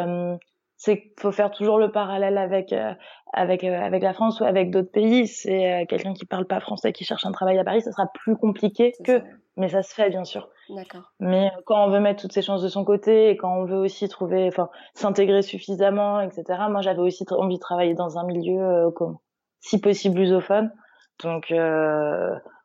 c'est 0.78 1.00
qu'il 1.00 1.12
faut 1.18 1.32
faire 1.32 1.50
toujours 1.50 1.78
le 1.78 1.90
parallèle 1.90 2.38
avec 2.38 2.72
euh, 2.72 2.94
avec 3.32 3.64
euh, 3.64 3.78
avec 3.78 4.02
la 4.02 4.14
France 4.14 4.40
ou 4.40 4.44
avec 4.44 4.70
d'autres 4.70 4.92
pays. 4.92 5.26
C'est 5.26 5.82
euh, 5.82 5.86
quelqu'un 5.86 6.14
qui 6.14 6.24
parle 6.24 6.46
pas 6.46 6.60
français 6.60 6.92
qui 6.92 7.04
cherche 7.04 7.26
un 7.26 7.32
travail 7.32 7.58
à 7.58 7.64
Paris, 7.64 7.82
ça 7.82 7.90
sera 7.90 8.06
plus 8.14 8.36
compliqué 8.36 8.92
que, 9.04 9.20
mais 9.56 9.68
ça 9.68 9.82
se 9.82 9.92
fait 9.92 10.08
bien 10.08 10.22
sûr. 10.22 10.48
D'accord. 10.70 11.12
Mais 11.18 11.50
quand 11.66 11.84
on 11.84 11.90
veut 11.90 11.98
mettre 11.98 12.22
toutes 12.22 12.32
ses 12.32 12.42
chances 12.42 12.62
de 12.62 12.68
son 12.68 12.84
côté 12.84 13.30
et 13.30 13.36
quand 13.36 13.52
on 13.52 13.64
veut 13.64 13.78
aussi 13.78 14.08
trouver, 14.08 14.46
enfin, 14.46 14.70
s'intégrer 14.94 15.42
suffisamment, 15.42 16.20
etc. 16.20 16.44
Moi, 16.70 16.80
j'avais 16.80 17.00
aussi 17.00 17.24
envie 17.30 17.56
de 17.56 17.60
travailler 17.60 17.94
dans 17.94 18.16
un 18.18 18.24
milieu 18.24 18.90
comme, 18.94 19.18
si 19.60 19.80
possible 19.80 20.20
lusophone. 20.20 20.72
Donc 21.24 21.52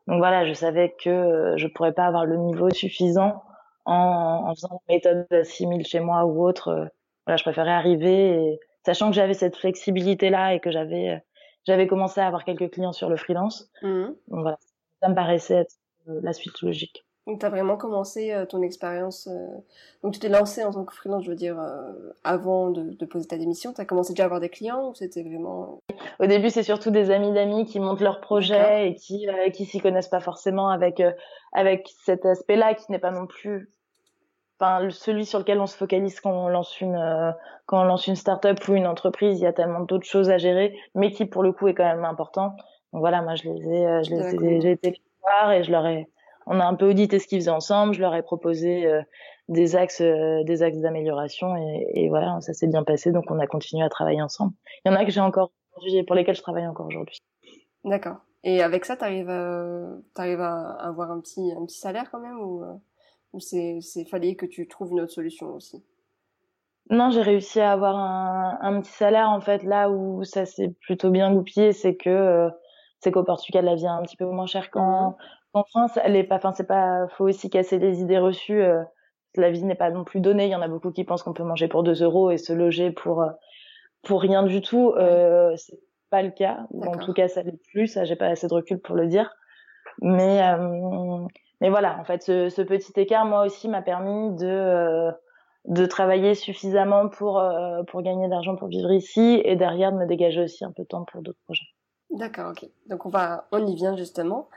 donc 0.08 0.18
voilà, 0.18 0.46
je 0.46 0.54
savais 0.54 0.94
que 1.04 1.56
je 1.58 1.68
pourrais 1.68 1.94
pas 1.94 2.06
avoir 2.06 2.26
le 2.26 2.38
niveau 2.38 2.70
suffisant 2.70 3.42
en, 3.86 4.46
en 4.48 4.56
faisant 4.56 4.82
une 4.88 4.96
méthode 4.96 5.28
d'assimile 5.30 5.86
chez 5.86 6.00
moi 6.00 6.26
ou 6.26 6.46
autre 6.46 6.90
voilà, 7.26 7.38
je 7.38 7.44
préférais 7.44 7.72
arriver, 7.72 8.30
et, 8.32 8.60
sachant 8.86 9.10
que 9.10 9.16
j'avais 9.16 9.34
cette 9.34 9.56
flexibilité 9.56 10.30
là 10.30 10.54
et 10.54 10.60
que 10.60 10.72
j'avais 10.72 11.10
euh, 11.10 11.18
j'avais 11.66 11.88
commencé 11.88 12.20
à 12.20 12.28
avoir 12.28 12.44
quelques 12.44 12.72
clients 12.72 12.92
sur 12.92 13.10
le 13.10 13.16
freelance. 13.16 13.70
Mmh. 13.82 14.04
Donc 14.28 14.42
voilà, 14.42 14.58
ça 15.02 15.10
me 15.10 15.16
paraissait 15.16 15.56
être 15.56 15.76
euh, 16.10 16.20
la 16.22 16.34
suite 16.34 16.62
logique. 16.62 17.06
Donc 17.26 17.40
tu 17.40 17.46
as 17.46 17.50
vraiment 17.50 17.78
commencé 17.78 18.34
euh, 18.34 18.46
ton 18.46 18.62
expérience, 18.62 19.30
donc 20.04 20.14
tu 20.14 20.20
t'es 20.20 20.28
lancé 20.28 20.66
en 20.66 20.74
tant 20.74 20.84
que 20.84 20.94
freelance, 20.94 21.24
je 21.24 21.30
veux 21.30 21.38
dire, 21.38 21.58
avant 22.26 22.70
de, 22.70 22.90
de, 22.92 23.06
poser 23.06 23.28
ta 23.28 23.38
démission, 23.38 23.72
tu 23.72 23.80
as 23.80 23.86
commencé 23.86 24.12
déjà 24.12 24.24
à 24.24 24.26
avoir 24.26 24.42
des 24.42 24.50
clients 24.50 24.90
ou 24.90 24.94
c'était 24.94 25.24
vraiment... 25.24 25.80
Au 26.20 26.26
début 26.26 26.50
c'est 26.50 26.64
surtout 26.64 26.92
des 26.92 27.12
amis 27.12 27.32
d'amis 27.32 27.64
qui 27.64 27.80
montent 27.80 28.02
leur 28.02 28.20
projet 28.20 28.90
et 28.90 28.96
qui, 28.96 29.26
qui 29.54 29.64
s'y 29.64 29.80
connaissent 29.80 30.10
pas 30.10 30.20
forcément 30.20 30.68
avec, 30.68 31.02
avec 31.54 31.90
cet 32.04 32.26
aspect-là 32.26 32.74
qui 32.74 32.92
n'est 32.92 33.00
pas 33.00 33.12
non 33.12 33.26
plus 33.26 33.72
enfin 34.60 34.90
celui 34.90 35.26
sur 35.26 35.40
lequel 35.40 35.60
on 35.60 35.68
se 35.68 35.76
focalise 35.76 36.20
quand 36.20 36.32
on 36.32 36.48
lance 36.48 36.80
une 36.82 36.96
euh, 36.96 37.32
quand 37.66 37.82
on 37.82 37.86
lance 37.86 38.08
une 38.08 38.16
start-up 38.16 38.60
ou 38.68 38.74
une 38.74 38.88
entreprise, 38.88 39.40
il 39.40 39.44
y 39.44 39.48
a 39.48 39.54
tellement 39.54 39.82
d'autres 39.82 40.06
choses 40.06 40.30
à 40.30 40.38
gérer, 40.38 40.78
mais 40.96 41.12
qui 41.12 41.26
pour 41.26 41.44
le 41.44 41.52
coup 41.54 41.68
est 41.68 41.74
quand 41.74 41.86
même 41.86 42.06
important. 42.06 42.56
Donc 42.92 43.02
voilà, 43.02 43.22
moi 43.22 43.36
je 43.36 43.50
les 43.50 43.70
ai 43.70 43.88
euh, 43.88 44.04
je 44.04 44.12
les 44.12 44.36
ai 44.36 44.62
j'ai 44.62 44.72
été 44.72 45.02
voir 45.22 45.52
et 45.52 45.64
je 45.64 45.72
leur 45.72 45.86
ai 45.86 46.10
on 46.46 46.60
a 46.60 46.66
un 46.66 46.76
peu 46.76 46.90
audité 46.90 47.20
ce 47.20 47.28
qu'ils 47.28 47.40
faisaient 47.40 47.52
ensemble, 47.52 47.94
je 47.94 48.02
leur 48.02 48.14
ai 48.16 48.22
proposé 48.22 48.86
euh, 48.86 49.02
des 49.48 49.76
axes 49.76 50.02
des 50.02 50.64
axes 50.64 50.80
d'amélioration 50.80 51.56
et, 51.58 51.88
et, 51.96 52.10
voilà, 52.10 52.40
ça 52.42 52.54
s'est 52.54 52.68
bien 52.68 52.84
passé 52.84 53.12
donc 53.12 53.26
on 53.30 53.40
a 53.40 53.48
continué 53.48 53.84
à 53.84 53.90
travailler 53.90 54.22
ensemble. 54.22 54.54
Il 54.86 54.92
y 54.92 54.96
en 54.96 54.98
a 54.98 55.06
que 55.06 55.12
j'ai 55.12 55.22
encore 55.22 55.52
aujourd'hui 55.78 56.04
pour 56.04 56.16
lesquels 56.16 56.36
je 56.36 56.42
travaille 56.42 56.68
encore 56.68 56.88
aujourd'hui. 56.88 57.18
D'accord. 57.84 58.18
Et 58.46 58.62
avec 58.62 58.86
ça, 58.86 58.98
tu 58.98 59.04
arrives 59.04 59.34
t'arrives 60.14 60.42
à 60.42 60.72
avoir 60.80 61.12
un 61.12 61.20
petit 61.20 61.52
un 61.58 61.66
petit 61.66 61.80
salaire 61.80 62.10
quand 62.12 62.20
même 62.20 62.40
ou 62.40 62.64
ou 63.34 63.40
c'est 63.40 63.80
fallait 64.10 64.36
que 64.36 64.46
tu 64.46 64.68
trouves 64.68 64.92
une 64.92 65.02
autre 65.02 65.12
solution 65.12 65.54
aussi? 65.54 65.84
Non, 66.90 67.10
j'ai 67.10 67.22
réussi 67.22 67.60
à 67.60 67.72
avoir 67.72 67.96
un, 67.96 68.58
un, 68.62 68.82
petit 68.82 68.92
salaire 68.92 69.30
en 69.30 69.40
fait 69.40 69.64
là 69.64 69.90
où 69.90 70.24
ça 70.24 70.46
s'est 70.46 70.74
plutôt 70.82 71.10
bien 71.12 71.34
goupillé, 71.34 71.72
c'est 71.72 71.96
que 71.96 72.10
euh, 72.10 72.50
c'est 73.00 73.12
qu'au 73.12 73.24
Portugal 73.24 73.66
la 73.66 73.76
vie 73.76 73.86
est 73.86 73.88
un 73.88 74.02
petit 74.04 74.18
peu 74.18 74.26
moins 74.26 74.46
chère 74.46 74.70
qu'en 74.70 75.16
mmh. 75.56 75.64
France. 75.70 76.00
Elle 76.04 76.16
est 76.16 76.24
pas, 76.24 76.36
enfin 76.36 76.52
c'est 76.54 76.68
pas, 76.68 77.08
faut 77.10 77.26
aussi 77.26 77.50
casser 77.50 77.80
les 77.80 78.02
idées 78.02 78.20
reçues. 78.20 78.62
Euh, 78.62 78.84
la 79.36 79.52
vie 79.52 79.64
n'est 79.64 79.76
pas 79.76 79.90
non 79.90 80.04
plus 80.04 80.20
donnée. 80.20 80.46
Il 80.46 80.52
y 80.52 80.56
en 80.56 80.62
a 80.62 80.68
beaucoup 80.68 80.92
qui 80.92 81.04
pensent 81.04 81.24
qu'on 81.24 81.34
peut 81.34 81.44
manger 81.44 81.68
pour 81.68 81.84
2 81.84 82.04
euros 82.04 82.32
et 82.32 82.38
se 82.38 82.54
loger 82.54 82.92
pour 82.92 83.22
euh, 83.22 83.32
pour 84.04 84.22
rien 84.22 84.44
du 84.44 84.62
tout. 84.62 84.94
Euh, 84.98 85.56
c'est 85.58 85.80
pas 86.10 86.22
le 86.22 86.32
cas. 86.32 86.68
En 86.82 86.98
tout 86.98 87.14
cas, 87.14 87.28
ça 87.28 87.42
l'est 87.42 87.60
plus. 87.72 87.88
Ça, 87.88 88.04
j'ai 88.04 88.16
pas 88.16 88.28
assez 88.28 88.48
de 88.48 88.54
recul 88.54 88.80
pour 88.80 88.96
le 88.96 89.08
dire. 89.08 89.32
Mais 90.02 90.42
euh, 90.44 91.26
mais 91.64 91.70
voilà, 91.70 91.98
en 91.98 92.04
fait, 92.04 92.22
ce, 92.24 92.62
petit 92.62 92.92
écart, 92.98 93.26
moi 93.26 93.46
aussi, 93.46 93.70
m'a 93.70 93.82
permis 93.82 94.36
de 94.36 95.14
euh, 95.70 95.88
travailler 95.88 96.36
suffisamment 96.36 97.08
pour 97.08 97.40
euh, 97.40 97.84
pour 97.84 98.02
gagner 98.02 98.26
de 98.26 98.32
l'argent 98.32 98.58
pour 98.58 98.68
vivre 98.68 98.92
ici 98.92 99.42
et 99.46 99.56
derrière 99.56 99.94
de 99.94 99.98
me 99.98 100.06
dégager 100.06 100.42
aussi 100.42 100.66
un 100.66 100.74
peu 100.74 100.84
de 100.84 100.90
temps 100.90 101.06
pour 101.06 101.22
d'autres 101.22 101.40
projets. 101.46 101.64
D'accord, 102.10 102.52
ok. 102.52 102.70
Donc 102.90 103.06
on 103.06 103.10
va, 103.10 103.48
on 103.54 103.66
y 103.66 103.76
vient 103.76 103.96
justement. 103.96 104.50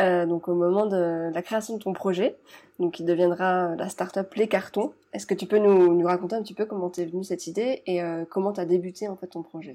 Euh, 0.00 0.24
donc 0.24 0.48
au 0.48 0.54
moment 0.54 0.86
de 0.86 1.30
la 1.34 1.42
création 1.42 1.76
de 1.76 1.82
ton 1.82 1.92
projet, 1.92 2.34
donc 2.78 2.98
il 2.98 3.04
deviendra 3.04 3.76
la 3.76 3.90
startup 3.90 4.32
Les 4.32 4.48
Cartons. 4.48 4.94
Est-ce 5.12 5.26
que 5.26 5.34
tu 5.34 5.44
peux 5.44 5.58
nous, 5.58 5.94
nous 5.94 6.06
raconter 6.06 6.34
un 6.34 6.42
petit 6.42 6.54
peu 6.54 6.64
comment 6.64 6.88
t'es 6.88 7.04
venue 7.04 7.24
cette 7.24 7.46
idée 7.46 7.82
et 7.84 8.02
euh, 8.02 8.24
comment 8.30 8.54
t'as 8.54 8.64
débuté 8.64 9.06
en 9.06 9.16
fait 9.16 9.26
ton 9.26 9.42
projet? 9.42 9.74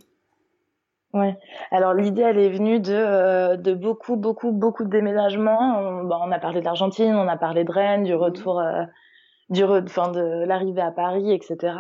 Ouais. 1.14 1.36
Alors 1.72 1.94
l'idée, 1.94 2.22
elle 2.22 2.38
est 2.38 2.50
venue 2.50 2.80
de, 2.80 2.94
euh, 2.94 3.56
de 3.58 3.74
beaucoup, 3.74 4.16
beaucoup, 4.16 4.52
beaucoup 4.52 4.84
de 4.84 4.90
déménagements. 4.90 5.80
On, 5.80 6.04
bah, 6.04 6.20
on 6.22 6.32
a 6.32 6.38
parlé 6.38 6.60
de 6.60 6.66
l'Argentine, 6.66 7.16
on 7.16 7.28
a 7.28 7.38
parlé 7.38 7.64
de 7.64 7.72
Rennes, 7.72 8.04
du 8.04 8.14
mmh. 8.14 8.18
retour, 8.18 8.60
euh, 8.60 8.84
du, 9.50 9.64
enfin 9.64 10.12
de 10.12 10.46
l'arrivée 10.46 10.82
à 10.82 10.92
Paris, 10.92 11.32
etc. 11.32 11.74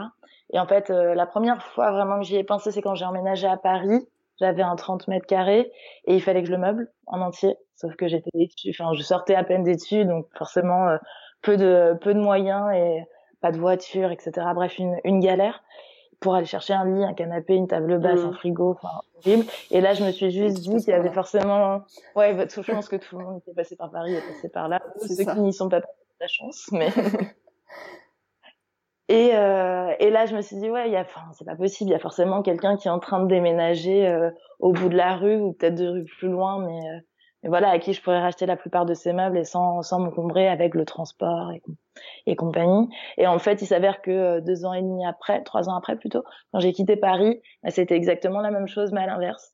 Et 0.51 0.59
en 0.59 0.65
fait, 0.65 0.89
euh, 0.89 1.13
la 1.13 1.27
première 1.27 1.61
fois 1.61 1.91
vraiment 1.91 2.19
que 2.19 2.25
j'y 2.25 2.37
ai 2.37 2.43
pensé, 2.43 2.71
c'est 2.71 2.81
quand 2.81 2.95
j'ai 2.95 3.05
emménagé 3.05 3.47
à 3.47 3.57
Paris. 3.57 4.07
J'avais 4.39 4.63
un 4.63 4.75
30 4.75 5.07
mètres 5.09 5.27
carrés 5.27 5.69
et 6.05 6.15
il 6.15 6.21
fallait 6.21 6.41
que 6.41 6.47
je 6.47 6.53
le 6.53 6.57
meuble 6.57 6.89
en 7.05 7.19
entier. 7.21 7.55
Sauf 7.75 7.95
que 7.95 8.07
j'étais 8.07 8.29
enfin, 8.69 8.93
je 8.93 9.01
sortais 9.03 9.35
à 9.35 9.43
peine 9.43 9.63
d'études, 9.63 10.07
donc 10.07 10.27
forcément 10.37 10.97
peu 11.41 11.57
de 11.57 11.97
peu 12.01 12.13
de 12.13 12.19
moyens 12.21 12.73
et 12.73 13.03
pas 13.41 13.51
de 13.51 13.57
voiture, 13.57 14.11
etc. 14.11 14.31
Bref, 14.55 14.79
une, 14.79 14.97
une 15.03 15.19
galère 15.19 15.61
pour 16.19 16.35
aller 16.35 16.45
chercher 16.45 16.73
un 16.73 16.85
lit, 16.85 17.03
un 17.03 17.13
canapé, 17.13 17.55
une 17.55 17.67
table 17.67 17.99
basse, 17.99 18.19
un 18.19 18.29
mm. 18.29 18.33
frigo, 18.33 18.71
enfin 18.71 19.01
horrible. 19.17 19.45
Et 19.71 19.81
là, 19.81 19.93
je 19.93 20.03
me 20.03 20.11
suis 20.11 20.31
juste 20.31 20.59
dit 20.59 20.75
qu'il 20.77 20.89
y 20.89 20.93
avait 20.93 21.11
forcément, 21.11 21.83
ouais, 22.15 22.33
bah, 22.33 22.45
je 22.49 22.71
pense 22.71 22.89
que 22.89 22.97
tout 22.97 23.17
le 23.17 23.25
monde 23.25 23.41
était 23.41 23.53
passé 23.53 23.75
par 23.75 23.91
Paris 23.91 24.15
et 24.15 24.21
passé 24.21 24.49
par 24.49 24.67
là. 24.67 24.81
Ceux 25.01 25.23
qui 25.23 25.39
n'y 25.39 25.53
sont 25.53 25.69
pas, 25.69 25.81
la 26.19 26.27
chance, 26.27 26.69
mais. 26.71 26.89
et 29.07 29.31
euh, 29.33 29.93
et 29.99 30.09
là, 30.09 30.25
je 30.25 30.35
me 30.35 30.41
suis 30.41 30.57
dit 30.57 30.69
ouais, 30.69 30.87
il 30.87 30.93
y 30.93 30.97
a, 30.97 31.01
enfin, 31.01 31.21
c'est 31.33 31.45
pas 31.45 31.55
possible. 31.55 31.89
Il 31.89 31.93
y 31.93 31.95
a 31.95 31.99
forcément 31.99 32.41
quelqu'un 32.41 32.75
qui 32.75 32.87
est 32.87 32.91
en 32.91 32.99
train 32.99 33.21
de 33.21 33.27
déménager 33.27 34.07
euh, 34.07 34.29
au 34.59 34.73
bout 34.73 34.89
de 34.89 34.97
la 34.97 35.15
rue 35.15 35.37
ou 35.37 35.53
peut-être 35.53 35.75
deux 35.75 35.89
rues 35.89 36.05
plus 36.05 36.27
loin, 36.27 36.59
mais 36.59 36.89
euh, 36.89 36.99
mais 36.99 37.08
voilà, 37.47 37.69
à 37.69 37.79
qui 37.79 37.93
je 37.93 38.01
pourrais 38.01 38.19
racheter 38.19 38.45
la 38.45 38.57
plupart 38.57 38.85
de 38.85 38.93
ces 38.93 39.13
meubles 39.13 39.37
et 39.37 39.45
sans, 39.45 39.81
sans 39.81 39.99
m'encombrer 39.99 40.47
avec 40.47 40.75
le 40.75 40.83
transport 40.83 41.51
et, 41.51 41.61
et, 42.25 42.35
compagnie. 42.35 42.89
Et 43.17 43.27
en 43.27 43.39
fait, 43.39 43.61
il 43.61 43.65
s'avère 43.65 44.01
que 44.01 44.11
euh, 44.11 44.41
deux 44.41 44.65
ans 44.65 44.73
et 44.73 44.81
demi 44.81 45.05
après, 45.05 45.41
trois 45.43 45.69
ans 45.69 45.75
après 45.75 45.95
plutôt, 45.95 46.23
quand 46.51 46.59
j'ai 46.59 46.73
quitté 46.73 46.97
Paris, 46.97 47.41
bah, 47.63 47.71
c'était 47.71 47.95
exactement 47.95 48.41
la 48.41 48.51
même 48.51 48.67
chose, 48.67 48.91
mais 48.91 49.01
à 49.01 49.07
l'inverse. 49.07 49.53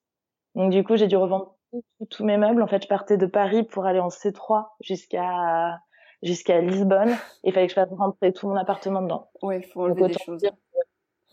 Donc 0.55 0.71
du 0.71 0.83
coup, 0.83 0.95
j'ai 0.95 1.07
dû 1.07 1.15
revendre 1.15 1.55
tous 2.09 2.23
mes 2.23 2.37
meubles. 2.37 2.63
En 2.63 2.67
fait, 2.67 2.81
je 2.81 2.87
partais 2.87 3.17
de 3.17 3.25
Paris 3.25 3.63
pour 3.63 3.85
aller 3.85 3.99
en 3.99 4.07
C3 4.07 4.65
jusqu'à 4.81 5.79
jusqu'à 6.23 6.61
Lisbonne. 6.61 7.11
Et 7.43 7.49
il 7.49 7.53
fallait 7.53 7.67
que 7.67 7.71
je 7.71 7.75
fasse 7.75 7.89
rentrer 7.91 8.33
tout 8.33 8.47
mon 8.47 8.55
appartement 8.55 9.01
dedans. 9.01 9.29
Ouais, 9.41 9.59
il 9.59 9.63
faut 9.63 9.83
enlever 9.83 10.07
des 10.07 10.17
choses. 10.17 10.41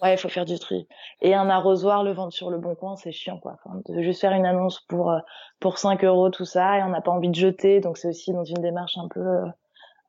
Ouais, 0.02 0.14
il 0.14 0.18
faut 0.18 0.28
faire 0.28 0.44
du 0.44 0.58
tri. 0.58 0.88
Et 1.20 1.34
un 1.34 1.48
arrosoir, 1.48 2.02
le 2.02 2.12
vendre 2.12 2.32
sur 2.32 2.50
le 2.50 2.58
bon 2.58 2.74
coin, 2.74 2.96
c'est 2.96 3.12
chiant, 3.12 3.38
quoi. 3.38 3.56
Enfin, 3.64 3.80
de 3.88 4.02
juste 4.02 4.20
faire 4.20 4.32
une 4.32 4.46
annonce 4.46 4.80
pour, 4.88 5.12
euh, 5.12 5.18
pour 5.60 5.78
5 5.78 6.02
euros, 6.04 6.28
tout 6.30 6.44
ça, 6.44 6.78
et 6.78 6.82
on 6.82 6.88
n'a 6.88 7.00
pas 7.00 7.12
envie 7.12 7.28
de 7.28 7.34
jeter, 7.36 7.80
donc 7.80 7.96
c'est 7.98 8.08
aussi 8.08 8.32
dans 8.32 8.44
une 8.44 8.60
démarche 8.60 8.98
un 8.98 9.06
peu, 9.08 9.20
euh, 9.20 9.46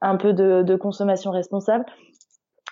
un 0.02 0.18
peu 0.18 0.34
de, 0.34 0.64
de 0.64 0.76
consommation 0.76 1.30
responsable. 1.30 1.86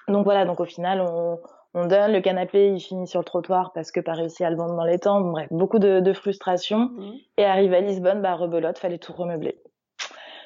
Donc 0.07 0.23
voilà, 0.23 0.45
donc 0.45 0.59
au 0.59 0.65
final, 0.65 1.01
on, 1.01 1.39
on 1.73 1.85
donne 1.85 2.11
le 2.11 2.21
canapé, 2.21 2.73
il 2.73 2.79
finit 2.81 3.07
sur 3.07 3.19
le 3.19 3.25
trottoir 3.25 3.71
parce 3.73 3.91
que 3.91 3.99
pas 3.99 4.13
réussi 4.13 4.43
à 4.43 4.49
le 4.49 4.57
vendre 4.57 4.75
dans 4.75 4.83
les 4.83 4.99
temps. 4.99 5.21
Bref, 5.21 5.47
beaucoup 5.51 5.79
de, 5.79 5.99
de 5.99 6.13
frustration. 6.13 6.89
Mmh. 6.89 7.11
Et 7.37 7.45
arrive 7.45 7.73
à 7.73 7.81
Lisbonne, 7.81 8.21
bah 8.21 8.35
rebelote, 8.35 8.77
fallait 8.77 8.97
tout 8.97 9.13
remeubler. 9.13 9.60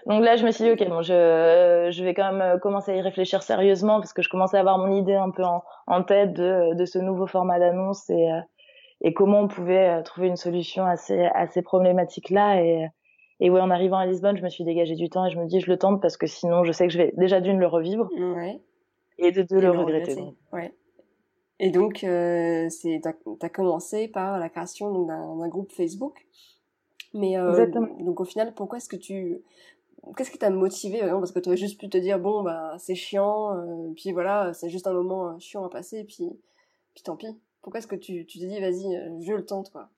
Donc 0.05 0.23
là, 0.23 0.35
je 0.35 0.45
me 0.45 0.51
suis 0.51 0.63
dit, 0.63 0.71
ok, 0.71 0.87
bon, 0.87 1.01
je, 1.01 1.89
je 1.91 2.03
vais 2.03 2.13
quand 2.13 2.31
même 2.31 2.41
euh, 2.41 2.57
commencer 2.59 2.91
à 2.91 2.95
y 2.95 3.01
réfléchir 3.01 3.41
sérieusement 3.41 3.99
parce 3.99 4.13
que 4.13 4.21
je 4.21 4.29
commençais 4.29 4.57
à 4.57 4.59
avoir 4.59 4.77
mon 4.77 4.95
idée 4.95 5.15
un 5.15 5.31
peu 5.31 5.43
en, 5.43 5.63
en 5.87 6.03
tête 6.03 6.33
de, 6.33 6.75
de 6.75 6.85
ce 6.85 6.99
nouveau 6.99 7.25
format 7.25 7.57
d'annonce 7.57 8.07
et, 8.11 8.31
euh, 8.31 8.39
et 9.01 9.13
comment 9.13 9.41
on 9.41 9.47
pouvait 9.47 9.89
euh, 9.89 10.03
trouver 10.03 10.27
une 10.27 10.35
solution 10.35 10.85
à 10.85 10.95
ces, 10.95 11.25
à 11.25 11.47
ces 11.47 11.63
problématiques-là. 11.63 12.61
Et, 12.61 12.87
et 13.39 13.49
ouais, 13.49 13.59
en 13.59 13.71
arrivant 13.71 13.97
à 13.97 14.05
Lisbonne, 14.05 14.37
je 14.37 14.43
me 14.43 14.49
suis 14.49 14.63
dégagé 14.63 14.93
du 14.93 15.09
temps 15.09 15.25
et 15.25 15.31
je 15.31 15.39
me 15.39 15.47
dis, 15.47 15.59
je 15.59 15.71
le 15.71 15.77
tente 15.77 16.01
parce 16.01 16.17
que 16.17 16.27
sinon, 16.27 16.63
je 16.63 16.71
sais 16.71 16.85
que 16.85 16.93
je 16.93 16.99
vais 16.99 17.13
déjà 17.17 17.41
d'une 17.41 17.59
le 17.59 17.67
revivre 17.67 18.07
ouais. 18.15 18.61
et 19.17 19.31
de 19.31 19.41
deux 19.41 19.59
le, 19.59 19.71
regretter. 19.71 20.15
Ouais. 20.53 20.71
Et 21.59 21.71
donc, 21.71 22.03
euh, 22.03 22.67
t'as 23.01 23.13
as 23.41 23.49
commencé 23.49 24.07
par 24.07 24.37
la 24.37 24.49
création 24.49 25.03
d'un 25.03 25.47
groupe 25.47 25.71
Facebook. 25.71 26.25
Mais 27.13 27.37
euh, 27.37 27.67
donc 27.99 28.19
au 28.19 28.25
final, 28.25 28.53
pourquoi 28.53 28.77
est-ce 28.77 28.89
que 28.89 28.97
tu 28.97 29.41
qu'est-ce 30.13 30.31
qui 30.31 30.37
t'a 30.37 30.49
motivé 30.49 31.01
Parce 31.01 31.31
que 31.31 31.39
tu 31.39 31.49
aurais 31.49 31.57
juste 31.57 31.79
pu 31.79 31.89
te 31.89 31.97
dire 31.97 32.19
bon 32.19 32.43
bah 32.43 32.73
c'est 32.77 32.95
chiant, 32.95 33.55
euh, 33.57 33.91
puis 33.95 34.11
voilà 34.11 34.53
c'est 34.53 34.69
juste 34.69 34.87
un 34.87 34.93
moment 34.93 35.29
euh, 35.29 35.39
chiant 35.39 35.65
à 35.65 35.69
passer, 35.69 36.03
puis 36.03 36.29
puis 36.93 37.03
tant 37.03 37.15
pis. 37.15 37.39
Pourquoi 37.61 37.79
est-ce 37.79 37.87
que 37.87 37.95
tu 37.95 38.25
tu 38.25 38.39
t'es 38.39 38.47
dit 38.47 38.59
vas-y 38.59 38.95
euh, 38.95 39.19
je 39.21 39.33
le 39.33 39.45
tente 39.45 39.71
quoi? 39.71 39.89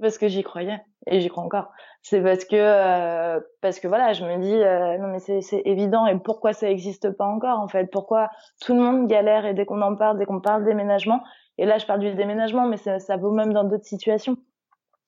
Parce 0.00 0.18
que 0.18 0.26
j'y 0.26 0.42
croyais 0.42 0.80
et 1.06 1.20
j'y 1.20 1.28
crois 1.28 1.44
encore. 1.44 1.70
C'est 2.02 2.20
parce 2.20 2.44
que 2.44 3.40
parce 3.60 3.78
que 3.78 3.86
voilà 3.86 4.12
je 4.12 4.24
me 4.24 4.38
dis 4.38 5.00
non 5.00 5.08
mais 5.08 5.20
c'est 5.20 5.62
évident 5.64 6.06
et 6.06 6.18
pourquoi 6.18 6.52
ça 6.52 6.68
existe 6.68 7.10
pas 7.10 7.26
encore 7.26 7.60
en 7.60 7.68
fait? 7.68 7.86
Pourquoi 7.86 8.28
tout 8.60 8.74
le 8.74 8.80
monde 8.80 9.06
galère 9.06 9.46
et 9.46 9.54
dès 9.54 9.64
qu'on 9.66 9.80
en 9.82 9.94
parle, 9.94 10.18
dès 10.18 10.26
qu'on 10.26 10.40
parle 10.40 10.64
déménagement 10.64 11.22
et 11.58 11.64
là 11.64 11.78
je 11.78 11.86
parle 11.86 12.00
du 12.00 12.12
déménagement 12.14 12.66
mais 12.66 12.76
ça 12.76 13.16
vaut 13.16 13.30
même 13.30 13.52
dans 13.52 13.64
d'autres 13.64 13.86
situations. 13.86 14.36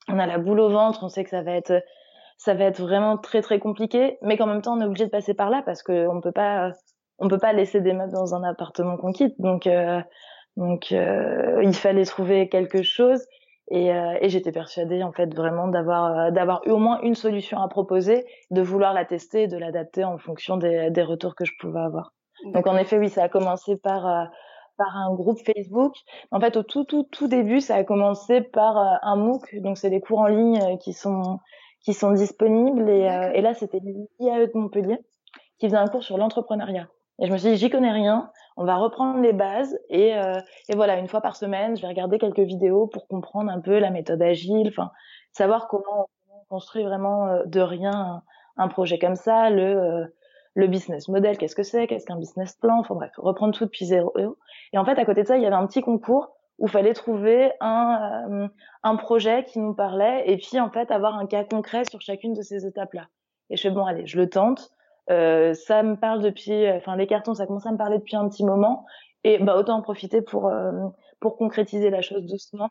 On 0.07 0.19
a 0.19 0.25
la 0.25 0.37
boule 0.37 0.61
au 0.61 0.69
ventre, 0.69 1.03
on 1.03 1.09
sait 1.09 1.25
que 1.25 1.29
ça 1.29 1.41
va 1.41 1.51
être 1.51 1.83
ça 2.37 2.53
va 2.53 2.65
être 2.65 2.81
vraiment 2.81 3.17
très 3.17 3.41
très 3.41 3.59
compliqué, 3.59 4.17
mais 4.21 4.37
qu'en 4.37 4.47
même 4.47 4.61
temps 4.61 4.77
on 4.77 4.81
est 4.81 4.85
obligé 4.85 5.05
de 5.05 5.11
passer 5.11 5.33
par 5.33 5.49
là 5.49 5.61
parce 5.65 5.83
qu'on 5.83 6.21
peut 6.21 6.31
pas 6.31 6.71
on 7.19 7.27
peut 7.27 7.39
pas 7.39 7.53
laisser 7.53 7.81
des 7.81 7.93
meubles 7.93 8.13
dans 8.13 8.35
un 8.35 8.43
appartement 8.43 8.97
qu'on 8.97 9.11
quitte. 9.11 9.35
Donc 9.39 9.67
euh, 9.67 10.01
donc 10.55 10.91
euh, 10.91 11.61
il 11.63 11.73
fallait 11.75 12.05
trouver 12.05 12.49
quelque 12.49 12.83
chose 12.83 13.25
et, 13.69 13.91
euh, 13.91 14.17
et 14.21 14.29
j'étais 14.29 14.51
persuadée 14.51 15.03
en 15.03 15.11
fait 15.11 15.33
vraiment 15.35 15.67
d'avoir 15.67 16.17
euh, 16.17 16.31
d'avoir 16.31 16.65
eu 16.65 16.71
au 16.71 16.77
moins 16.77 16.99
une 17.01 17.15
solution 17.15 17.59
à 17.59 17.67
proposer, 17.67 18.25
de 18.51 18.61
vouloir 18.61 18.93
la 18.93 19.05
tester, 19.05 19.43
et 19.43 19.47
de 19.47 19.57
l'adapter 19.57 20.03
en 20.03 20.17
fonction 20.17 20.57
des, 20.57 20.89
des 20.89 21.03
retours 21.03 21.35
que 21.35 21.45
je 21.45 21.51
pouvais 21.59 21.79
avoir. 21.79 22.13
Donc 22.53 22.67
en 22.67 22.77
effet 22.77 22.97
oui, 22.97 23.09
ça 23.09 23.23
a 23.23 23.29
commencé 23.29 23.75
par 23.77 24.07
euh, 24.07 24.23
par 24.77 24.95
un 24.95 25.13
groupe 25.15 25.39
Facebook. 25.39 25.95
En 26.31 26.39
fait, 26.39 26.55
au 26.55 26.63
tout 26.63 26.85
tout 26.85 27.03
tout 27.11 27.27
début, 27.27 27.61
ça 27.61 27.75
a 27.75 27.83
commencé 27.83 28.41
par 28.41 28.77
un 28.77 29.15
MOOC. 29.15 29.55
Donc 29.61 29.77
c'est 29.77 29.89
des 29.89 30.01
cours 30.01 30.19
en 30.19 30.27
ligne 30.27 30.77
qui 30.77 30.93
sont 30.93 31.39
qui 31.87 31.93
sont 31.93 32.11
disponibles. 32.11 32.89
Et, 32.89 33.09
euh, 33.09 33.31
et 33.33 33.39
là, 33.39 33.53
c'était 33.53 33.79
l'IAE 33.79 34.47
de 34.47 34.51
Montpellier 34.55 34.99
qui 35.57 35.67
faisait 35.67 35.77
un 35.77 35.87
cours 35.87 36.03
sur 36.03 36.17
l'entrepreneuriat. 36.17 36.89
Et 37.19 37.27
je 37.27 37.31
me 37.31 37.37
suis 37.37 37.51
dit, 37.51 37.55
j'y 37.55 37.69
connais 37.69 37.93
rien, 37.93 38.29
on 38.57 38.65
va 38.65 38.75
reprendre 38.75 39.21
les 39.21 39.31
bases. 39.31 39.79
Et, 39.89 40.13
euh, 40.17 40.33
et 40.67 40.75
voilà, 40.75 40.97
une 40.97 41.07
fois 41.07 41.21
par 41.21 41.37
semaine, 41.37 41.77
je 41.77 41.81
vais 41.81 41.87
regarder 41.87 42.19
quelques 42.19 42.41
vidéos 42.41 42.87
pour 42.87 43.07
comprendre 43.07 43.49
un 43.49 43.61
peu 43.61 43.79
la 43.79 43.89
méthode 43.89 44.21
agile, 44.21 44.67
enfin, 44.67 44.91
savoir 45.31 45.69
comment 45.69 46.09
on 46.29 46.43
construit 46.49 46.83
vraiment 46.83 47.27
euh, 47.27 47.45
de 47.45 47.61
rien 47.61 48.21
un, 48.57 48.67
projet 48.67 48.99
comme 48.99 49.15
ça, 49.15 49.49
le, 49.49 50.13
le 50.55 50.67
business 50.67 51.07
model, 51.07 51.37
qu'est-ce 51.37 51.55
que 51.55 51.63
c'est, 51.63 51.87
qu'est-ce 51.87 52.05
qu'un 52.05 52.17
business 52.17 52.53
plan, 52.55 52.79
enfin 52.79 52.95
bref, 52.95 53.13
reprendre 53.15 53.57
tout 53.57 53.63
depuis 53.63 53.85
zéro. 53.85 54.13
Et 54.73 54.77
en 54.77 54.83
fait, 54.83 54.99
à 54.99 55.05
côté 55.05 55.21
de 55.21 55.27
ça, 55.27 55.37
il 55.37 55.43
y 55.43 55.45
avait 55.45 55.55
un 55.55 55.67
petit 55.67 55.81
concours 55.81 56.36
où 56.59 56.67
fallait 56.67 56.93
trouver 56.93 57.51
un, 57.59 58.29
euh, 58.29 58.47
un 58.83 58.95
projet 58.95 59.43
qui 59.43 59.59
nous 59.59 59.73
parlait 59.73 60.23
et 60.25 60.37
puis 60.37 60.59
en 60.59 60.69
fait 60.71 60.91
avoir 60.91 61.15
un 61.15 61.27
cas 61.27 61.43
concret 61.43 61.83
sur 61.89 62.01
chacune 62.01 62.33
de 62.33 62.41
ces 62.41 62.65
étapes-là. 62.65 63.07
Et 63.49 63.57
je 63.57 63.61
fais 63.61 63.69
bon 63.69 63.85
allez, 63.85 64.05
je 64.05 64.17
le 64.17 64.29
tente. 64.29 64.71
Euh, 65.09 65.53
ça 65.53 65.83
me 65.83 65.95
parle 65.95 66.21
depuis, 66.21 66.69
enfin 66.71 66.95
les 66.95 67.07
cartons, 67.07 67.33
ça 67.35 67.45
commence 67.45 67.65
à 67.65 67.71
me 67.71 67.77
parler 67.77 67.99
depuis 67.99 68.15
un 68.15 68.27
petit 68.27 68.43
moment 68.43 68.85
et 69.23 69.39
bah 69.39 69.55
autant 69.57 69.77
en 69.77 69.81
profiter 69.81 70.21
pour 70.21 70.47
euh, 70.47 70.71
pour 71.19 71.37
concrétiser 71.37 71.89
la 71.89 72.01
chose 72.01 72.25
doucement. 72.25 72.69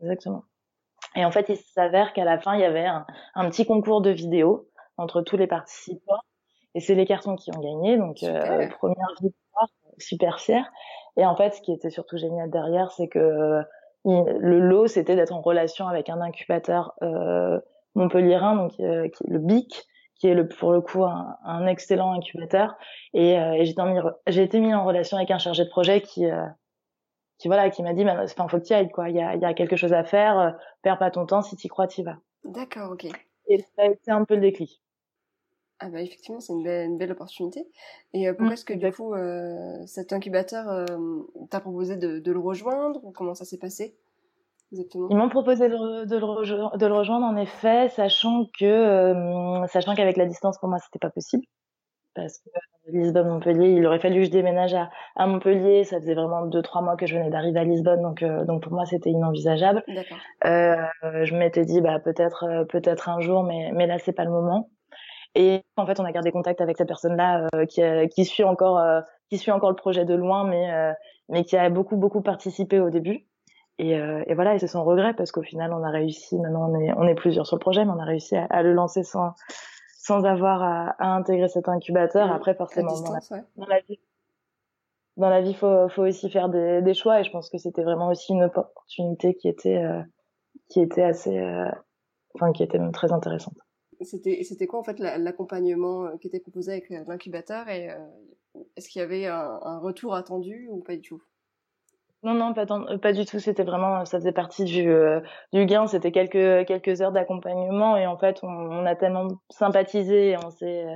Exactement. 0.00 0.44
Et 1.16 1.24
en 1.24 1.30
fait, 1.30 1.48
il 1.48 1.56
s'avère 1.56 2.12
qu'à 2.12 2.24
la 2.24 2.38
fin, 2.38 2.54
il 2.54 2.60
y 2.60 2.64
avait 2.64 2.86
un, 2.86 3.06
un, 3.34 3.48
petit 3.48 3.66
concours 3.66 4.02
de 4.02 4.10
vidéos 4.10 4.68
entre 4.96 5.22
tous 5.22 5.36
les 5.36 5.46
participants 5.46 6.20
et 6.74 6.80
c'est 6.80 6.94
les 6.94 7.06
cartons 7.06 7.36
qui 7.36 7.50
ont 7.56 7.60
gagné. 7.60 7.96
Donc 7.96 8.22
euh, 8.22 8.68
première 8.78 9.08
victoire, 9.20 9.68
super 9.98 10.40
fière. 10.40 10.70
Et 11.18 11.26
en 11.26 11.36
fait, 11.36 11.50
ce 11.50 11.60
qui 11.60 11.72
était 11.72 11.90
surtout 11.90 12.16
génial 12.16 12.48
derrière, 12.50 12.90
c'est 12.92 13.08
que 13.08 13.62
le 14.04 14.60
lot, 14.60 14.86
c'était 14.86 15.16
d'être 15.16 15.34
en 15.34 15.42
relation 15.42 15.86
avec 15.86 16.08
un 16.08 16.20
incubateur 16.20 16.94
euh, 17.02 17.60
montpelliérain, 17.94 18.56
donc 18.56 18.72
euh, 18.80 19.08
le 19.26 19.38
BIC, 19.38 19.84
qui 20.14 20.28
est 20.28 20.34
le, 20.34 20.48
pour 20.48 20.72
le 20.72 20.80
coup 20.80 21.04
un, 21.04 21.36
un 21.44 21.66
excellent 21.66 22.12
incubateur. 22.12 22.76
Et, 23.12 23.38
euh, 23.38 23.52
et 23.52 23.64
j'ai 24.28 24.42
été 24.42 24.60
mis 24.60 24.74
en 24.74 24.84
relation 24.84 25.16
avec 25.16 25.30
un 25.30 25.38
chargé 25.38 25.64
de 25.64 25.68
projet 25.68 26.00
qui, 26.00 26.24
euh, 26.26 26.46
qui 27.38 27.48
voilà, 27.48 27.70
qui 27.70 27.82
m'a 27.82 27.92
dit, 27.92 28.04
enfin, 28.08 28.48
faut 28.48 28.58
que 28.58 28.64
tu 28.64 28.72
ailles, 28.72 28.90
quoi. 28.90 29.10
Il 29.10 29.16
y 29.16 29.20
a, 29.20 29.36
y 29.36 29.44
a 29.44 29.54
quelque 29.54 29.76
chose 29.76 29.92
à 29.92 30.04
faire. 30.04 30.38
Euh, 30.38 30.50
perds 30.82 30.98
pas 30.98 31.10
ton 31.10 31.26
temps. 31.26 31.42
Si 31.42 31.56
tu 31.56 31.68
crois, 31.68 31.86
tu 31.86 32.02
vas. 32.02 32.16
D'accord, 32.44 32.92
ok. 32.92 33.06
Et 33.48 33.58
ça 33.58 33.82
a 33.82 33.86
été 33.86 34.10
un 34.10 34.24
peu 34.24 34.34
le 34.34 34.40
déclic. 34.40 34.82
Ah 35.80 35.90
bah 35.90 36.02
effectivement, 36.02 36.40
c'est 36.40 36.52
une 36.52 36.64
belle, 36.64 36.86
une 36.86 36.98
belle 36.98 37.12
opportunité. 37.12 37.68
Et 38.12 38.28
euh, 38.28 38.32
pourquoi 38.32 38.48
mmh, 38.48 38.52
est-ce 38.52 38.64
que 38.64 38.74
du 38.74 38.92
coup 38.92 39.14
euh, 39.14 39.86
cet 39.86 40.12
incubateur 40.12 40.68
euh, 40.68 40.84
t'a 41.50 41.60
proposé 41.60 41.96
de, 41.96 42.18
de, 42.18 42.32
le 42.32 42.40
rejoindre 42.40 43.04
ou 43.04 43.12
comment 43.12 43.34
ça 43.34 43.44
s'est 43.44 43.58
passé 43.58 43.94
exactement? 44.72 45.06
Ils 45.10 45.16
m'ont 45.16 45.28
proposé 45.28 45.68
de, 45.68 45.74
le, 45.74 46.06
de, 46.06 46.16
le 46.16 46.78
de 46.78 46.86
le 46.86 46.94
rejoindre 46.94 47.26
en 47.26 47.36
effet, 47.36 47.88
sachant 47.90 48.46
que 48.58 48.64
euh, 48.64 49.66
sachant 49.68 49.94
qu'avec 49.94 50.16
la 50.16 50.26
distance 50.26 50.58
pour 50.58 50.68
moi 50.68 50.78
c'était 50.78 50.98
pas 50.98 51.10
possible 51.10 51.44
parce 52.14 52.38
que 52.38 52.50
Lisbonne 52.90 53.28
Montpellier, 53.28 53.74
il 53.74 53.86
aurait 53.86 54.00
fallu 54.00 54.20
que 54.20 54.24
je 54.24 54.30
déménage 54.30 54.74
à, 54.74 54.90
à 55.14 55.26
Montpellier, 55.28 55.84
ça 55.84 56.00
faisait 56.00 56.14
vraiment 56.14 56.46
deux 56.46 56.62
trois 56.62 56.82
mois 56.82 56.96
que 56.96 57.06
je 57.06 57.16
venais 57.16 57.30
d'arriver 57.30 57.60
à 57.60 57.64
Lisbonne 57.64 58.02
donc 58.02 58.24
euh, 58.24 58.44
donc 58.44 58.64
pour 58.64 58.72
moi 58.72 58.84
c'était 58.84 59.10
inenvisageable. 59.10 59.84
je 60.42 61.36
m'étais 61.36 61.64
dit 61.64 61.80
bah 61.80 62.00
peut-être 62.00 62.66
peut-être 62.68 63.08
un 63.08 63.20
jour 63.20 63.44
mais 63.44 63.70
mais 63.72 63.86
là 63.86 64.00
c'est 64.00 64.12
pas 64.12 64.24
le 64.24 64.32
moment. 64.32 64.70
Et 65.34 65.62
en 65.76 65.86
fait, 65.86 66.00
on 66.00 66.04
a 66.04 66.12
gardé 66.12 66.32
contact 66.32 66.60
avec 66.60 66.76
cette 66.78 66.88
personne-là 66.88 67.46
euh, 67.54 67.66
qui, 67.66 67.82
qui 68.08 68.24
suit 68.24 68.44
encore, 68.44 68.78
euh, 68.78 69.00
qui 69.30 69.38
suit 69.38 69.52
encore 69.52 69.70
le 69.70 69.76
projet 69.76 70.04
de 70.04 70.14
loin, 70.14 70.44
mais 70.44 70.72
euh, 70.72 70.92
mais 71.28 71.44
qui 71.44 71.56
a 71.56 71.68
beaucoup 71.70 71.96
beaucoup 71.96 72.22
participé 72.22 72.80
au 72.80 72.90
début. 72.90 73.26
Et, 73.80 73.92
et 73.92 74.34
voilà, 74.34 74.54
et 74.54 74.58
c'est 74.58 74.66
son 74.66 74.82
regret 74.82 75.14
parce 75.14 75.30
qu'au 75.30 75.42
final, 75.42 75.72
on 75.72 75.84
a 75.84 75.90
réussi. 75.90 76.36
Maintenant, 76.38 76.68
on 76.72 76.80
est 76.80 76.92
on 76.96 77.06
est 77.06 77.14
plusieurs 77.14 77.46
sur 77.46 77.56
le 77.56 77.60
projet, 77.60 77.84
mais 77.84 77.92
on 77.92 78.00
a 78.00 78.04
réussi 78.04 78.34
à, 78.36 78.46
à 78.46 78.62
le 78.62 78.72
lancer 78.72 79.04
sans 79.04 79.34
sans 79.98 80.24
avoir 80.24 80.62
à, 80.62 80.96
à 80.98 81.06
intégrer 81.14 81.48
cet 81.48 81.68
incubateur. 81.68 82.32
Après, 82.32 82.54
forcément, 82.54 82.90
distance, 82.90 83.28
dans, 83.28 83.36
la, 83.36 83.40
ouais. 83.40 83.46
dans 83.56 83.66
la 83.66 83.80
vie, 83.80 84.00
dans 85.16 85.28
la 85.30 85.40
vie, 85.42 85.54
faut 85.54 85.88
faut 85.90 86.02
aussi 86.02 86.28
faire 86.28 86.48
des, 86.48 86.82
des 86.82 86.94
choix. 86.94 87.20
Et 87.20 87.24
je 87.24 87.30
pense 87.30 87.50
que 87.50 87.58
c'était 87.58 87.84
vraiment 87.84 88.08
aussi 88.08 88.32
une 88.32 88.42
opportunité 88.42 89.34
qui 89.34 89.48
était 89.48 89.84
qui 90.68 90.80
était 90.80 91.04
assez, 91.04 91.40
enfin, 92.34 92.52
qui 92.52 92.64
était 92.64 92.80
même 92.80 92.90
très 92.90 93.12
intéressante 93.12 93.54
c'était 94.02 94.42
c'était 94.44 94.66
quoi 94.66 94.80
en 94.80 94.82
fait 94.84 94.98
l'accompagnement 94.98 96.06
euh, 96.06 96.16
qui 96.20 96.28
était 96.28 96.40
proposé 96.40 96.72
avec 96.72 96.90
euh, 96.90 97.04
l'incubateur 97.06 97.68
et 97.68 97.90
euh, 97.90 97.96
est-ce 98.76 98.88
qu'il 98.88 99.00
y 99.00 99.02
avait 99.02 99.26
un, 99.26 99.58
un, 99.62 99.78
retour 99.78 100.14
attendu 100.14 100.68
ou 100.70 100.80
pas 100.80 100.94
du 100.94 101.02
tout? 101.02 101.22
Non 102.22 102.34
non 102.34 102.54
pas, 102.54 102.66
pas 102.66 103.12
du 103.12 103.24
tout. 103.24 103.38
C'était 103.38 103.62
vraiment 103.62 104.04
ça 104.04 104.18
faisait 104.18 104.32
partie 104.32 104.64
du 104.64 104.88
euh, 104.90 105.20
du 105.52 105.66
gain. 105.66 105.86
C'était 105.86 106.12
quelques 106.12 106.66
quelques 106.66 107.00
heures 107.00 107.12
d'accompagnement 107.12 107.96
et 107.96 108.06
en 108.06 108.16
fait 108.18 108.40
on, 108.42 108.48
on, 108.48 108.86
a 108.86 108.96
tellement 108.96 109.28
sympathisé 109.50 110.30
et 110.30 110.36
on 110.44 110.50
s'est 110.50 110.86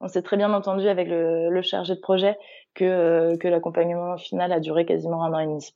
on 0.00 0.08
s'est 0.08 0.22
très 0.22 0.36
bien 0.36 0.52
entendu 0.52 0.86
avec 0.88 1.08
le, 1.08 1.50
le 1.50 1.62
chargé 1.62 1.94
de 1.94 2.00
projet 2.00 2.36
que 2.74 3.36
que 3.36 3.48
l'accompagnement 3.48 4.16
final 4.16 4.52
a 4.52 4.60
duré 4.60 4.86
quasiment 4.86 5.24
un 5.24 5.32
an 5.32 5.38
et 5.40 5.46
demi. 5.46 5.74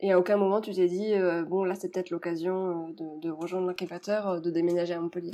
Et 0.00 0.12
à 0.12 0.18
aucun 0.18 0.36
moment 0.36 0.60
tu 0.60 0.72
t'es 0.72 0.86
dit 0.86 1.14
bon 1.48 1.64
là 1.64 1.74
c'est 1.76 1.92
peut-être 1.92 2.10
l'occasion 2.10 2.88
de, 2.90 3.20
de 3.20 3.30
rejoindre 3.30 3.68
l'incubateur 3.68 4.40
de 4.40 4.50
déménager 4.50 4.94
à 4.94 5.00
Montpellier? 5.00 5.30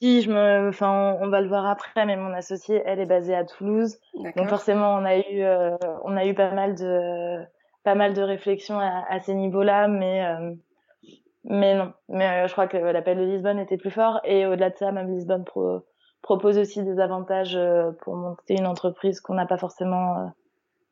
Si 0.00 0.22
je 0.22 0.30
me, 0.30 0.68
enfin, 0.68 1.18
on, 1.20 1.28
va 1.28 1.40
le 1.40 1.48
voir 1.48 1.66
après, 1.66 2.06
mais 2.06 2.16
mon 2.16 2.32
associée, 2.32 2.82
elle 2.86 3.00
est 3.00 3.06
basée 3.06 3.34
à 3.34 3.44
Toulouse, 3.44 3.98
donc 4.14 4.48
forcément, 4.48 4.94
on 4.94 5.04
a 5.04 5.18
eu, 5.18 5.42
euh, 5.42 5.76
on 6.04 6.16
a 6.16 6.24
eu 6.24 6.34
pas 6.34 6.52
mal 6.52 6.74
de, 6.74 7.44
pas 7.84 7.94
mal 7.94 8.14
de 8.14 8.22
réflexions 8.22 8.78
à, 8.78 9.04
à 9.08 9.20
ces 9.20 9.34
niveaux-là, 9.34 9.88
mais, 9.88 10.24
euh, 10.24 10.54
mais 11.44 11.74
non, 11.74 11.92
mais 12.08 12.44
euh, 12.44 12.46
je 12.46 12.52
crois 12.52 12.66
que 12.66 12.78
l'appel 12.78 13.18
de 13.18 13.24
Lisbonne 13.24 13.58
était 13.58 13.76
plus 13.76 13.90
fort, 13.90 14.20
et 14.24 14.46
au-delà 14.46 14.70
de 14.70 14.76
ça, 14.76 14.90
même 14.90 15.12
Lisbonne 15.12 15.44
propose 16.22 16.58
aussi 16.58 16.82
des 16.82 16.98
avantages 16.98 17.58
pour 18.02 18.16
monter 18.16 18.54
une 18.54 18.66
entreprise 18.66 19.20
qu'on 19.20 19.34
n'a 19.34 19.46
pas 19.46 19.58
forcément, 19.58 20.32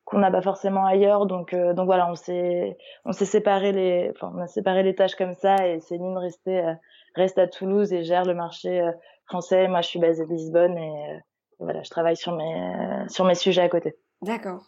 qu'on 0.08 0.18
n'a 0.18 0.30
pas 0.30 0.40
forcément 0.40 0.86
ailleurs. 0.86 1.26
Donc, 1.26 1.52
euh, 1.52 1.74
donc 1.74 1.86
voilà, 1.86 2.10
on 2.10 2.14
s'est, 2.14 2.78
on 3.04 3.12
s'est 3.12 3.26
séparé 3.26 3.72
les, 3.72 4.10
enfin, 4.14 4.32
on 4.34 4.40
a 4.40 4.46
séparé 4.46 4.82
les 4.82 4.94
tâches 4.94 5.14
comme 5.14 5.34
ça 5.34 5.66
et 5.66 5.80
Céline 5.80 6.16
restait, 6.16 6.64
euh, 6.64 6.72
reste 7.14 7.38
à 7.38 7.46
Toulouse 7.46 7.92
et 7.92 8.02
gère 8.04 8.24
le 8.24 8.34
marché 8.34 8.80
euh, 8.80 8.90
français. 9.26 9.68
Moi, 9.68 9.82
je 9.82 9.88
suis 9.88 9.98
basée 9.98 10.22
à 10.22 10.26
Lisbonne 10.26 10.78
et 10.78 11.20
voilà, 11.58 11.82
je 11.82 11.90
travaille 11.90 12.16
sur 12.16 12.34
mes, 12.34 13.04
sur 13.08 13.26
mes 13.26 13.34
sujets 13.34 13.62
à 13.62 13.68
côté. 13.68 13.96
D'accord. 14.22 14.64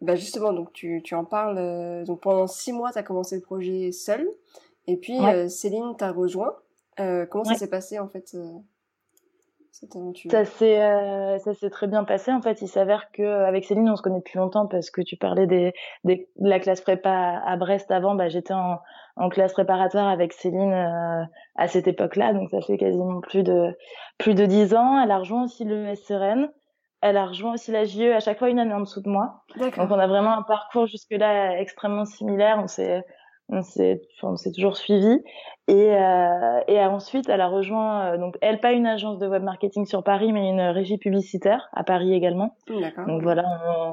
Bah 0.00 0.14
justement, 0.14 0.52
donc 0.52 0.72
tu, 0.72 1.02
tu 1.02 1.16
en 1.16 1.24
parles. 1.24 2.04
donc 2.04 2.20
pendant 2.20 2.46
six 2.46 2.72
mois, 2.72 2.92
tu 2.92 2.98
as 2.98 3.02
commencé 3.02 3.34
le 3.34 3.42
projet 3.42 3.90
seul. 3.90 4.28
Et 4.86 4.96
puis 4.96 5.18
Céline 5.48 5.96
t'a 5.96 6.12
rejoint. 6.12 6.54
comment 6.96 7.42
ça 7.42 7.56
s'est 7.56 7.68
passé 7.68 7.98
en 7.98 8.08
fait 8.08 8.36
ça 10.30 10.44
s'est 10.44 10.82
euh, 10.82 11.38
ça 11.38 11.54
s'est 11.54 11.70
très 11.70 11.86
bien 11.86 12.04
passé 12.04 12.32
en 12.32 12.40
fait. 12.42 12.60
Il 12.62 12.68
s'avère 12.68 13.10
que 13.12 13.22
avec 13.22 13.64
Céline 13.64 13.88
on 13.88 13.96
se 13.96 14.02
connaît 14.02 14.18
depuis 14.18 14.38
longtemps 14.38 14.66
parce 14.66 14.90
que 14.90 15.00
tu 15.02 15.16
parlais 15.16 15.46
des, 15.46 15.72
des 16.04 16.28
de 16.36 16.48
la 16.48 16.58
classe 16.58 16.80
prépa 16.80 17.40
à 17.44 17.56
Brest 17.56 17.90
avant. 17.90 18.14
Bah 18.14 18.28
j'étais 18.28 18.54
en, 18.54 18.78
en 19.16 19.28
classe 19.28 19.52
préparatoire 19.52 20.08
avec 20.08 20.32
Céline 20.32 20.72
euh, 20.72 21.24
à 21.56 21.68
cette 21.68 21.86
époque-là, 21.86 22.32
donc 22.32 22.50
ça 22.50 22.60
fait 22.60 22.76
quasiment 22.76 23.20
plus 23.20 23.42
de 23.42 23.76
plus 24.18 24.34
de 24.34 24.46
dix 24.46 24.74
ans. 24.74 25.00
Elle 25.00 25.10
a 25.10 25.18
rejoint 25.18 25.44
aussi 25.44 25.64
le 25.64 25.94
SRN. 25.94 26.48
Elle 27.00 27.16
a 27.16 27.26
rejoint 27.26 27.54
aussi 27.54 27.70
la 27.70 27.84
JE 27.84 28.12
à 28.12 28.18
chaque 28.18 28.40
fois 28.40 28.50
une 28.50 28.58
année 28.58 28.74
en 28.74 28.80
dessous 28.80 29.00
de 29.00 29.08
moi. 29.08 29.44
Donc 29.76 29.90
on 29.92 29.98
a 30.00 30.06
vraiment 30.08 30.36
un 30.36 30.42
parcours 30.42 30.86
jusque 30.86 31.12
là 31.12 31.60
extrêmement 31.60 32.04
similaire. 32.04 32.58
On 32.60 32.66
s'est 32.66 33.04
on 33.48 33.62
s'est 33.62 34.02
on 34.22 34.36
s'est 34.36 34.52
toujours 34.52 34.76
suivi. 34.76 35.20
Et 35.68 35.94
euh, 35.94 36.60
et 36.66 36.80
ensuite 36.80 37.28
elle 37.28 37.42
a 37.42 37.48
rejoint 37.48 38.14
euh, 38.14 38.18
donc 38.18 38.38
elle 38.40 38.58
pas 38.58 38.72
une 38.72 38.86
agence 38.86 39.18
de 39.18 39.26
web 39.26 39.42
marketing 39.42 39.84
sur 39.84 40.02
Paris 40.02 40.32
mais 40.32 40.48
une 40.48 40.60
régie 40.60 40.96
publicitaire 40.96 41.68
à 41.72 41.84
Paris 41.84 42.14
également. 42.14 42.56
Donc 43.06 43.22
voilà 43.22 43.44
on, 43.66 43.92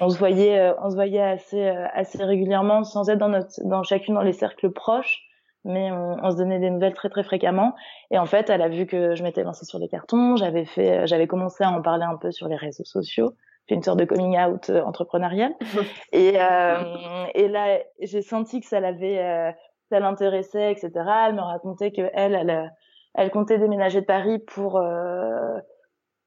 on, 0.00 0.08
se 0.10 0.18
voyait 0.18 0.58
euh, 0.58 0.74
on 0.82 0.90
se 0.90 0.94
voyait 0.94 1.22
assez 1.22 1.66
euh, 1.66 1.86
assez 1.94 2.22
régulièrement 2.22 2.84
sans 2.84 3.08
être 3.08 3.18
dans 3.18 3.30
notre 3.30 3.48
dans 3.64 3.82
chacune 3.82 4.14
dans 4.14 4.22
les 4.22 4.32
cercles 4.32 4.70
proches 4.70 5.22
mais 5.66 5.90
on, 5.90 6.18
on, 6.22 6.30
se 6.30 6.36
donnait 6.36 6.58
des 6.58 6.68
nouvelles 6.68 6.92
très 6.92 7.08
très 7.08 7.22
fréquemment. 7.22 7.74
Et 8.10 8.18
en 8.18 8.26
fait 8.26 8.50
elle 8.50 8.60
a 8.60 8.68
vu 8.68 8.84
que 8.84 9.14
je 9.14 9.22
m'étais 9.22 9.44
lancée 9.44 9.64
sur 9.64 9.78
les 9.78 9.88
cartons 9.88 10.36
j'avais 10.36 10.66
fait 10.66 11.06
j'avais 11.06 11.26
commencé 11.26 11.64
à 11.64 11.70
en 11.70 11.80
parler 11.80 12.04
un 12.04 12.16
peu 12.16 12.32
sur 12.32 12.48
les 12.48 12.56
réseaux 12.56 12.84
sociaux 12.84 13.32
fait 13.68 13.74
une 13.74 13.82
sorte 13.82 13.98
de 13.98 14.04
coming 14.04 14.38
out 14.38 14.70
euh, 14.70 14.82
entrepreneurial. 14.82 15.54
et, 16.12 16.34
euh, 16.36 17.26
et 17.34 17.48
là, 17.48 17.78
j'ai 18.00 18.22
senti 18.22 18.60
que 18.60 18.66
ça 18.66 18.80
l'avait, 18.80 19.18
euh, 19.18 19.52
ça 19.90 20.00
l'intéressait, 20.00 20.72
etc. 20.72 20.90
Elle 21.28 21.34
me 21.34 21.42
racontait 21.42 21.92
que 21.92 22.10
elle, 22.12 22.34
elle, 22.34 22.72
elle 23.14 23.30
comptait 23.30 23.58
déménager 23.58 24.00
de 24.00 24.06
Paris 24.06 24.38
pour 24.38 24.76
euh, 24.76 25.58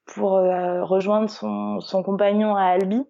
pour 0.06 0.36
euh, 0.36 0.84
rejoindre 0.84 1.28
son, 1.28 1.80
son 1.80 2.02
compagnon 2.02 2.56
à 2.56 2.64
Albi, 2.64 3.04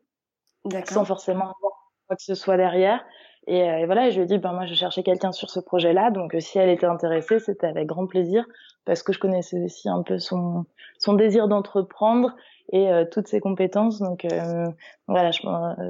sans 0.85 1.05
forcément 1.05 1.45
avoir 1.45 1.73
quoi 2.07 2.17
que 2.17 2.23
ce 2.23 2.35
soit 2.35 2.57
derrière. 2.57 3.05
Et, 3.47 3.61
et, 3.61 3.87
voilà, 3.87 4.11
je 4.11 4.17
lui 4.17 4.25
ai 4.25 4.27
dit, 4.27 4.39
ben 4.39 4.53
moi 4.53 4.67
je 4.67 4.75
cherchais 4.75 5.03
quelqu'un 5.03 5.31
sur 5.33 5.49
ce 5.49 5.61
projet-là, 5.61 6.11
donc 6.11 6.35
si 6.41 6.59
elle 6.59 6.69
était 6.69 6.87
intéressée, 6.87 7.39
c'était 7.39 7.69
avec 7.69 7.87
grand 7.87 8.07
plaisir, 8.07 8.45
parce 8.85 9.03
que 9.03 9.13
je 9.13 9.21
connaissais 9.21 9.59
aussi 9.65 9.89
un 9.89 10.03
peu 10.03 10.19
son 10.19 10.67
son 10.99 11.15
désir 11.15 11.47
d'entreprendre 11.49 12.35
et 12.71 12.91
euh, 12.91 13.05
toutes 13.05 13.29
ses 13.29 13.41
compétences. 13.41 13.99
Donc 14.01 14.25
euh, 14.25 14.67
voilà, 15.07 15.31
je, 15.31 15.41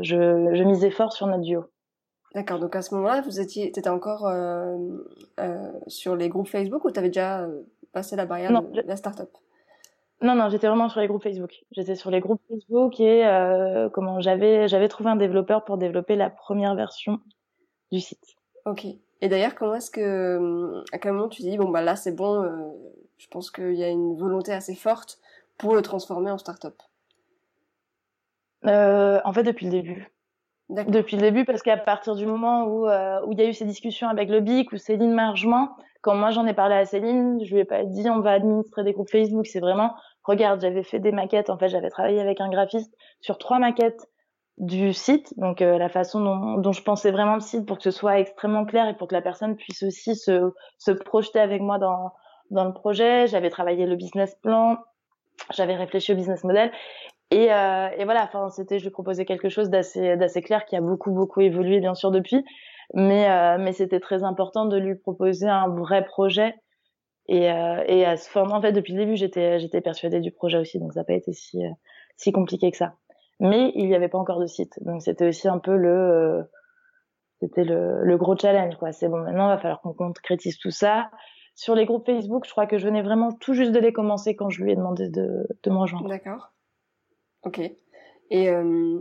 je, 0.02 0.54
je, 0.54 0.64
misais 0.64 0.90
fort 0.90 1.12
sur 1.12 1.26
notre 1.26 1.42
duo. 1.42 1.64
D'accord, 2.34 2.58
donc 2.58 2.76
à 2.76 2.82
ce 2.82 2.94
moment-là, 2.94 3.22
vous 3.22 3.40
étiez, 3.40 3.68
étais 3.68 3.88
encore 3.88 4.26
euh, 4.26 4.76
sur 5.86 6.14
les 6.14 6.28
groupes 6.28 6.48
Facebook 6.48 6.84
ou 6.84 6.90
tu 6.90 6.98
avais 6.98 7.08
déjà 7.08 7.46
passé 7.92 8.16
la 8.16 8.26
barrière 8.26 8.52
non, 8.52 8.60
de 8.60 8.82
la 8.82 8.96
startup? 8.96 9.30
Non, 10.20 10.34
non, 10.34 10.48
j'étais 10.48 10.66
vraiment 10.66 10.88
sur 10.88 11.00
les 11.00 11.06
groupes 11.06 11.22
Facebook. 11.22 11.64
J'étais 11.70 11.94
sur 11.94 12.10
les 12.10 12.20
groupes 12.20 12.40
Facebook 12.48 13.00
et 13.00 13.26
euh, 13.26 13.88
comment 13.88 14.20
j'avais 14.20 14.68
j'avais 14.68 14.88
trouvé 14.88 15.10
un 15.10 15.16
développeur 15.16 15.64
pour 15.64 15.78
développer 15.78 16.16
la 16.16 16.28
première 16.28 16.74
version 16.74 17.20
du 17.92 18.00
site. 18.00 18.36
Ok. 18.66 18.84
Et 19.20 19.28
d'ailleurs, 19.28 19.54
comment 19.54 19.74
est-ce 19.74 19.90
que 19.90 20.82
à 20.92 20.98
quel 20.98 21.12
moment 21.12 21.28
tu 21.28 21.42
dis 21.42 21.56
bon 21.56 21.70
bah 21.70 21.82
là 21.82 21.96
c'est 21.96 22.14
bon, 22.14 22.44
je 23.16 23.26
pense 23.28 23.50
qu'il 23.50 23.74
y 23.74 23.84
a 23.84 23.88
une 23.88 24.16
volonté 24.16 24.52
assez 24.52 24.74
forte 24.74 25.18
pour 25.58 25.74
le 25.74 25.82
transformer 25.82 26.30
en 26.30 26.38
start-up 26.38 26.74
euh, 28.66 29.20
En 29.24 29.32
fait, 29.32 29.42
depuis 29.42 29.66
le 29.66 29.72
début. 29.72 30.12
Depuis 30.70 31.16
le 31.16 31.22
début, 31.22 31.44
parce 31.44 31.62
qu'à 31.62 31.78
partir 31.78 32.14
du 32.14 32.26
moment 32.26 32.64
où 32.64 32.86
euh, 32.86 33.20
où 33.24 33.32
il 33.32 33.38
y 33.38 33.42
a 33.42 33.46
eu 33.46 33.54
ces 33.54 33.64
discussions 33.64 34.08
avec 34.08 34.28
le 34.28 34.40
BIC, 34.40 34.70
ou 34.72 34.76
Céline 34.76 35.14
Margement, 35.14 35.76
quand 36.02 36.14
moi 36.14 36.30
j'en 36.30 36.46
ai 36.46 36.52
parlé 36.52 36.74
à 36.74 36.84
Céline, 36.84 37.42
je 37.42 37.54
lui 37.54 37.60
ai 37.60 37.64
pas 37.64 37.84
dit 37.84 38.08
on 38.10 38.20
va 38.20 38.32
administrer 38.32 38.84
des 38.84 38.92
groupes 38.92 39.10
Facebook. 39.10 39.46
C'est 39.46 39.60
vraiment, 39.60 39.94
regarde, 40.24 40.60
j'avais 40.60 40.82
fait 40.82 40.98
des 40.98 41.10
maquettes. 41.12 41.48
En 41.48 41.56
fait, 41.56 41.68
j'avais 41.68 41.88
travaillé 41.88 42.20
avec 42.20 42.40
un 42.40 42.50
graphiste 42.50 42.94
sur 43.20 43.38
trois 43.38 43.58
maquettes 43.58 44.08
du 44.58 44.92
site, 44.92 45.32
donc 45.38 45.62
euh, 45.62 45.78
la 45.78 45.88
façon 45.88 46.20
dont, 46.20 46.58
dont, 46.58 46.72
je 46.72 46.82
pensais 46.82 47.12
vraiment 47.12 47.34
le 47.34 47.40
site 47.40 47.64
pour 47.64 47.78
que 47.78 47.84
ce 47.84 47.92
soit 47.92 48.18
extrêmement 48.18 48.64
clair 48.64 48.88
et 48.88 48.96
pour 48.96 49.06
que 49.06 49.14
la 49.14 49.22
personne 49.22 49.56
puisse 49.56 49.84
aussi 49.84 50.16
se, 50.16 50.52
se 50.78 50.90
projeter 50.90 51.38
avec 51.38 51.62
moi 51.62 51.78
dans, 51.78 52.12
dans 52.50 52.64
le 52.64 52.72
projet. 52.72 53.28
J'avais 53.28 53.50
travaillé 53.50 53.86
le 53.86 53.94
business 53.94 54.34
plan, 54.42 54.78
j'avais 55.50 55.76
réfléchi 55.76 56.12
au 56.12 56.16
business 56.16 56.44
model. 56.44 56.70
Et, 57.30 57.52
euh, 57.52 57.88
et 57.96 58.04
voilà 58.04 58.24
enfin 58.24 58.48
c'était 58.48 58.78
je 58.78 58.84
lui 58.84 58.90
proposais 58.90 59.26
quelque 59.26 59.50
chose 59.50 59.68
d'assez 59.68 60.16
d'assez 60.16 60.40
clair 60.40 60.64
qui 60.64 60.76
a 60.76 60.80
beaucoup 60.80 61.10
beaucoup 61.10 61.42
évolué 61.42 61.78
bien 61.80 61.94
sûr 61.94 62.10
depuis. 62.10 62.42
Mais 62.94 63.28
euh, 63.30 63.58
mais 63.58 63.72
c'était 63.72 64.00
très 64.00 64.22
important 64.22 64.64
de 64.64 64.78
lui 64.78 64.94
proposer 64.94 65.46
un 65.46 65.68
vrai 65.68 66.04
projet. 66.04 66.54
Et 67.28 67.50
euh, 67.52 67.84
et 67.86 68.06
à 68.06 68.16
ce 68.16 68.38
en 68.38 68.62
fait 68.62 68.72
depuis 68.72 68.94
le 68.94 69.00
début 69.00 69.16
j'étais 69.16 69.58
j'étais 69.60 69.82
persuadée 69.82 70.20
du 70.20 70.32
projet 70.32 70.56
aussi. 70.58 70.78
Donc 70.78 70.94
ça 70.94 71.00
n'a 71.00 71.04
pas 71.04 71.12
été 71.12 71.34
si 71.34 71.62
euh, 71.64 71.70
si 72.16 72.32
compliqué 72.32 72.70
que 72.70 72.76
ça. 72.78 72.94
Mais 73.40 73.72
il 73.74 73.86
n'y 73.86 73.94
avait 73.94 74.08
pas 74.08 74.18
encore 74.18 74.40
de 74.40 74.46
site. 74.46 74.82
Donc 74.82 75.02
c'était 75.02 75.28
aussi 75.28 75.48
un 75.48 75.58
peu 75.58 75.76
le 75.76 75.90
euh, 75.90 76.42
c'était 77.40 77.64
le, 77.64 78.02
le 78.02 78.16
gros 78.16 78.36
challenge 78.36 78.76
quoi. 78.76 78.92
C'est 78.92 79.08
bon 79.08 79.18
maintenant 79.18 79.50
il 79.50 79.54
va 79.54 79.58
falloir 79.58 79.82
qu'on 79.82 79.92
concrétise 79.92 80.58
tout 80.58 80.70
ça 80.70 81.10
sur 81.58 81.74
les 81.74 81.86
groupes 81.86 82.06
Facebook, 82.06 82.46
je 82.46 82.52
crois 82.52 82.68
que 82.68 82.78
je 82.78 82.86
venais 82.86 83.02
vraiment 83.02 83.32
tout 83.32 83.52
juste 83.52 83.72
de 83.72 83.80
les 83.80 83.92
commencer 83.92 84.36
quand 84.36 84.48
je 84.48 84.62
lui 84.62 84.70
ai 84.70 84.76
demandé 84.76 85.08
de, 85.08 85.44
de 85.60 85.70
me 85.70 85.76
rejoindre. 85.76 86.08
D'accord. 86.08 86.52
Ok. 87.42 87.58
Et 87.58 88.48
euh, 88.48 89.00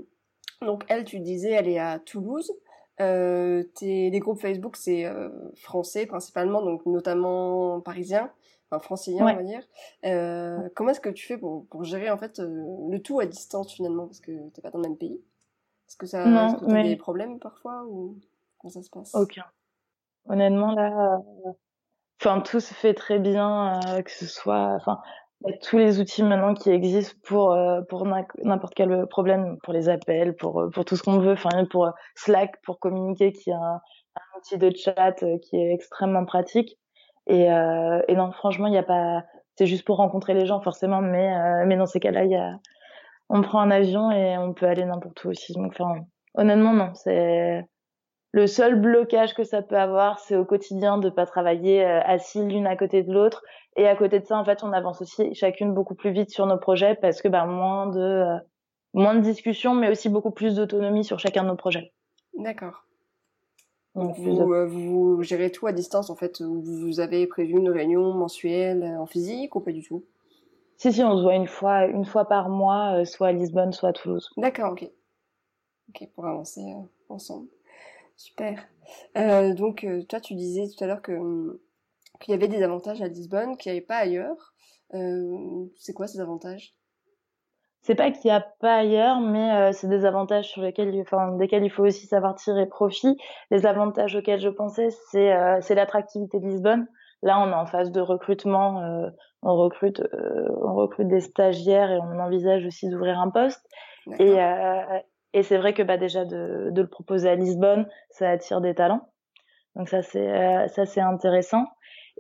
donc 0.63 0.83
elle, 0.87 1.03
tu 1.03 1.19
disais, 1.19 1.51
elle 1.51 1.67
est 1.67 1.77
à 1.77 1.99
Toulouse. 1.99 2.51
Euh, 2.99 3.61
tes, 3.75 4.09
les 4.09 4.19
groupes 4.19 4.39
Facebook, 4.39 4.75
c'est 4.75 5.05
euh, 5.05 5.29
français 5.53 6.07
principalement, 6.07 6.63
donc 6.63 6.83
notamment 6.87 7.79
parisiens, 7.79 8.31
enfin 8.71 8.79
franciliens, 8.79 9.27
on 9.27 9.35
va 9.35 9.43
dire. 9.43 9.61
Euh, 10.05 10.67
comment 10.75 10.89
est-ce 10.89 10.99
que 10.99 11.09
tu 11.09 11.27
fais 11.27 11.37
pour, 11.37 11.67
pour 11.67 11.83
gérer 11.83 12.09
en 12.09 12.17
fait 12.17 12.39
euh, 12.39 12.65
le 12.89 12.99
tout 13.03 13.19
à 13.19 13.27
distance 13.27 13.71
finalement, 13.71 14.07
parce 14.07 14.19
que 14.19 14.49
t'es 14.49 14.63
pas 14.63 14.71
dans 14.71 14.79
le 14.79 14.89
même 14.89 14.97
pays 14.97 15.21
Est-ce 15.87 15.95
que 15.95 16.07
ça, 16.07 16.25
non, 16.25 16.47
est-ce 16.47 16.65
que 16.65 16.71
t'as 16.71 16.81
des 16.81 16.95
problèmes 16.95 17.37
parfois 17.37 17.85
ou 17.85 18.17
comment 18.57 18.71
ça 18.71 18.81
se 18.81 18.89
passe? 18.89 19.13
Aucun. 19.13 19.45
Honnêtement 20.27 20.71
là, 20.71 21.21
enfin 22.21 22.41
tout 22.41 22.59
se 22.59 22.73
fait 22.73 22.93
très 22.93 23.19
bien, 23.19 23.79
euh, 23.87 24.01
que 24.01 24.11
ce 24.11 24.25
soit, 24.25 24.75
enfin 24.75 24.99
tous 25.61 25.77
les 25.77 25.99
outils 25.99 26.23
maintenant 26.23 26.55
qui 26.55 26.71
existent 26.71 27.15
pour 27.23 27.53
euh, 27.53 27.81
pour 27.89 28.05
n'importe 28.43 28.73
quel 28.75 29.05
problème, 29.07 29.57
pour 29.63 29.73
les 29.73 29.87
appels, 29.89 30.35
pour 30.35 30.61
euh, 30.61 30.69
pour 30.69 30.83
tout 30.85 30.95
ce 30.95 31.03
qu'on 31.03 31.19
veut, 31.19 31.33
enfin 31.33 31.65
pour 31.69 31.91
Slack 32.15 32.59
pour 32.63 32.79
communiquer, 32.79 33.31
qui 33.33 33.51
est 33.51 33.53
un, 33.53 33.79
un 34.15 34.37
outil 34.37 34.57
de 34.57 34.71
chat 34.75 35.13
qui 35.43 35.55
est 35.57 35.73
extrêmement 35.73 36.25
pratique. 36.25 36.77
Et 37.27 37.43
et 37.43 38.15
non 38.15 38.31
franchement 38.31 38.67
il 38.67 38.73
y 38.73 38.77
a 38.77 38.83
pas, 38.83 39.23
c'est 39.57 39.65
juste 39.67 39.85
pour 39.85 39.97
rencontrer 39.97 40.33
les 40.33 40.45
gens 40.45 40.61
forcément, 40.61 41.01
mais 41.01 41.65
mais 41.65 41.75
dans 41.75 41.85
ces 41.85 41.99
cas-là 41.99 42.23
il 42.23 42.31
y 42.31 42.35
a, 42.37 42.57
on 43.29 43.41
prend 43.41 43.59
un 43.59 43.69
avion 43.71 44.11
et 44.11 44.37
on 44.37 44.53
peut 44.53 44.65
aller 44.65 44.85
n'importe 44.85 45.23
où 45.25 45.29
aussi. 45.29 45.53
Donc 45.53 45.73
enfin 45.73 45.99
honnêtement 46.35 46.73
non, 46.73 46.93
c'est 46.95 47.65
le 48.31 48.45
seul 48.47 48.79
blocage 48.79 49.33
que 49.33 49.43
ça 49.43 49.61
peut 49.61 49.77
avoir, 49.77 50.19
c'est 50.19 50.35
au 50.35 50.45
quotidien 50.45 50.97
de 50.97 51.09
pas 51.09 51.25
travailler 51.25 51.83
euh, 51.83 52.01
assis 52.01 52.43
l'une 52.43 52.67
à 52.67 52.75
côté 52.75 53.03
de 53.03 53.13
l'autre. 53.13 53.43
Et 53.75 53.87
à 53.87 53.95
côté 53.95 54.19
de 54.19 54.25
ça, 54.25 54.37
en 54.37 54.43
fait, 54.43 54.63
on 54.63 54.73
avance 54.73 55.01
aussi 55.01 55.33
chacune 55.33 55.73
beaucoup 55.73 55.95
plus 55.95 56.11
vite 56.11 56.29
sur 56.29 56.45
nos 56.45 56.57
projets 56.57 56.95
parce 56.95 57.21
que 57.21 57.27
bah, 57.27 57.45
moins 57.45 57.87
de 57.87 57.99
euh, 57.99 58.37
moins 58.93 59.15
de 59.15 59.21
discussions, 59.21 59.75
mais 59.75 59.89
aussi 59.89 60.09
beaucoup 60.09 60.31
plus 60.31 60.55
d'autonomie 60.55 61.03
sur 61.03 61.19
chacun 61.19 61.43
de 61.43 61.49
nos 61.49 61.55
projets. 61.55 61.93
D'accord. 62.37 62.83
vous, 63.95 64.53
euh, 64.53 64.65
vous, 64.65 65.21
gérez 65.23 65.51
tout 65.51 65.67
à 65.67 65.71
distance 65.71 66.09
en 66.09 66.15
fait. 66.15 66.41
Vous 66.41 66.99
avez 66.99 67.27
prévu 67.27 67.53
une 67.53 67.69
réunion 67.69 68.13
mensuelle 68.13 68.83
en 68.99 69.05
physique 69.05 69.55
ou 69.55 69.61
pas 69.61 69.71
du 69.71 69.83
tout? 69.83 70.05
Si 70.77 70.91
si, 70.93 71.03
on 71.03 71.17
se 71.17 71.23
voit 71.23 71.35
une 71.35 71.47
fois 71.47 71.85
une 71.85 72.05
fois 72.05 72.25
par 72.25 72.49
mois, 72.49 73.03
soit 73.05 73.27
à 73.27 73.31
Lisbonne, 73.31 73.71
soit 73.71 73.89
à 73.89 73.93
Toulouse. 73.93 74.29
D'accord, 74.37 74.73
ok. 74.73 74.87
Ok, 75.89 76.09
pour 76.13 76.27
avancer 76.27 76.61
ensemble. 77.09 77.47
Super. 78.17 78.67
Euh, 79.15 79.53
donc, 79.53 79.83
euh, 79.83 80.03
toi, 80.03 80.19
tu 80.19 80.33
disais 80.33 80.67
tout 80.67 80.83
à 80.83 80.87
l'heure 80.87 81.01
que 81.01 81.13
hum, 81.13 81.59
qu'il 82.19 82.31
y 82.31 82.35
avait 82.35 82.47
des 82.47 82.63
avantages 82.63 83.01
à 83.01 83.07
Lisbonne 83.07 83.57
qu'il 83.57 83.71
n'y 83.71 83.77
avait 83.77 83.85
pas 83.85 83.97
ailleurs. 83.97 84.53
Euh, 84.93 85.65
c'est 85.75 85.93
quoi 85.93 86.07
ces 86.07 86.19
avantages? 86.19 86.73
C'est 87.83 87.95
pas 87.95 88.11
qu'il 88.11 88.29
n'y 88.29 88.35
a 88.35 88.45
pas 88.59 88.77
ailleurs, 88.77 89.19
mais 89.21 89.51
euh, 89.55 89.71
c'est 89.71 89.87
des 89.87 90.03
avantages 90.03 90.49
sur 90.49 90.61
lesquels, 90.61 90.99
enfin, 90.99 91.37
desquels 91.37 91.63
il 91.63 91.69
faut 91.69 91.85
aussi 91.85 92.05
savoir 92.07 92.35
tirer 92.35 92.65
profit. 92.65 93.17
Les 93.51 93.65
avantages 93.65 94.15
auxquels 94.15 94.41
je 94.41 94.49
pensais, 94.49 94.89
c'est 95.11 95.31
euh, 95.31 95.59
l'attractivité 95.69 96.39
de 96.39 96.47
Lisbonne. 96.47 96.87
Là, 97.21 97.39
on 97.39 97.49
est 97.49 97.55
en 97.55 97.65
phase 97.65 97.91
de 97.91 98.01
recrutement. 98.01 98.81
on 99.41 99.55
recrute, 99.55 100.03
on 100.61 100.75
recrute 100.75 101.07
des 101.07 101.21
stagiaires 101.21 101.89
et 101.89 101.97
on 101.97 102.19
envisage 102.19 102.63
aussi 102.65 102.89
d'ouvrir 102.89 103.19
un 103.19 103.29
poste. 103.29 103.65
Et, 104.19 104.37
Et 105.37 105.43
c'est 105.43 105.59
vrai 105.59 105.75
que 105.75 105.83
bah 105.83 105.97
déjà 105.97 106.25
de, 106.25 106.71
le 106.75 106.87
proposer 106.87 107.29
à 107.29 107.35
Lisbonne, 107.35 107.87
ça 108.09 108.27
attire 108.27 108.59
des 108.59 108.73
talents. 108.73 109.07
Donc 109.75 109.87
ça 109.87 110.01
c'est 110.01 110.27
euh, 110.27 110.65
intéressant. 110.97 111.67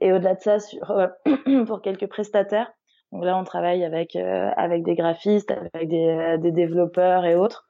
Et 0.01 0.13
au-delà 0.13 0.35
de 0.35 0.39
ça, 0.39 0.57
euh, 0.91 1.07
pour 1.65 1.81
quelques 1.81 2.05
prestataires, 2.05 2.71
donc 3.11 3.25
là 3.25 3.35
on 3.35 3.43
travaille 3.43 3.83
avec 3.83 4.15
euh, 4.15 4.51
des 4.85 4.93
graphistes, 4.93 5.49
avec 5.49 5.89
des, 5.89 6.51
développeurs 6.51 7.25
et 7.25 7.33
autres. 7.33 7.67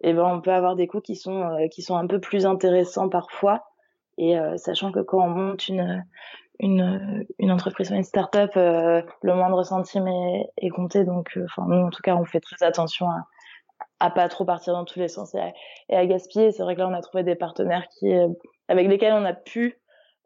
Et 0.00 0.12
ben 0.14 0.24
on 0.24 0.40
peut 0.40 0.50
avoir 0.50 0.74
des 0.74 0.88
coûts 0.88 1.00
qui 1.00 1.14
sont 1.14 1.44
un 1.44 2.06
peu 2.08 2.18
plus 2.18 2.44
intéressants 2.44 3.08
parfois. 3.08 3.68
Et 4.16 4.36
sachant 4.56 4.90
que 4.90 4.98
quand 4.98 5.24
on 5.24 5.28
monte 5.28 5.68
une 5.68 6.04
une, 6.58 7.24
une 7.38 7.52
entreprise 7.52 7.92
une 7.92 8.02
start-up, 8.02 8.50
le 8.56 9.34
moindre 9.34 9.62
centime 9.62 10.08
est, 10.08 10.70
compté. 10.70 11.04
Donc, 11.04 11.36
nous, 11.36 11.76
en 11.76 11.90
tout 11.90 12.02
cas, 12.02 12.16
on 12.16 12.24
fait 12.24 12.40
très 12.40 12.64
attention 12.66 13.08
à, 13.08 13.22
à 14.00 14.10
pas 14.10 14.28
trop 14.28 14.44
partir 14.44 14.72
dans 14.74 14.84
tous 14.84 14.98
les 14.98 15.08
sens 15.08 15.34
et 15.34 15.40
à, 15.40 15.52
et 15.88 15.96
à 15.96 16.06
gaspiller. 16.06 16.52
C'est 16.52 16.62
vrai 16.62 16.74
que 16.74 16.80
là, 16.80 16.88
on 16.88 16.94
a 16.94 17.02
trouvé 17.02 17.24
des 17.24 17.34
partenaires 17.34 17.86
qui, 17.98 18.12
avec 18.68 18.88
lesquels 18.88 19.12
on 19.12 19.24
a 19.24 19.34
pu 19.34 19.80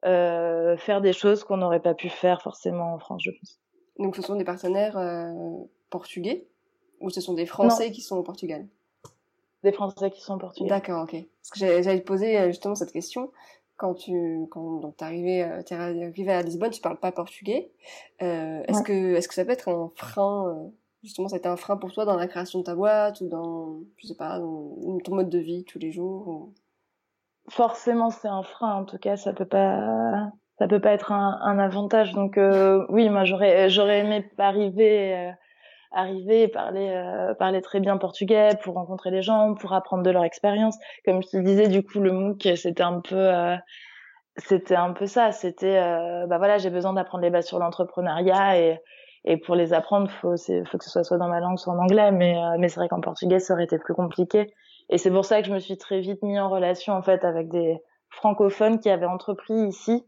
euh, 0.04 0.76
faire 0.76 1.00
des 1.00 1.12
choses 1.12 1.44
qu'on 1.44 1.58
n'aurait 1.58 1.80
pas 1.80 1.94
pu 1.94 2.08
faire 2.08 2.42
forcément 2.42 2.94
en 2.94 2.98
France, 2.98 3.22
je 3.24 3.30
pense. 3.30 3.60
Donc 3.98 4.16
ce 4.16 4.22
sont 4.22 4.36
des 4.36 4.44
partenaires 4.44 4.96
euh, 4.96 5.32
portugais 5.90 6.46
ou 7.00 7.10
ce 7.10 7.20
sont 7.20 7.34
des 7.34 7.46
Français 7.46 7.90
qui 7.90 8.00
sont 8.00 8.16
au 8.16 8.22
Portugal? 8.22 8.66
Des 9.62 9.72
Français 9.72 10.10
qui 10.10 10.20
sont 10.20 10.34
au 10.34 10.38
Portugal. 10.38 10.68
D'accord, 10.68 11.04
ok. 11.04 11.12
Parce 11.12 11.50
que 11.50 11.82
j'allais 11.82 12.00
te 12.00 12.06
poser 12.06 12.38
euh, 12.38 12.46
justement 12.48 12.74
cette 12.74 12.92
question. 12.92 13.30
Quand 13.76 13.94
tu 13.94 14.46
quand 14.50 14.80
donc 14.80 14.96
t'es 14.96 15.04
arrivé, 15.04 15.42
euh, 15.42 15.62
arrivé 15.70 16.32
à 16.32 16.42
Lisbonne, 16.42 16.70
tu 16.70 16.80
parles 16.80 16.98
pas 16.98 17.10
portugais. 17.10 17.72
Euh, 18.22 18.62
est-ce 18.68 18.82
que 18.82 19.14
est-ce 19.14 19.28
que 19.28 19.34
ça 19.34 19.44
peut 19.44 19.52
être 19.52 19.68
un 19.68 19.90
frein 19.96 20.48
euh, 20.48 20.68
justement, 21.02 21.28
ça 21.28 21.36
a 21.36 21.38
été 21.38 21.48
un 21.48 21.56
frein 21.56 21.76
pour 21.76 21.92
toi 21.92 22.04
dans 22.04 22.16
la 22.16 22.28
création 22.28 22.60
de 22.60 22.64
ta 22.64 22.74
boîte 22.74 23.20
ou 23.20 23.28
dans 23.28 23.80
je 23.98 24.06
sais 24.06 24.14
pas 24.14 24.38
dans 24.38 24.98
ton 25.04 25.14
mode 25.14 25.30
de 25.30 25.38
vie 25.38 25.64
tous 25.64 25.78
les 25.78 25.92
jours 25.92 26.28
ou? 26.28 26.54
Forcément 27.50 28.10
c'est 28.10 28.28
un 28.28 28.44
frein 28.44 28.74
en 28.76 28.84
tout 28.84 28.98
cas 28.98 29.16
ça 29.16 29.32
peut 29.32 29.46
pas 29.46 30.30
ça 30.58 30.68
peut 30.68 30.80
pas 30.80 30.92
être 30.92 31.10
un, 31.10 31.58
avantage. 31.58 32.12
Donc 32.12 32.38
euh, 32.38 32.86
oui 32.88 33.08
moi 33.08 33.24
j'aurais 33.24 33.68
j'aurais 33.68 34.00
aimé 34.00 34.30
arriver 34.38 35.14
euh, 35.16 35.32
arriver 35.90 36.46
parler 36.48 36.88
euh, 36.90 37.34
parler 37.34 37.60
très 37.60 37.80
bien 37.80 37.96
portugais 37.98 38.50
pour 38.62 38.74
rencontrer 38.74 39.10
les 39.10 39.22
gens 39.22 39.54
pour 39.54 39.72
apprendre 39.72 40.04
de 40.04 40.10
leur 40.10 40.22
expérience. 40.24 40.78
Comme 41.04 41.20
je 41.22 41.28
te 41.28 41.36
disais 41.36 41.66
du 41.66 41.82
coup 41.82 41.98
le 41.98 42.12
MOOC 42.12 42.56
c'était 42.56 42.82
un 42.82 43.00
peu 43.00 43.16
euh, 43.16 43.56
c'était 44.36 44.76
un 44.76 44.92
peu 44.92 45.06
ça. 45.06 45.32
C'était 45.32 45.80
bah 46.28 46.38
voilà 46.38 46.58
j'ai 46.58 46.70
besoin 46.70 46.92
d'apprendre 46.92 47.24
les 47.24 47.30
bases 47.30 47.46
sur 47.46 47.58
l'entrepreneuriat 47.58 48.58
et 48.60 48.78
et 49.24 49.36
pour 49.36 49.54
les 49.54 49.72
apprendre 49.72 50.10
faut 50.10 50.36
c'est 50.36 50.64
faut 50.64 50.78
que 50.78 50.84
ce 50.84 50.90
soit 50.90 51.04
soit 51.04 51.18
dans 51.18 51.28
ma 51.28 51.40
langue 51.40 51.58
soit 51.58 51.72
en 51.72 51.78
anglais 51.78 52.10
mais 52.10 52.34
mais 52.58 52.68
c'est 52.68 52.80
vrai 52.80 52.88
qu'en 52.88 53.00
portugais 53.00 53.38
ça 53.38 53.54
aurait 53.54 53.64
été 53.64 53.78
plus 53.78 53.94
compliqué 53.94 54.52
et 54.88 54.98
c'est 54.98 55.10
pour 55.10 55.24
ça 55.24 55.40
que 55.40 55.48
je 55.48 55.52
me 55.52 55.58
suis 55.58 55.78
très 55.78 56.00
vite 56.00 56.22
mis 56.22 56.38
en 56.38 56.48
relation 56.48 56.92
en 56.92 57.02
fait 57.02 57.24
avec 57.24 57.48
des 57.48 57.80
francophones 58.12 58.78
qui 58.78 58.90
avaient 58.90 59.06
entrepris 59.06 59.54
ici. 59.54 60.04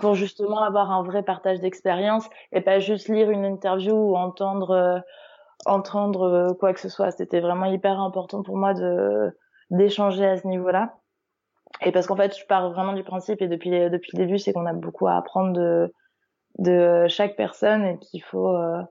Pour 0.00 0.14
justement 0.14 0.62
avoir 0.62 0.90
un 0.92 1.02
vrai 1.02 1.22
partage 1.22 1.60
d'expérience 1.60 2.28
et 2.52 2.60
pas 2.60 2.78
juste 2.78 3.08
lire 3.08 3.28
une 3.30 3.44
interview 3.44 3.92
ou 3.92 4.16
entendre 4.16 4.70
euh, 4.70 4.98
entendre 5.66 6.22
euh, 6.22 6.54
quoi 6.54 6.72
que 6.72 6.80
ce 6.80 6.88
soit. 6.88 7.10
C'était 7.10 7.40
vraiment 7.40 7.66
hyper 7.66 7.98
important 8.00 8.42
pour 8.42 8.56
moi 8.56 8.72
de 8.72 9.36
d'échanger 9.70 10.24
à 10.24 10.36
ce 10.36 10.46
niveau-là. 10.46 10.94
Et 11.84 11.92
parce 11.92 12.06
qu'en 12.06 12.16
fait, 12.16 12.38
je 12.38 12.46
pars 12.46 12.70
vraiment 12.70 12.92
du 12.92 13.02
principe 13.02 13.42
et 13.42 13.48
depuis 13.48 13.70
depuis 13.70 14.16
le 14.16 14.24
début, 14.24 14.38
c'est 14.38 14.52
qu'on 14.52 14.64
a 14.64 14.72
beaucoup 14.72 15.08
à 15.08 15.16
apprendre 15.16 15.52
de 15.52 15.92
de 16.58 17.06
chaque 17.08 17.36
personne 17.36 17.84
et 17.84 17.98
qu'il 17.98 18.22
faut 18.22 18.48
euh, 18.48 18.82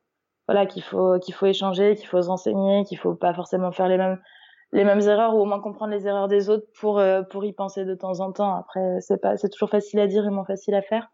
voilà 0.48 0.66
qu'il 0.66 0.84
faut 0.84 1.20
qu'il 1.20 1.34
faut 1.34 1.46
échanger, 1.46 1.96
qu'il 1.96 2.08
faut 2.08 2.22
se 2.22 2.30
renseigner, 2.30 2.84
qu'il 2.86 2.98
faut 2.98 3.16
pas 3.16 3.34
forcément 3.34 3.72
faire 3.72 3.88
les 3.88 3.98
mêmes 3.98 4.20
les 4.74 4.84
mêmes 4.84 5.02
erreurs 5.02 5.36
ou 5.36 5.42
au 5.42 5.46
moins 5.46 5.60
comprendre 5.60 5.94
les 5.94 6.08
erreurs 6.08 6.28
des 6.28 6.50
autres 6.50 6.68
pour 6.80 7.00
euh, 7.00 7.22
pour 7.24 7.46
y 7.46 7.54
penser 7.54 7.86
de 7.86 7.96
temps 7.96 8.20
en 8.20 8.32
temps. 8.32 8.56
Après, 8.56 9.00
c'est 9.02 9.22
pas 9.22 9.38
c'est 9.38 9.50
toujours 9.50 9.70
facile 9.70 10.00
à 10.00 10.08
dire 10.08 10.26
et 10.26 10.30
moins 10.30 10.46
facile 10.46 10.76
à 10.76 10.82
faire. 10.82 11.10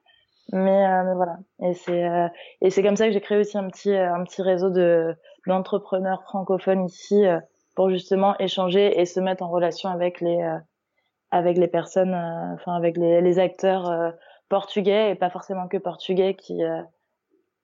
Mais, 0.51 0.85
euh, 0.85 1.03
mais 1.05 1.15
voilà. 1.15 1.37
Et 1.61 1.73
c'est 1.73 2.05
euh, 2.07 2.27
et 2.61 2.69
c'est 2.69 2.83
comme 2.83 2.95
ça 2.95 3.07
que 3.07 3.13
j'ai 3.13 3.21
créé 3.21 3.37
aussi 3.39 3.57
un 3.57 3.67
petit 3.69 3.95
un 3.95 4.23
petit 4.23 4.41
réseau 4.41 4.69
de 4.69 5.15
d'entrepreneurs 5.47 6.23
francophones 6.23 6.85
ici 6.85 7.23
pour 7.75 7.89
justement 7.89 8.37
échanger 8.39 8.99
et 8.99 9.05
se 9.05 9.19
mettre 9.19 9.43
en 9.43 9.49
relation 9.49 9.89
avec 9.89 10.21
les 10.21 10.39
avec 11.31 11.57
les 11.57 11.67
personnes, 11.67 12.13
enfin 12.53 12.75
avec 12.75 12.97
les, 12.97 13.21
les 13.21 13.39
acteurs 13.39 14.13
portugais 14.53 15.11
et 15.11 15.15
pas 15.15 15.31
forcément 15.31 15.67
que 15.67 15.77
portugais 15.77 16.35
qui 16.35 16.61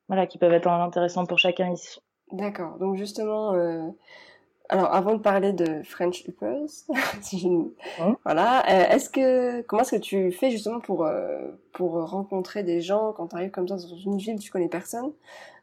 voilà 0.07 0.25
qui 0.25 0.39
peuvent 0.39 0.53
être 0.53 0.67
intéressants 0.67 1.27
pour 1.27 1.37
chacun 1.37 1.71
ici. 1.71 1.99
D'accord. 2.31 2.79
Donc 2.79 2.95
justement 2.95 3.53
alors, 4.71 4.93
avant 4.93 5.15
de 5.15 5.19
parler 5.19 5.51
de 5.51 5.81
French 5.83 6.23
Uppers, 6.27 6.85
hein? 7.99 8.17
voilà, 8.23 8.63
euh, 8.69 8.95
est-ce 8.95 9.09
que 9.09 9.61
comment 9.61 9.81
est-ce 9.81 9.95
que 9.95 10.01
tu 10.01 10.31
fais 10.31 10.51
justement 10.51 10.79
pour 10.79 11.05
euh, 11.05 11.39
pour 11.73 11.93
rencontrer 12.07 12.63
des 12.63 12.79
gens 12.79 13.11
quand 13.13 13.29
tu 13.29 13.35
arrives 13.35 13.49
comme 13.49 13.67
ça 13.67 13.77
dans 13.77 13.97
une 13.97 14.17
ville 14.17 14.37
tu 14.39 14.51
connais 14.51 14.69
personne 14.69 15.11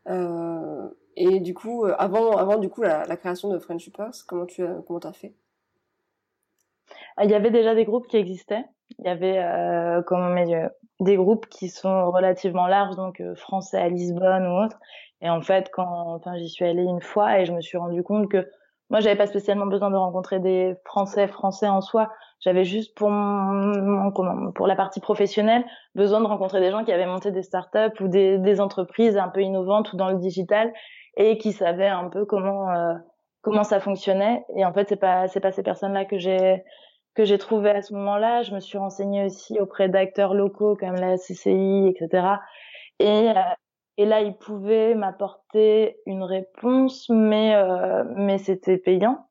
euh, 0.09 0.89
et 1.17 1.39
du 1.39 1.55
coup 1.55 1.85
avant 1.99 2.37
avant 2.37 2.59
du 2.59 2.69
coup 2.69 2.83
la, 2.83 3.07
la 3.07 3.17
création 3.17 3.49
de 3.49 3.61
French 3.61 3.87
Uppers, 3.87 4.27
comment 4.27 4.45
tu 4.45 4.65
as 4.65 4.75
comment 4.87 4.99
t'as 5.01 5.12
fait? 5.12 5.35
Ah, 7.17 7.25
Il 7.25 7.31
y 7.31 7.35
avait 7.35 7.51
déjà 7.51 7.75
des 7.75 7.85
groupes 7.85 8.09
qui 8.09 8.17
existaient. 8.17 8.65
Il 8.99 9.07
y 9.07 9.09
avait 9.09 9.39
euh, 9.39 10.03
comment 10.03 10.29
des 11.01 11.17
groupes 11.17 11.47
qui 11.47 11.69
sont 11.69 12.11
relativement 12.11 12.67
larges 12.67 12.97
donc 12.97 13.23
français 13.35 13.79
à 13.79 13.89
Lisbonne 13.89 14.47
ou 14.47 14.65
autre. 14.65 14.79
Et 15.21 15.31
en 15.31 15.41
fait 15.41 15.71
quand 15.73 16.15
enfin 16.15 16.37
j'y 16.37 16.49
suis 16.49 16.65
allée 16.65 16.85
une 16.85 17.03
fois 17.03 17.39
et 17.41 17.47
je 17.47 17.53
me 17.53 17.61
suis 17.61 17.79
rendu 17.79 18.03
compte 18.03 18.29
que 18.29 18.49
moi, 18.91 19.01
j'avais 19.01 19.17
pas 19.17 19.27
spécialement 19.27 19.67
besoin 19.67 19.91
de 19.91 19.97
rencontrer 19.97 20.39
des 20.39 20.77
Français 20.85 21.27
français 21.27 21.67
en 21.69 21.81
soi. 21.81 22.09
J'avais 22.39 22.65
juste 22.65 22.97
pour 22.97 23.11
mon, 23.11 24.13
pour 24.53 24.67
la 24.67 24.77
partie 24.77 25.01
professionnelle 25.01 25.65
besoin 25.95 26.21
de 26.21 26.27
rencontrer 26.27 26.61
des 26.61 26.71
gens 26.71 26.85
qui 26.85 26.93
avaient 26.93 27.07
monté 27.07 27.33
des 27.33 27.43
startups 27.43 28.01
ou 28.01 28.09
des, 28.09 28.39
des 28.39 28.61
entreprises 28.61 29.17
un 29.17 29.29
peu 29.29 29.41
innovantes 29.41 29.93
ou 29.93 29.97
dans 29.97 30.11
le 30.11 30.19
digital 30.19 30.73
et 31.17 31.39
qui 31.39 31.53
savaient 31.53 31.89
un 31.89 32.09
peu 32.11 32.27
comment 32.27 32.71
euh, 32.71 32.95
comment 33.43 33.65
ça 33.65 33.81
fonctionnait. 33.81 34.45
Et 34.55 34.65
en 34.65 34.73
fait, 34.73 34.89
c'est 34.89 34.97
pas 34.97 35.27
c'est 35.27 35.41
pas 35.41 35.51
ces 35.51 35.63
personnes-là 35.65 36.05
que 36.05 36.19
j'ai 36.19 36.63
que 37.17 37.25
j'ai 37.25 37.39
trouvé 37.39 37.71
à 37.71 37.83
ce 37.83 37.95
moment-là. 37.95 38.43
Je 38.43 38.55
me 38.55 38.61
suis 38.61 38.79
renseignée 38.79 39.25
aussi 39.25 39.59
auprès 39.59 39.89
d'acteurs 39.89 40.35
locaux 40.35 40.77
comme 40.77 40.95
la 40.95 41.17
CCI, 41.17 41.89
etc. 41.89 42.29
Et, 43.01 43.33
et 43.97 44.05
là, 44.05 44.21
il 44.21 44.37
pouvait 44.37 44.95
m'apporter 44.95 45.99
une 46.07 46.23
réponse, 46.23 47.09
mais 47.09 47.55
euh, 47.55 48.05
mais 48.15 48.39
c'était 48.39 48.77
payant. 48.77 49.29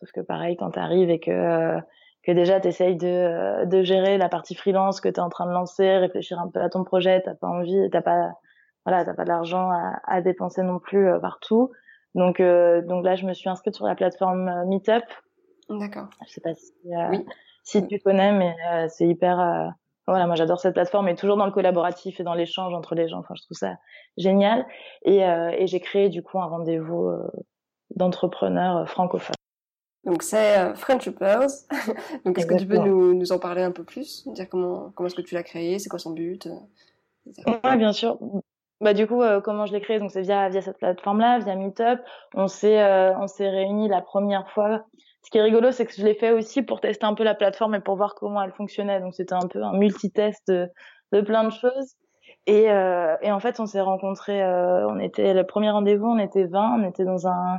Sauf 0.00 0.10
que 0.12 0.20
pareil, 0.20 0.56
quand 0.56 0.72
tu 0.72 0.78
arrives 0.78 1.10
et 1.10 1.20
que 1.20 1.30
euh, 1.30 1.80
que 2.24 2.32
déjà 2.32 2.60
tu 2.60 2.68
essayes 2.68 2.96
de 2.96 3.06
euh, 3.06 3.64
de 3.66 3.82
gérer 3.82 4.18
la 4.18 4.28
partie 4.28 4.54
freelance 4.54 5.00
que 5.00 5.08
tu 5.08 5.16
es 5.16 5.20
en 5.20 5.28
train 5.28 5.46
de 5.46 5.52
lancer, 5.52 5.98
réfléchir 5.98 6.38
un 6.40 6.48
peu 6.48 6.60
à 6.60 6.70
ton 6.70 6.84
projet, 6.84 7.22
t'as 7.22 7.34
pas 7.34 7.48
envie, 7.48 7.88
t'as 7.92 8.02
pas 8.02 8.32
voilà, 8.86 9.04
t'as 9.04 9.14
pas 9.14 9.24
d'argent 9.24 9.70
à, 9.70 10.00
à 10.04 10.22
dépenser 10.22 10.62
non 10.62 10.78
plus 10.78 11.08
partout. 11.20 11.70
Donc 12.14 12.40
donc 12.40 13.04
là, 13.04 13.16
je 13.16 13.26
me 13.26 13.34
suis 13.34 13.50
inscrite 13.50 13.74
sur 13.74 13.86
la 13.86 13.94
plateforme 13.94 14.64
Meetup. 14.66 15.04
D'accord. 15.68 16.08
Je 16.26 16.32
sais 16.32 16.40
pas 16.40 16.54
si 16.54 16.72
oui. 16.84 17.24
si 17.62 17.86
tu 17.86 17.98
connais, 17.98 18.32
mais 18.32 18.56
c'est 18.88 19.06
hyper 19.06 19.74
voilà, 20.08 20.26
moi 20.26 20.36
j'adore 20.36 20.58
cette 20.58 20.72
plateforme 20.72 21.08
et 21.08 21.14
toujours 21.14 21.36
dans 21.36 21.44
le 21.44 21.52
collaboratif 21.52 22.18
et 22.18 22.22
dans 22.22 22.32
l'échange 22.32 22.72
entre 22.72 22.94
les 22.94 23.08
gens. 23.08 23.18
Enfin, 23.18 23.34
je 23.36 23.42
trouve 23.42 23.58
ça 23.58 23.76
génial. 24.16 24.66
Et, 25.02 25.22
euh, 25.22 25.50
et 25.50 25.66
j'ai 25.66 25.80
créé 25.80 26.08
du 26.08 26.22
coup 26.22 26.40
un 26.40 26.46
rendez-vous 26.46 27.08
euh, 27.08 27.30
d'entrepreneurs 27.94 28.78
euh, 28.78 28.84
francophones. 28.86 29.34
Donc 30.04 30.22
c'est 30.22 30.58
euh, 30.58 30.74
French 30.74 31.06
Uppers. 31.06 31.50
Donc 32.24 32.38
est-ce 32.38 32.46
que 32.46 32.54
tu 32.54 32.66
peux 32.66 32.78
nous, 32.78 33.12
nous, 33.12 33.32
en 33.32 33.38
parler 33.38 33.62
un 33.62 33.70
peu 33.70 33.84
plus? 33.84 34.26
Dire 34.28 34.48
comment 34.48 34.92
comment 34.94 35.08
est-ce 35.08 35.14
que 35.14 35.20
tu 35.20 35.34
l'as 35.34 35.42
créé? 35.42 35.78
C'est 35.78 35.90
quoi 35.90 35.98
son 35.98 36.12
but? 36.12 36.46
Euh, 36.46 37.52
Oui, 37.64 37.76
bien 37.76 37.92
sûr. 37.92 38.18
Bah 38.80 38.94
du 38.94 39.06
coup, 39.06 39.22
comment 39.44 39.66
je 39.66 39.74
l'ai 39.74 39.80
créé? 39.82 39.98
Donc 39.98 40.12
c'est 40.12 40.22
via 40.22 40.48
via 40.48 40.62
cette 40.62 40.78
plateforme-là, 40.78 41.40
via 41.40 41.54
Meetup. 41.54 42.00
On 42.32 42.48
s'est 42.48 42.80
on 43.16 43.26
s'est 43.26 43.50
réunis 43.50 43.88
la 43.88 44.00
première 44.00 44.48
fois 44.52 44.86
ce 45.28 45.30
qui 45.30 45.36
est 45.36 45.42
rigolo, 45.42 45.72
c'est 45.72 45.84
que 45.84 45.92
je 45.92 46.02
l'ai 46.02 46.14
fait 46.14 46.32
aussi 46.32 46.62
pour 46.62 46.80
tester 46.80 47.04
un 47.04 47.12
peu 47.12 47.22
la 47.22 47.34
plateforme 47.34 47.74
et 47.74 47.80
pour 47.80 47.96
voir 47.96 48.14
comment 48.14 48.42
elle 48.42 48.52
fonctionnait. 48.52 48.98
Donc 48.98 49.12
c'était 49.14 49.34
un 49.34 49.46
peu 49.46 49.62
un 49.62 49.74
multitest 49.74 50.48
de, 50.48 50.70
de 51.12 51.20
plein 51.20 51.44
de 51.44 51.50
choses. 51.50 51.96
Et, 52.46 52.70
euh, 52.70 53.14
et 53.20 53.30
en 53.30 53.38
fait, 53.38 53.60
on 53.60 53.66
s'est 53.66 53.82
rencontrés. 53.82 54.42
Euh, 54.42 54.88
on 54.88 54.98
était 54.98 55.34
le 55.34 55.44
premier 55.44 55.68
rendez-vous, 55.68 56.06
on 56.06 56.18
était 56.18 56.46
20, 56.46 56.80
on 56.80 56.88
était 56.88 57.04
dans 57.04 57.28
un 57.28 57.58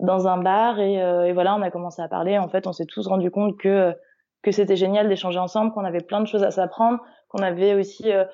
dans 0.00 0.26
un 0.26 0.38
bar 0.38 0.80
et, 0.80 1.00
euh, 1.00 1.22
et 1.22 1.32
voilà, 1.32 1.54
on 1.54 1.62
a 1.62 1.70
commencé 1.70 2.02
à 2.02 2.08
parler. 2.08 2.36
En 2.36 2.48
fait, 2.48 2.66
on 2.66 2.72
s'est 2.72 2.84
tous 2.84 3.06
rendu 3.06 3.30
compte 3.30 3.56
que 3.60 3.94
que 4.42 4.50
c'était 4.50 4.74
génial 4.74 5.08
d'échanger 5.08 5.38
ensemble, 5.38 5.70
qu'on 5.70 5.84
avait 5.84 6.00
plein 6.02 6.20
de 6.20 6.26
choses 6.26 6.42
à 6.42 6.50
s'apprendre, 6.50 6.98
qu'on 7.28 7.44
avait 7.44 7.74
aussi 7.74 8.10
euh, 8.10 8.24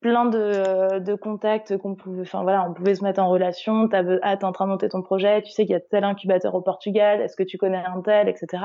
plein 0.00 0.26
de, 0.26 1.00
de 1.00 1.14
contacts 1.14 1.76
qu'on 1.76 1.94
pouvait, 1.94 2.22
enfin 2.22 2.42
voilà, 2.42 2.64
on 2.68 2.72
pouvait 2.72 2.94
se 2.94 3.02
mettre 3.02 3.20
en 3.20 3.28
relation. 3.28 3.88
T'as 3.88 4.04
ah, 4.22 4.36
t'es 4.36 4.44
en 4.44 4.52
train 4.52 4.66
de 4.66 4.70
monter 4.70 4.88
ton 4.88 5.02
projet, 5.02 5.42
tu 5.42 5.50
sais 5.50 5.64
qu'il 5.64 5.72
y 5.72 5.76
a 5.76 5.80
tel 5.80 6.04
incubateur 6.04 6.54
au 6.54 6.60
Portugal, 6.62 7.20
est-ce 7.20 7.36
que 7.36 7.42
tu 7.42 7.58
connais 7.58 7.82
un 7.84 8.00
tel, 8.02 8.28
etc. 8.28 8.64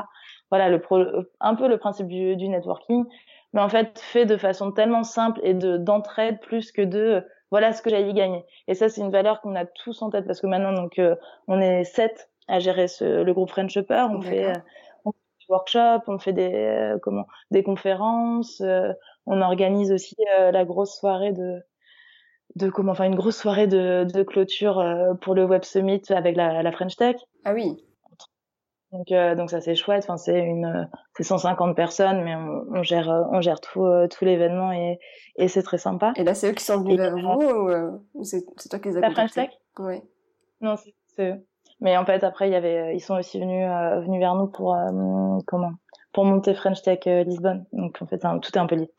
Voilà, 0.51 0.69
le 0.69 0.79
pro, 0.79 1.03
un 1.39 1.55
peu 1.55 1.67
le 1.67 1.77
principe 1.77 2.07
du, 2.07 2.36
du 2.36 2.47
networking, 2.49 3.05
mais 3.53 3.61
en 3.61 3.69
fait 3.69 3.99
fait 3.99 4.25
de 4.25 4.38
façon 4.38 4.71
tellement 4.71 5.03
simple 5.03 5.39
et 5.43 5.53
de 5.53 5.77
d'entraide 5.77 6.39
plus 6.39 6.71
que 6.71 6.81
de 6.81 7.23
voilà 7.51 7.73
ce 7.73 7.81
que 7.81 7.89
j'ai 7.89 8.07
y 8.07 8.13
gagner. 8.13 8.43
Et 8.67 8.73
ça, 8.73 8.89
c'est 8.89 9.01
une 9.01 9.11
valeur 9.11 9.41
qu'on 9.41 9.55
a 9.55 9.65
tous 9.65 10.01
en 10.01 10.09
tête 10.09 10.25
parce 10.25 10.41
que 10.41 10.47
maintenant, 10.47 10.73
donc, 10.73 10.97
euh, 10.97 11.15
on 11.47 11.59
est 11.61 11.84
sept 11.84 12.31
à 12.47 12.59
gérer 12.59 12.88
ce, 12.88 13.21
le 13.21 13.34
groupe 13.34 13.49
French 13.49 13.77
Upper. 13.77 14.07
On 14.09 14.21
fait, 14.21 14.53
du 15.05 15.45
workshop, 15.49 15.99
on 16.07 16.17
fait 16.19 16.34
des 16.34 16.95
comment 17.01 17.27
des 17.51 17.63
conférences, 17.63 18.61
on 19.26 19.41
organise 19.41 19.91
aussi 19.91 20.15
la 20.51 20.65
grosse 20.65 20.97
soirée 20.97 21.34
de 21.34 21.61
de 22.55 22.69
comment 22.69 22.91
enfin 22.91 23.05
une 23.05 23.15
grosse 23.15 23.38
soirée 23.38 23.65
de, 23.65 24.05
de 24.13 24.21
clôture 24.21 24.84
pour 25.21 25.34
le 25.34 25.43
Web 25.45 25.63
Summit 25.63 26.03
avec 26.09 26.36
la, 26.36 26.61
la 26.61 26.71
French 26.71 26.95
Tech. 26.95 27.15
Ah 27.45 27.53
oui. 27.53 27.84
Donc, 28.93 29.11
euh, 29.11 29.34
donc 29.34 29.49
ça 29.49 29.59
c'est 29.59 29.74
chouette. 29.74 30.03
Enfin, 30.03 30.17
c'est 30.17 30.39
une, 30.39 30.88
c'est 31.17 31.24
150 31.24 31.76
personnes, 31.76 32.24
mais 32.24 32.36
on, 32.36 32.63
on 32.78 32.84
gère, 32.84 33.09
on 33.32 33.41
gère 33.41 33.59
tout, 33.59 33.84
euh, 33.84 34.07
tout 34.07 34.24
l'événement 34.24 34.71
et, 34.71 34.99
et 35.36 35.47
c'est 35.47 35.63
très 35.63 35.80
sympa. 35.80 36.13
Et 36.15 36.24
là, 36.24 36.36
c'est 36.36 36.51
eux 36.51 36.53
qui 36.53 36.63
sont 36.63 36.80
venus 36.80 36.97
vers 36.97 37.17
vous 37.17 37.41
ou, 37.41 37.71
ou 38.13 38.24
c'est, 38.24 38.45
toi 38.69 38.80
qui 38.80 38.89
les 38.89 38.97
as 38.97 39.01
La 39.01 39.09
French 39.09 39.32
Tech 39.32 39.49
Oui. 39.80 40.01
Non, 40.61 40.76
c'est 41.07 41.32
eux. 41.32 41.43
Mais 41.82 41.97
en 41.97 42.05
fait, 42.05 42.24
après, 42.24 42.47
il 42.47 42.51
y 42.53 42.55
avait, 42.55 42.95
ils 42.95 43.01
sont 43.01 43.15
aussi 43.15 43.39
venus, 43.39 43.67
euh, 43.67 43.99
venus 44.01 44.19
vers 44.19 44.36
nous 44.36 44.47
pour 44.47 44.78
comment, 45.47 45.71
pour 46.14 46.26
monter 46.26 46.53
French 46.53 46.82
Tech 46.82 46.99
Lisbonne. 47.05 47.66
Donc 47.74 48.01
en 48.01 48.05
fait, 48.05 48.24
un, 48.26 48.39
tout 48.39 48.51
est 48.53 48.59
un 48.59 48.68
peu 48.68 48.76
lié. 48.76 48.91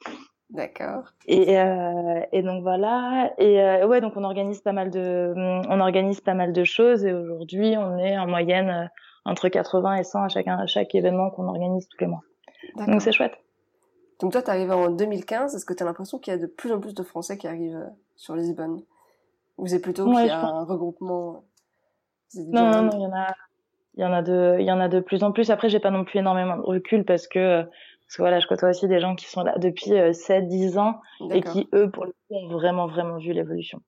D'accord. 0.51 1.05
Et, 1.27 1.59
euh, 1.59 2.21
et 2.31 2.43
donc 2.43 2.63
voilà. 2.63 3.33
Et 3.39 3.61
euh, 3.61 3.87
ouais, 3.87 4.01
donc 4.01 4.13
on 4.17 4.23
organise 4.23 4.61
pas 4.61 4.73
mal 4.73 4.91
de, 4.91 5.33
on 5.37 5.81
organise 5.81 6.21
pas 6.21 6.35
mal 6.35 6.53
de 6.53 6.65
choses. 6.65 7.05
Et 7.05 7.13
aujourd'hui, 7.13 7.75
on 7.77 7.99
est 7.99 8.17
en 8.17 8.29
moyenne 8.29 8.91
entre 9.25 9.49
80 9.49 9.97
et 9.97 10.05
100 10.05 10.23
à 10.23 10.29
chaque, 10.29 10.47
à 10.47 10.67
chaque 10.67 10.95
événement 10.95 11.31
qu'on 11.31 11.49
organise 11.49 11.89
tous 11.89 11.99
les 12.01 12.07
mois. 12.07 12.23
Donc 12.87 13.03
c'est 13.03 13.13
chouette. 13.13 13.35
Donc 14.21 14.33
toi, 14.33 14.43
tu 14.43 14.51
arrives 14.51 14.71
en 14.71 14.91
2015. 14.91 15.57
Est-ce 15.57 15.65
que 15.65 15.75
tu 15.75 15.83
as 15.83 15.87
l'impression 15.87 16.19
qu'il 16.19 16.33
y 16.33 16.37
a 16.37 16.39
de 16.39 16.47
plus 16.47 16.73
en 16.73 16.79
plus 16.79 16.95
de 16.95 17.03
Français 17.03 17.37
qui 17.37 17.49
arrivent 17.49 17.77
euh, 17.77 17.91
sur 18.15 18.37
Lisbonne? 18.37 18.83
Ou 19.59 19.67
c'est 19.67 19.81
plutôt 19.81 20.05
qu'il 20.11 20.27
y 20.27 20.31
a 20.31 20.41
un 20.41 20.65
regroupement? 20.65 21.45
Non, 22.37 22.71
non, 22.71 22.83
non, 22.83 22.91
il 22.95 23.03
y 23.03 23.07
en 23.07 23.13
a, 23.13 23.35
il 23.97 24.03
y 24.03 24.05
en 24.05 24.13
a 24.13 24.23
de, 24.23 24.57
il 24.59 24.67
y 24.67 24.73
en 24.73 24.81
a 24.81 24.89
de 24.89 25.01
plus 25.01 25.23
en 25.23 25.33
plus. 25.33 25.51
Après, 25.51 25.69
j'ai 25.69 25.81
pas 25.81 25.91
non 25.91 26.05
plus 26.05 26.19
énormément 26.19 26.57
de 26.57 26.63
recul 26.63 27.05
parce 27.05 27.29
que, 27.29 27.63
parce 27.63 28.17
que 28.17 28.23
voilà, 28.23 28.41
je 28.41 28.47
côtoie 28.47 28.71
aussi 28.71 28.89
des 28.89 29.01
gens 29.01 29.15
qui 29.15 29.27
sont 29.27 29.43
là 29.43 29.55
depuis 29.59 29.93
7, 30.13 30.45
euh, 30.45 30.47
10 30.47 30.79
ans 30.79 31.01
et 31.31 31.41
qui, 31.43 31.69
eux, 31.75 31.91
pour 31.91 32.05
le 32.05 32.13
coup, 32.13 32.35
ont 32.35 32.49
vraiment, 32.49 32.87
vraiment 32.87 33.19
vu 33.19 33.33
l'évolution. 33.33 33.81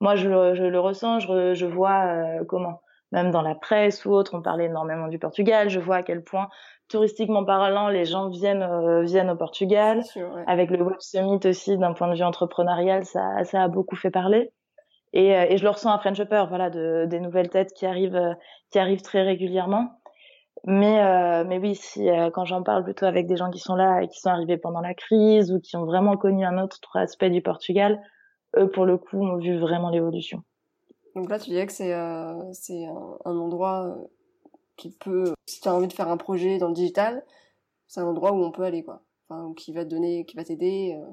Moi, 0.00 0.16
je, 0.16 0.54
je, 0.54 0.64
le 0.64 0.80
ressens, 0.80 1.20
je, 1.20 1.54
je 1.54 1.66
vois 1.66 2.06
euh, 2.06 2.44
comment 2.46 2.80
même 3.14 3.30
dans 3.30 3.42
la 3.42 3.54
presse 3.54 4.04
ou 4.04 4.10
autre, 4.10 4.34
on 4.34 4.42
parlait 4.42 4.64
énormément 4.64 5.06
du 5.06 5.20
Portugal. 5.20 5.70
Je 5.70 5.78
vois 5.78 5.96
à 5.96 6.02
quel 6.02 6.24
point, 6.24 6.48
touristiquement 6.88 7.44
parlant, 7.44 7.88
les 7.88 8.04
gens 8.04 8.28
viennent 8.28 8.62
euh, 8.62 9.02
viennent 9.02 9.30
au 9.30 9.36
Portugal. 9.36 10.02
Avec 10.48 10.70
le 10.70 10.82
Web 10.82 10.96
Summit 10.98 11.38
aussi, 11.44 11.78
d'un 11.78 11.92
point 11.92 12.08
de 12.08 12.16
vue 12.16 12.24
entrepreneurial, 12.24 13.04
ça, 13.04 13.44
ça 13.44 13.62
a 13.62 13.68
beaucoup 13.68 13.94
fait 13.94 14.10
parler. 14.10 14.52
Et, 15.14 15.34
euh, 15.34 15.46
et 15.48 15.56
je 15.56 15.64
le 15.64 15.70
ressens 15.70 15.90
à 15.90 15.98
French 15.98 16.18
Upper, 16.20 16.44
voilà, 16.48 16.68
de, 16.68 17.06
des 17.08 17.20
nouvelles 17.20 17.48
têtes 17.48 17.72
qui 17.72 17.86
arrivent 17.86 18.16
euh, 18.16 18.34
qui 18.70 18.78
arrivent 18.78 19.02
très 19.02 19.22
régulièrement. 19.22 20.00
Mais 20.66 21.44
mais 21.44 21.58
oui, 21.58 21.74
si 21.74 22.08
quand 22.32 22.46
j'en 22.46 22.62
parle 22.62 22.84
plutôt 22.84 23.04
avec 23.04 23.26
des 23.26 23.36
gens 23.36 23.50
qui 23.50 23.58
sont 23.58 23.74
là 23.74 24.00
et 24.02 24.08
qui 24.08 24.18
sont 24.18 24.30
arrivés 24.30 24.56
pendant 24.56 24.80
la 24.80 24.94
crise 24.94 25.52
ou 25.52 25.60
qui 25.60 25.76
ont 25.76 25.84
vraiment 25.84 26.16
connu 26.16 26.42
un 26.44 26.56
autre 26.62 26.96
aspect 26.96 27.28
du 27.28 27.42
Portugal, 27.42 28.00
eux 28.56 28.70
pour 28.70 28.86
le 28.86 28.96
coup 28.96 29.22
ont 29.22 29.36
vu 29.36 29.58
vraiment 29.58 29.90
l'évolution. 29.90 30.42
Donc 31.14 31.30
là, 31.30 31.38
tu 31.38 31.50
dirais 31.50 31.66
que 31.66 31.72
c'est 31.72 31.94
euh, 31.94 32.52
c'est 32.52 32.86
un, 32.86 33.18
un, 33.24 33.36
endroit 33.36 33.86
euh, 33.86 33.94
qui 34.76 34.90
peut, 34.90 35.32
si 35.46 35.60
tu 35.60 35.68
as 35.68 35.74
envie 35.74 35.86
de 35.86 35.92
faire 35.92 36.08
un 36.08 36.16
projet 36.16 36.58
dans 36.58 36.68
le 36.68 36.74
digital, 36.74 37.24
c'est 37.86 38.00
un 38.00 38.06
endroit 38.06 38.32
où 38.32 38.42
on 38.42 38.50
peut 38.50 38.64
aller, 38.64 38.82
quoi. 38.82 39.02
Enfin, 39.28 39.52
qui 39.54 39.72
va 39.72 39.84
te 39.84 39.90
donner, 39.90 40.24
qui 40.26 40.36
va 40.36 40.44
t'aider 40.44 41.00
euh, 41.00 41.12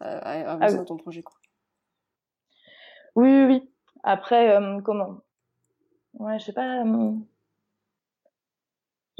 à, 0.00 0.18
à, 0.18 0.52
avancer 0.52 0.74
ah 0.74 0.78
dans 0.78 0.84
ton 0.84 0.96
projet, 0.96 1.22
quoi. 1.22 1.35
Oui, 3.16 3.28
oui, 3.28 3.44
oui. 3.46 3.70
Après, 4.04 4.54
euh, 4.56 4.80
comment? 4.82 5.16
Ouais, 6.14 6.38
je 6.38 6.44
sais 6.44 6.52
pas. 6.52 6.84
Euh, 6.84 7.12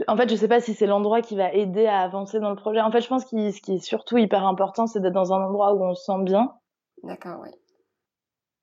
en 0.07 0.17
fait, 0.17 0.29
je 0.29 0.37
sais 0.37 0.49
pas 0.49 0.61
si 0.61 0.75
c'est 0.75 0.87
l'endroit 0.87 1.23
qui 1.23 1.35
va 1.35 1.53
aider 1.53 1.87
à 1.87 2.01
avancer 2.01 2.39
dans 2.39 2.51
le 2.51 2.57
projet. 2.57 2.81
En 2.81 2.91
fait, 2.91 3.01
je 3.01 3.09
pense 3.09 3.25
que 3.25 3.51
ce 3.51 3.61
qui 3.63 3.75
est 3.75 3.85
surtout 3.85 4.19
hyper 4.19 4.47
important, 4.47 4.87
c'est 4.87 5.01
d'être 5.01 5.15
dans 5.15 5.33
un 5.33 5.43
endroit 5.43 5.73
où 5.73 5.83
on 5.83 5.95
se 5.95 6.05
sent 6.05 6.23
bien. 6.23 6.53
D'accord, 7.03 7.41
oui. 7.43 7.49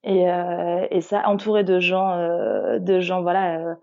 Et, 0.04 0.30
euh, 0.30 0.86
et 0.92 1.02
ça, 1.02 1.28
entouré 1.28 1.64
de 1.64 1.80
gens, 1.80 2.18
de 2.78 3.00
gens, 3.00 3.22
voilà, 3.22 3.78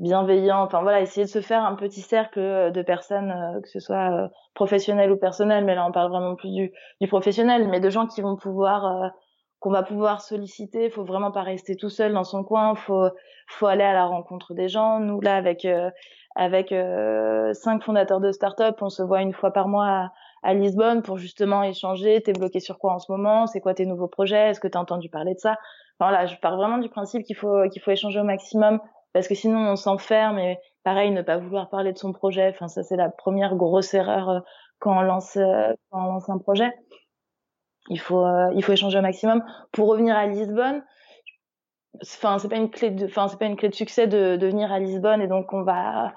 bienveillants. 0.00 0.62
Enfin 0.62 0.82
voilà, 0.82 1.00
essayer 1.00 1.24
de 1.24 1.30
se 1.30 1.40
faire 1.40 1.64
un 1.64 1.76
petit 1.76 2.02
cercle 2.02 2.72
de 2.72 2.82
personnes, 2.82 3.60
que 3.62 3.68
ce 3.68 3.78
soit 3.80 4.30
professionnel 4.52 5.12
ou 5.12 5.16
personnel, 5.16 5.64
mais 5.64 5.76
là 5.76 5.86
on 5.86 5.92
parle 5.92 6.10
vraiment 6.10 6.34
plus 6.34 6.50
du, 6.50 6.72
du 7.00 7.08
professionnel, 7.08 7.68
mais 7.68 7.78
de 7.80 7.88
gens 7.88 8.06
qui 8.08 8.20
vont 8.20 8.36
pouvoir, 8.36 9.12
qu'on 9.60 9.70
va 9.70 9.82
pouvoir 9.82 10.20
solliciter. 10.20 10.86
Il 10.86 10.90
faut 10.90 11.04
vraiment 11.04 11.30
pas 11.30 11.42
rester 11.42 11.76
tout 11.76 11.90
seul 11.90 12.12
dans 12.12 12.24
son 12.24 12.44
coin. 12.44 12.74
Faut, 12.74 13.08
faut 13.48 13.66
aller 13.66 13.84
à 13.84 13.92
la 13.92 14.06
rencontre 14.06 14.54
des 14.54 14.68
gens. 14.68 15.00
Nous 15.00 15.20
là, 15.20 15.36
avec 15.36 15.66
avec 16.36 16.74
cinq 17.54 17.82
fondateurs 17.82 18.20
de 18.20 18.32
start-up, 18.32 18.76
on 18.80 18.88
se 18.88 19.02
voit 19.02 19.20
une 19.22 19.32
fois 19.32 19.52
par 19.52 19.68
mois 19.68 20.10
à 20.42 20.54
Lisbonne 20.54 21.02
pour 21.02 21.18
justement 21.18 21.62
échanger. 21.62 22.22
T'es 22.22 22.32
bloqué 22.32 22.60
sur 22.60 22.78
quoi 22.78 22.94
en 22.94 22.98
ce 22.98 23.12
moment? 23.12 23.46
C'est 23.46 23.60
quoi 23.60 23.74
tes 23.74 23.86
nouveaux 23.86 24.08
projets? 24.08 24.50
Est-ce 24.50 24.60
que 24.60 24.68
t'as 24.68 24.78
entendu 24.78 25.08
parler 25.08 25.34
de 25.34 25.40
ça? 25.40 25.56
Voilà, 25.98 26.26
je 26.26 26.36
pars 26.36 26.56
vraiment 26.56 26.78
du 26.78 26.88
principe 26.88 27.24
qu'il 27.24 27.36
faut 27.36 27.68
qu'il 27.70 27.82
faut 27.82 27.90
échanger 27.90 28.20
au 28.20 28.24
maximum 28.24 28.80
parce 29.12 29.28
que 29.28 29.34
sinon 29.34 29.58
on 29.58 29.76
s'enferme 29.76 30.38
et 30.38 30.58
pareil 30.82 31.10
ne 31.10 31.20
pas 31.22 31.36
vouloir 31.36 31.68
parler 31.68 31.92
de 31.92 31.98
son 31.98 32.12
projet. 32.12 32.48
Enfin 32.48 32.68
ça 32.68 32.82
c'est 32.82 32.96
la 32.96 33.10
première 33.10 33.54
grosse 33.56 33.92
erreur 33.92 34.30
euh, 34.30 34.40
quand 34.78 34.96
on 34.96 35.02
lance 35.02 35.36
euh, 35.36 35.74
quand 35.90 36.02
on 36.02 36.12
lance 36.12 36.30
un 36.30 36.38
projet. 36.38 36.72
Il 37.88 37.98
faut 37.98 38.24
euh, 38.24 38.50
il 38.54 38.62
faut 38.62 38.72
échanger 38.72 38.98
au 38.98 39.02
maximum 39.02 39.42
pour 39.72 39.88
revenir 39.88 40.16
à 40.16 40.26
Lisbonne. 40.26 40.82
Enfin 42.02 42.38
c'est 42.38 42.48
pas 42.48 42.56
une 42.56 42.70
clé 42.70 42.90
de 42.90 43.06
enfin 43.06 43.28
c'est 43.28 43.38
pas 43.38 43.46
une 43.46 43.56
clé 43.56 43.68
de 43.68 43.74
succès 43.74 44.06
de, 44.06 44.36
de 44.36 44.46
venir 44.46 44.70
à 44.72 44.78
Lisbonne 44.78 45.20
et 45.20 45.28
donc 45.28 45.52
on 45.52 45.62
va 45.62 46.12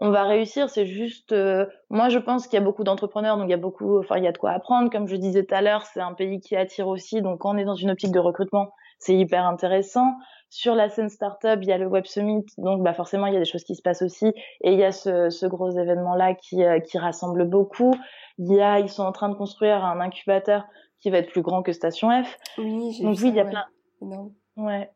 on 0.00 0.10
va 0.10 0.24
réussir. 0.24 0.70
C'est 0.70 0.86
juste, 0.86 1.32
euh, 1.32 1.66
moi 1.90 2.08
je 2.08 2.18
pense 2.18 2.46
qu'il 2.46 2.58
y 2.58 2.62
a 2.62 2.64
beaucoup 2.64 2.84
d'entrepreneurs, 2.84 3.36
donc 3.36 3.46
il 3.48 3.50
y 3.50 3.54
a 3.54 3.58
beaucoup, 3.58 3.98
enfin 3.98 4.16
il 4.16 4.24
y 4.24 4.28
a 4.28 4.32
de 4.32 4.38
quoi 4.38 4.52
apprendre. 4.52 4.90
Comme 4.90 5.08
je 5.08 5.16
disais 5.16 5.44
tout 5.44 5.54
à 5.54 5.62
l'heure, 5.62 5.82
c'est 5.82 6.00
un 6.00 6.14
pays 6.14 6.40
qui 6.40 6.56
attire 6.56 6.88
aussi, 6.88 7.22
donc 7.22 7.40
quand 7.40 7.54
on 7.54 7.58
est 7.58 7.64
dans 7.64 7.74
une 7.74 7.90
optique 7.90 8.12
de 8.12 8.18
recrutement, 8.18 8.72
c'est 8.98 9.14
hyper 9.14 9.44
intéressant. 9.46 10.14
Sur 10.50 10.74
la 10.74 10.88
scène 10.88 11.10
startup, 11.10 11.58
il 11.60 11.68
y 11.68 11.72
a 11.72 11.78
le 11.78 11.86
Web 11.86 12.06
Summit, 12.06 12.46
donc 12.56 12.82
bah 12.82 12.94
forcément 12.94 13.26
il 13.26 13.34
y 13.34 13.36
a 13.36 13.40
des 13.40 13.44
choses 13.44 13.64
qui 13.64 13.74
se 13.74 13.82
passent 13.82 14.02
aussi, 14.02 14.28
et 14.62 14.72
il 14.72 14.78
y 14.78 14.84
a 14.84 14.92
ce, 14.92 15.28
ce 15.30 15.46
gros 15.46 15.70
événement 15.70 16.14
là 16.14 16.34
qui, 16.34 16.64
euh, 16.64 16.80
qui 16.80 16.96
rassemble 16.96 17.44
beaucoup. 17.44 17.92
Il 18.38 18.54
y 18.54 18.60
a, 18.60 18.78
ils 18.78 18.88
sont 18.88 19.02
en 19.02 19.12
train 19.12 19.28
de 19.28 19.34
construire 19.34 19.84
un 19.84 20.00
incubateur 20.00 20.64
qui 21.00 21.10
va 21.10 21.18
être 21.18 21.30
plus 21.30 21.42
grand 21.42 21.62
que 21.62 21.72
Station 21.72 22.10
F. 22.22 22.38
Oui, 22.58 23.00
donc 23.02 23.16
oui, 23.20 23.28
il 23.28 23.34
y 23.34 23.40
a 23.40 23.44
ouais. 23.44 23.50
plein. 23.50 23.64
Non. 24.00 24.32
Ouais. 24.56 24.90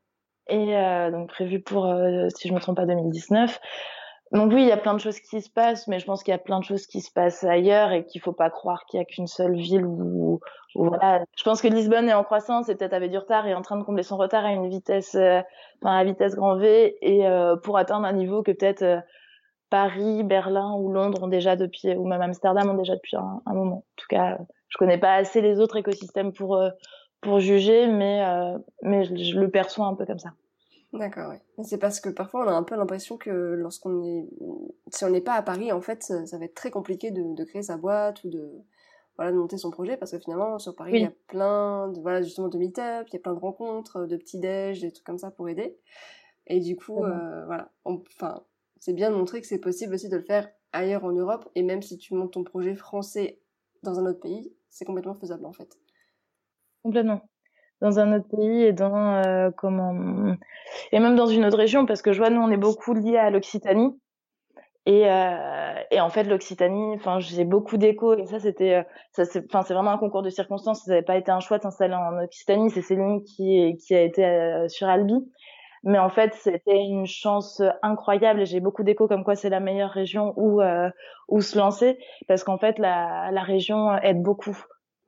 Et 0.48 0.76
euh, 0.76 1.10
donc 1.10 1.28
prévu 1.28 1.60
pour, 1.60 1.86
euh, 1.86 2.28
si 2.36 2.48
je 2.48 2.54
me 2.54 2.60
trompe 2.60 2.76
pas, 2.76 2.86
2019. 2.86 3.60
Donc 4.32 4.50
oui, 4.50 4.62
il 4.62 4.68
y 4.68 4.72
a 4.72 4.78
plein 4.78 4.94
de 4.94 4.98
choses 4.98 5.20
qui 5.20 5.42
se 5.42 5.50
passent, 5.50 5.86
mais 5.88 5.98
je 5.98 6.06
pense 6.06 6.22
qu'il 6.22 6.32
y 6.32 6.34
a 6.34 6.38
plein 6.38 6.58
de 6.58 6.64
choses 6.64 6.86
qui 6.86 7.02
se 7.02 7.12
passent 7.12 7.44
ailleurs 7.44 7.92
et 7.92 8.06
qu'il 8.06 8.22
faut 8.22 8.32
pas 8.32 8.48
croire 8.48 8.86
qu'il 8.86 8.98
y 8.98 9.02
a 9.02 9.04
qu'une 9.04 9.26
seule 9.26 9.54
ville 9.54 9.84
où, 9.84 10.40
où, 10.74 10.84
voilà. 10.86 11.22
Je 11.36 11.44
pense 11.44 11.60
que 11.60 11.68
Lisbonne 11.68 12.08
est 12.08 12.14
en 12.14 12.24
croissance 12.24 12.70
et 12.70 12.74
peut-être 12.74 12.94
avait 12.94 13.10
du 13.10 13.18
retard 13.18 13.46
et 13.46 13.50
est 13.50 13.54
en 13.54 13.60
train 13.60 13.76
de 13.76 13.84
combler 13.84 14.02
son 14.02 14.16
retard 14.16 14.46
à 14.46 14.52
une 14.52 14.70
vitesse, 14.70 15.14
euh, 15.16 15.42
enfin 15.82 15.96
à 15.96 16.04
vitesse 16.04 16.34
grand 16.34 16.56
V 16.56 16.96
et 17.02 17.26
euh, 17.26 17.56
pour 17.56 17.76
atteindre 17.76 18.06
un 18.06 18.14
niveau 18.14 18.42
que 18.42 18.52
peut-être 18.52 18.82
euh, 18.82 19.00
Paris, 19.68 20.22
Berlin 20.22 20.76
ou 20.78 20.90
Londres 20.90 21.22
ont 21.22 21.28
déjà 21.28 21.54
depuis, 21.54 21.94
ou 21.94 22.06
même 22.06 22.22
Amsterdam 22.22 22.70
ont 22.70 22.74
déjà 22.74 22.94
depuis 22.94 23.16
un, 23.16 23.42
un 23.44 23.52
moment. 23.52 23.76
En 23.76 23.96
tout 23.96 24.06
cas, 24.08 24.38
je 24.72 24.78
connais 24.78 24.98
pas 24.98 25.14
assez 25.16 25.42
les 25.42 25.60
autres 25.60 25.76
écosystèmes 25.76 26.32
pour 26.32 26.56
euh, 26.56 26.70
pour 27.20 27.40
juger, 27.40 27.86
mais 27.86 28.24
euh, 28.24 28.58
mais 28.82 29.04
je, 29.04 29.14
je 29.14 29.38
le 29.38 29.50
perçois 29.50 29.86
un 29.86 29.94
peu 29.94 30.06
comme 30.06 30.18
ça. 30.18 30.30
D'accord, 30.94 31.30
oui. 31.30 31.64
C'est 31.64 31.78
parce 31.78 32.00
que 32.00 32.08
parfois 32.08 32.44
on 32.44 32.48
a 32.48 32.52
un 32.52 32.62
peu 32.62 32.74
l'impression 32.74 33.16
que 33.16 33.30
lorsqu'on 33.30 34.02
est, 34.02 34.28
si 34.90 35.04
on 35.04 35.10
n'est 35.10 35.22
pas 35.22 35.34
à 35.34 35.42
Paris, 35.42 35.72
en 35.72 35.80
fait, 35.80 36.02
ça, 36.02 36.26
ça 36.26 36.38
va 36.38 36.46
être 36.46 36.54
très 36.54 36.70
compliqué 36.70 37.10
de, 37.10 37.34
de, 37.34 37.44
créer 37.44 37.62
sa 37.62 37.76
boîte 37.76 38.24
ou 38.24 38.30
de, 38.30 38.50
voilà, 39.16 39.32
de 39.32 39.36
monter 39.36 39.56
son 39.56 39.70
projet 39.70 39.96
parce 39.96 40.10
que 40.10 40.18
finalement 40.18 40.58
sur 40.58 40.74
Paris 40.74 40.92
oui. 40.92 40.98
il 41.00 41.02
y 41.04 41.06
a 41.06 41.12
plein 41.28 41.88
de, 41.88 42.00
voilà, 42.00 42.22
justement 42.22 42.48
de 42.48 42.58
meet-up, 42.58 43.06
il 43.08 43.14
y 43.14 43.16
a 43.16 43.20
plein 43.20 43.34
de 43.34 43.38
rencontres, 43.38 44.06
de 44.06 44.16
petits 44.16 44.38
déj, 44.38 44.80
des 44.80 44.90
trucs 44.90 45.06
comme 45.06 45.18
ça 45.18 45.30
pour 45.30 45.48
aider. 45.48 45.78
Et 46.46 46.60
du 46.60 46.76
coup, 46.76 47.04
euh, 47.04 47.44
voilà, 47.46 47.70
enfin, 47.84 48.42
c'est 48.78 48.92
bien 48.92 49.10
de 49.10 49.16
montrer 49.16 49.40
que 49.40 49.46
c'est 49.46 49.60
possible 49.60 49.94
aussi 49.94 50.08
de 50.08 50.16
le 50.16 50.22
faire 50.22 50.48
ailleurs 50.72 51.04
en 51.04 51.12
Europe 51.12 51.48
et 51.54 51.62
même 51.62 51.82
si 51.82 51.98
tu 51.98 52.14
montes 52.14 52.32
ton 52.32 52.44
projet 52.44 52.74
français 52.74 53.38
dans 53.82 53.98
un 53.98 54.06
autre 54.06 54.20
pays, 54.20 54.52
c'est 54.70 54.84
complètement 54.84 55.14
faisable 55.14 55.46
en 55.46 55.52
fait. 55.52 55.68
Complètement. 56.82 57.20
Dans 57.80 57.98
un 57.98 58.16
autre 58.16 58.28
pays 58.28 58.62
et 58.62 58.72
dans 58.72 59.14
euh, 59.24 59.50
comment 59.56 60.36
et 60.92 61.00
même 61.00 61.16
dans 61.16 61.26
une 61.26 61.44
autre 61.44 61.58
région 61.58 61.84
parce 61.84 62.00
que 62.00 62.12
je 62.12 62.18
vois 62.18 62.30
nous 62.30 62.40
on 62.40 62.50
est 62.50 62.56
beaucoup 62.56 62.94
liés 62.94 63.16
à 63.18 63.30
l'Occitanie. 63.30 63.98
Et, 64.84 65.08
euh, 65.08 65.74
et 65.92 66.00
en 66.00 66.10
fait 66.10 66.24
l'Occitanie 66.24 66.94
enfin 66.94 67.20
j'ai 67.20 67.44
beaucoup 67.44 67.76
d'échos 67.76 68.16
et 68.16 68.26
ça 68.26 68.40
c'était 68.40 68.74
euh, 68.74 68.82
ça 69.12 69.24
c'est 69.24 69.44
enfin 69.44 69.62
c'est 69.62 69.74
vraiment 69.74 69.92
un 69.92 69.98
concours 69.98 70.22
de 70.22 70.30
circonstances. 70.30 70.84
Ça 70.84 70.90
n'avait 70.92 71.04
pas 71.04 71.16
été 71.16 71.30
un 71.30 71.40
choix 71.40 71.58
de 71.58 71.62
s'installer 71.62 71.94
en 71.94 72.18
Occitanie. 72.22 72.70
C'est 72.70 72.82
Céline 72.82 73.22
qui 73.22 73.76
qui 73.84 73.94
a 73.94 74.02
été 74.02 74.24
euh, 74.24 74.68
sur 74.68 74.88
Albi 74.88 75.14
mais 75.84 75.98
en 75.98 76.10
fait 76.10 76.34
c'était 76.34 76.82
une 76.82 77.06
chance 77.06 77.62
incroyable 77.82 78.40
et 78.40 78.46
j'ai 78.46 78.60
beaucoup 78.60 78.82
d'échos 78.82 79.08
comme 79.08 79.24
quoi 79.24 79.34
c'est 79.34 79.50
la 79.50 79.60
meilleure 79.60 79.90
région 79.90 80.32
où 80.36 80.60
euh, 80.60 80.90
où 81.28 81.40
se 81.40 81.58
lancer 81.58 81.98
parce 82.28 82.44
qu'en 82.44 82.58
fait 82.58 82.78
la 82.78 83.30
la 83.32 83.42
région 83.42 83.96
aide 83.98 84.22
beaucoup 84.22 84.56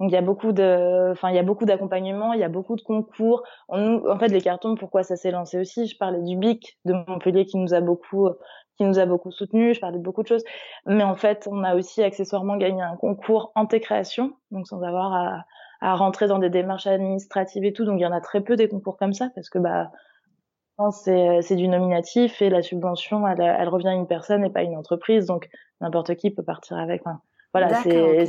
donc 0.01 0.11
il 0.11 0.14
y 0.14 0.18
a 0.18 0.22
beaucoup 0.22 0.53
de, 0.53 1.12
enfin 1.12 1.31
il 1.31 1.37
y 1.37 1.39
a 1.39 1.43
beaucoup 1.45 1.66
d'accompagnement, 1.66 2.33
il 2.33 2.41
y 2.41 2.45
a 2.45 2.49
beaucoup 2.49 2.75
de 2.75 2.83
concours. 2.83 3.45
On, 3.68 4.03
en 4.11 4.18
fait 4.18 4.29
les 4.29 4.41
cartons, 4.41 4.75
pourquoi 4.75 5.05
ça 5.05 5.16
s'est 5.16 5.31
lancé 5.31 5.59
aussi? 5.59 5.87
Je 5.87 5.97
parlais 5.97 6.20
du 6.20 6.37
BIC 6.37 6.79
de 6.85 6.95
Montpellier 7.07 7.47
qui 7.47 7.59
nous 7.59 7.75
a 7.75 7.81
beaucoup, 7.81 8.29
qui 8.77 8.85
nous 8.85 8.99
a 8.99 9.07
beaucoup 9.07 9.31
soutenus. 9.31 9.77
Je 9.77 9.81
parlais 9.81 9.99
de 9.99 10.03
beaucoup 10.03 10.22
de 10.22 10.29
choses, 10.29 10.45
mais 10.87 11.05
en 11.05 11.14
fait, 11.14 11.49
on 11.51 11.62
a 11.62 11.77
aussi 11.77 12.03
accessoirement 12.03 12.57
gagné 12.57 12.83
un 12.83 12.97
concours 12.97 13.53
anté-création, 13.55 14.33
donc 14.51 14.66
sans 14.66 14.83
avoir 14.83 15.12
à, 15.12 15.45
à 15.81 15.95
rentrer 15.95 16.27
dans 16.27 16.41
des 16.41 16.51
démarches 16.51 16.89
administratives 16.89 17.64
et 17.64 17.72
tout. 17.72 17.85
Donc 17.85 18.01
il 18.01 18.03
y 18.03 18.07
en 18.07 18.12
a 18.12 18.20
très 18.20 18.41
peu 18.41 18.57
des 18.57 18.68
concours 18.68 18.97
comme 18.97 19.12
ça 19.12 19.31
parce 19.37 19.49
que 19.49 19.59
bah 19.61 19.93
c'est 20.91 21.43
c'est 21.43 21.57
du 21.57 21.68
nominatif 21.68 22.43
et 22.43 22.51
la 22.51 22.62
subvention 22.62 23.27
elle, 23.29 23.41
elle 23.41 23.68
revient 23.68 23.89
à 23.89 23.93
une 23.93 24.07
personne 24.07 24.45
et 24.45 24.51
pas 24.51 24.61
à 24.61 24.62
une 24.62 24.77
entreprise 24.77 25.27
donc 25.27 25.49
n'importe 25.81 26.14
qui 26.16 26.31
peut 26.31 26.43
partir 26.43 26.79
avec. 26.79 27.03
Enfin, 27.05 27.20
voilà, 27.53 27.83
c'est 27.83 28.27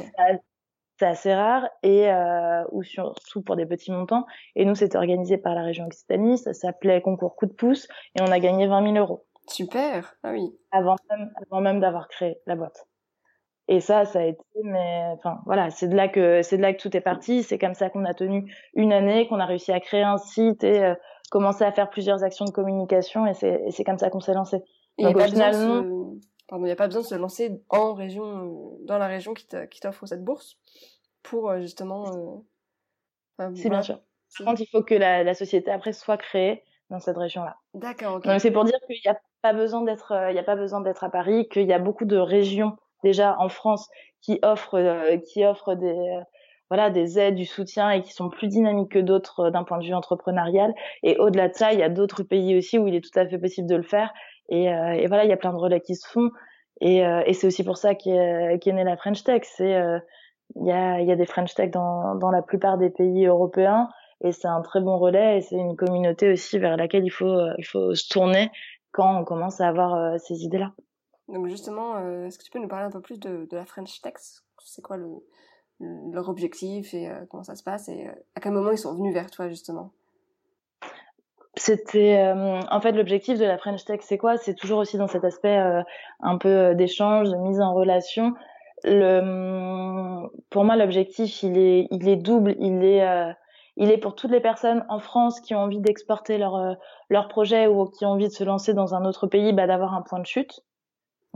c'est 0.97 1.05
assez 1.05 1.33
rare 1.33 1.67
et 1.83 2.09
euh, 2.09 2.63
ou 2.71 2.83
surtout 2.83 3.41
pour 3.41 3.55
des 3.55 3.65
petits 3.65 3.91
montants. 3.91 4.25
Et 4.55 4.65
nous, 4.65 4.75
c'était 4.75 4.97
organisé 4.97 5.37
par 5.37 5.53
la 5.53 5.61
région 5.61 5.85
Occitanie, 5.85 6.37
ça 6.37 6.53
s'appelait 6.53 7.01
concours 7.01 7.35
coup 7.35 7.47
de 7.47 7.53
pouce 7.53 7.87
et 8.17 8.21
on 8.21 8.31
a 8.31 8.39
gagné 8.39 8.67
20 8.67 8.93
000 8.93 8.95
euros. 8.95 9.25
Super, 9.47 10.15
ah 10.23 10.31
oui. 10.31 10.57
Avant 10.71 10.95
même, 11.09 11.31
avant 11.45 11.61
même 11.61 11.79
d'avoir 11.79 12.07
créé 12.07 12.37
la 12.47 12.55
boîte. 12.55 12.87
Et 13.67 13.79
ça, 13.79 14.05
ça 14.05 14.19
a 14.19 14.23
été, 14.23 14.43
mais 14.63 15.05
enfin 15.13 15.39
voilà, 15.45 15.71
c'est 15.71 15.87
de 15.87 15.95
là 15.95 16.07
que 16.07 16.43
c'est 16.43 16.57
de 16.57 16.61
là 16.61 16.73
que 16.73 16.79
tout 16.79 16.95
est 16.95 17.01
parti. 17.01 17.41
C'est 17.41 17.57
comme 17.57 17.73
ça 17.73 17.89
qu'on 17.89 18.05
a 18.05 18.13
tenu 18.13 18.53
une 18.75 18.93
année, 18.93 19.27
qu'on 19.27 19.39
a 19.39 19.45
réussi 19.45 19.71
à 19.71 19.79
créer 19.79 20.03
un 20.03 20.17
site 20.17 20.63
et 20.63 20.83
euh, 20.83 20.93
commencer 21.31 21.63
à 21.63 21.71
faire 21.71 21.89
plusieurs 21.89 22.23
actions 22.23 22.45
de 22.45 22.51
communication. 22.51 23.25
Et 23.25 23.33
c'est 23.33 23.63
c'est 23.71 23.83
comme 23.83 23.97
ça 23.97 24.11
qu'on 24.11 24.19
s'est 24.19 24.35
lancé. 24.35 24.61
Donc 24.99 25.15
au 25.15 25.19
final, 25.19 25.55
il 26.51 26.57
n'y 26.59 26.71
a 26.71 26.75
pas 26.75 26.87
besoin 26.87 27.01
de 27.01 27.07
se 27.07 27.15
lancer 27.15 27.59
en 27.69 27.93
région, 27.95 28.77
dans 28.83 28.99
la 28.99 29.07
région 29.07 29.33
qui 29.33 29.47
t'offre 29.47 30.05
cette 30.05 30.23
bourse 30.23 30.59
pour 31.23 31.49
euh, 31.49 31.59
justement. 31.59 32.43
Euh, 33.41 33.51
c'est 33.55 33.69
bien 33.69 33.81
sûr. 33.81 33.99
Par 34.37 34.47
contre, 34.47 34.61
il 34.61 34.67
faut 34.67 34.83
que 34.83 34.95
la, 34.95 35.23
la, 35.23 35.33
société 35.33 35.71
après 35.71 35.93
soit 35.93 36.17
créée 36.17 36.63
dans 36.89 36.99
cette 36.99 37.17
région-là. 37.17 37.57
D'accord. 37.73 38.19
Donc 38.19 38.39
c'est 38.39 38.51
pour 38.51 38.63
dire 38.63 38.77
qu'il 38.87 38.99
n'y 39.03 39.11
a 39.11 39.19
pas 39.41 39.53
besoin 39.53 39.81
d'être, 39.81 40.11
euh, 40.11 40.31
il 40.31 40.35
y 40.35 40.39
a 40.39 40.43
pas 40.43 40.55
besoin 40.55 40.81
d'être 40.81 41.03
à 41.03 41.09
Paris, 41.09 41.47
qu'il 41.49 41.67
y 41.67 41.73
a 41.73 41.79
beaucoup 41.79 42.05
de 42.05 42.17
régions 42.17 42.77
déjà 43.03 43.35
en 43.39 43.49
France 43.49 43.89
qui 44.21 44.39
offrent, 44.43 45.17
qui 45.31 45.45
offrent 45.45 45.75
des 45.75 46.21
voilà 46.69 46.89
des 46.89 47.19
aides, 47.19 47.35
du 47.35 47.45
soutien 47.45 47.91
et 47.91 48.01
qui 48.01 48.11
sont 48.11 48.29
plus 48.29 48.47
dynamiques 48.47 48.91
que 48.91 48.99
d'autres 48.99 49.49
d'un 49.49 49.63
point 49.63 49.77
de 49.77 49.85
vue 49.85 49.93
entrepreneurial. 49.93 50.73
Et 51.03 51.17
au-delà 51.17 51.49
de 51.49 51.53
ça, 51.53 51.73
il 51.73 51.79
y 51.79 51.83
a 51.83 51.89
d'autres 51.89 52.23
pays 52.23 52.57
aussi 52.57 52.77
où 52.79 52.87
il 52.87 52.95
est 52.95 53.01
tout 53.01 53.17
à 53.19 53.27
fait 53.27 53.37
possible 53.37 53.67
de 53.67 53.75
le 53.75 53.83
faire. 53.83 54.13
Et, 54.49 54.73
euh, 54.73 54.93
et 54.93 55.07
voilà, 55.07 55.25
il 55.25 55.29
y 55.29 55.33
a 55.33 55.37
plein 55.37 55.53
de 55.53 55.57
relais 55.57 55.81
qui 55.81 55.95
se 55.95 56.07
font. 56.07 56.31
Et, 56.81 57.05
euh, 57.05 57.21
et 57.25 57.33
c'est 57.33 57.47
aussi 57.47 57.63
pour 57.63 57.77
ça 57.77 57.95
qu'est 57.95 58.59
qu 58.61 58.73
née 58.73 58.83
la 58.83 58.97
French 58.97 59.23
Tech. 59.23 59.43
C'est 59.43 59.75
euh, 59.75 59.99
il 60.55 60.67
y 60.67 60.71
a, 60.71 61.01
y 61.01 61.11
a 61.11 61.15
des 61.15 61.25
French 61.25 61.53
Tech 61.53 61.71
dans, 61.71 62.15
dans 62.15 62.31
la 62.31 62.41
plupart 62.41 62.77
des 62.77 62.89
pays 62.89 63.25
européens 63.25 63.89
et 64.23 64.31
c'est 64.31 64.47
un 64.47 64.61
très 64.61 64.79
bon 64.79 64.97
relais 64.97 65.37
et 65.37 65.41
c'est 65.41 65.55
une 65.55 65.75
communauté 65.75 66.31
aussi 66.31 66.59
vers 66.59 66.77
laquelle 66.77 67.03
il 67.03 67.09
faut 67.09 67.35
il 67.57 67.65
faut 67.65 67.95
se 67.95 68.07
tourner 68.07 68.51
quand 68.91 69.19
on 69.19 69.25
commence 69.25 69.59
à 69.59 69.67
avoir 69.67 70.19
ces 70.19 70.43
idées 70.43 70.59
là. 70.59 70.71
Donc 71.27 71.47
justement, 71.47 71.97
est-ce 72.25 72.37
que 72.37 72.43
tu 72.43 72.51
peux 72.51 72.59
nous 72.59 72.67
parler 72.67 72.85
un 72.85 72.91
peu 72.91 73.01
plus 73.01 73.19
de, 73.19 73.47
la 73.51 73.65
French 73.65 74.01
Tech? 74.01 74.13
C'est 74.63 74.81
quoi 74.81 74.97
le, 74.97 75.09
leur 76.11 76.29
objectif 76.29 76.93
et 76.93 77.11
comment 77.29 77.43
ça 77.43 77.55
se 77.55 77.63
passe 77.63 77.89
et 77.89 78.07
à 78.35 78.39
quel 78.39 78.51
moment 78.51 78.71
ils 78.71 78.77
sont 78.77 78.95
venus 78.95 79.13
vers 79.13 79.31
toi 79.31 79.49
justement? 79.49 79.91
C'était 81.57 82.17
euh, 82.17 82.59
en 82.69 82.81
fait 82.81 82.91
l'objectif 82.91 83.39
de 83.39 83.45
la 83.45 83.57
French 83.57 83.85
Tech, 83.85 84.01
c'est 84.01 84.17
quoi? 84.17 84.37
C'est 84.37 84.55
toujours 84.55 84.79
aussi 84.79 84.97
dans 84.97 85.07
cet 85.07 85.23
aspect 85.23 85.57
euh, 85.57 85.81
un 86.19 86.37
peu 86.37 86.49
euh, 86.49 86.73
d'échange, 86.73 87.29
de 87.29 87.37
mise 87.37 87.61
en 87.61 87.73
relation. 87.73 88.33
Le, 88.83 89.19
hum, 89.19 90.29
pour 90.49 90.65
moi, 90.65 90.75
l'objectif, 90.75 91.43
il 91.43 91.57
est, 91.57 91.87
il 91.91 92.09
est 92.09 92.17
double. 92.17 92.55
Il 92.59 92.83
est, 92.83 93.03
il 93.77 93.89
est 93.89 93.97
pour 93.97 94.15
toutes 94.15 94.31
les 94.31 94.41
personnes 94.41 94.85
en 94.89 94.99
France 94.99 95.39
qui 95.39 95.55
ont 95.55 95.59
envie 95.59 95.79
d'exporter 95.79 96.37
leur 96.37 96.75
leur 97.09 97.27
projet 97.29 97.67
ou 97.67 97.85
qui 97.85 98.05
ont 98.05 98.09
envie 98.09 98.27
de 98.27 98.33
se 98.33 98.43
lancer 98.43 98.73
dans 98.73 98.93
un 98.93 99.05
autre 99.05 99.27
pays, 99.27 99.53
bah, 99.53 99.65
d'avoir 99.65 99.93
un 99.93 100.01
point 100.01 100.19
de 100.19 100.25
chute. 100.25 100.61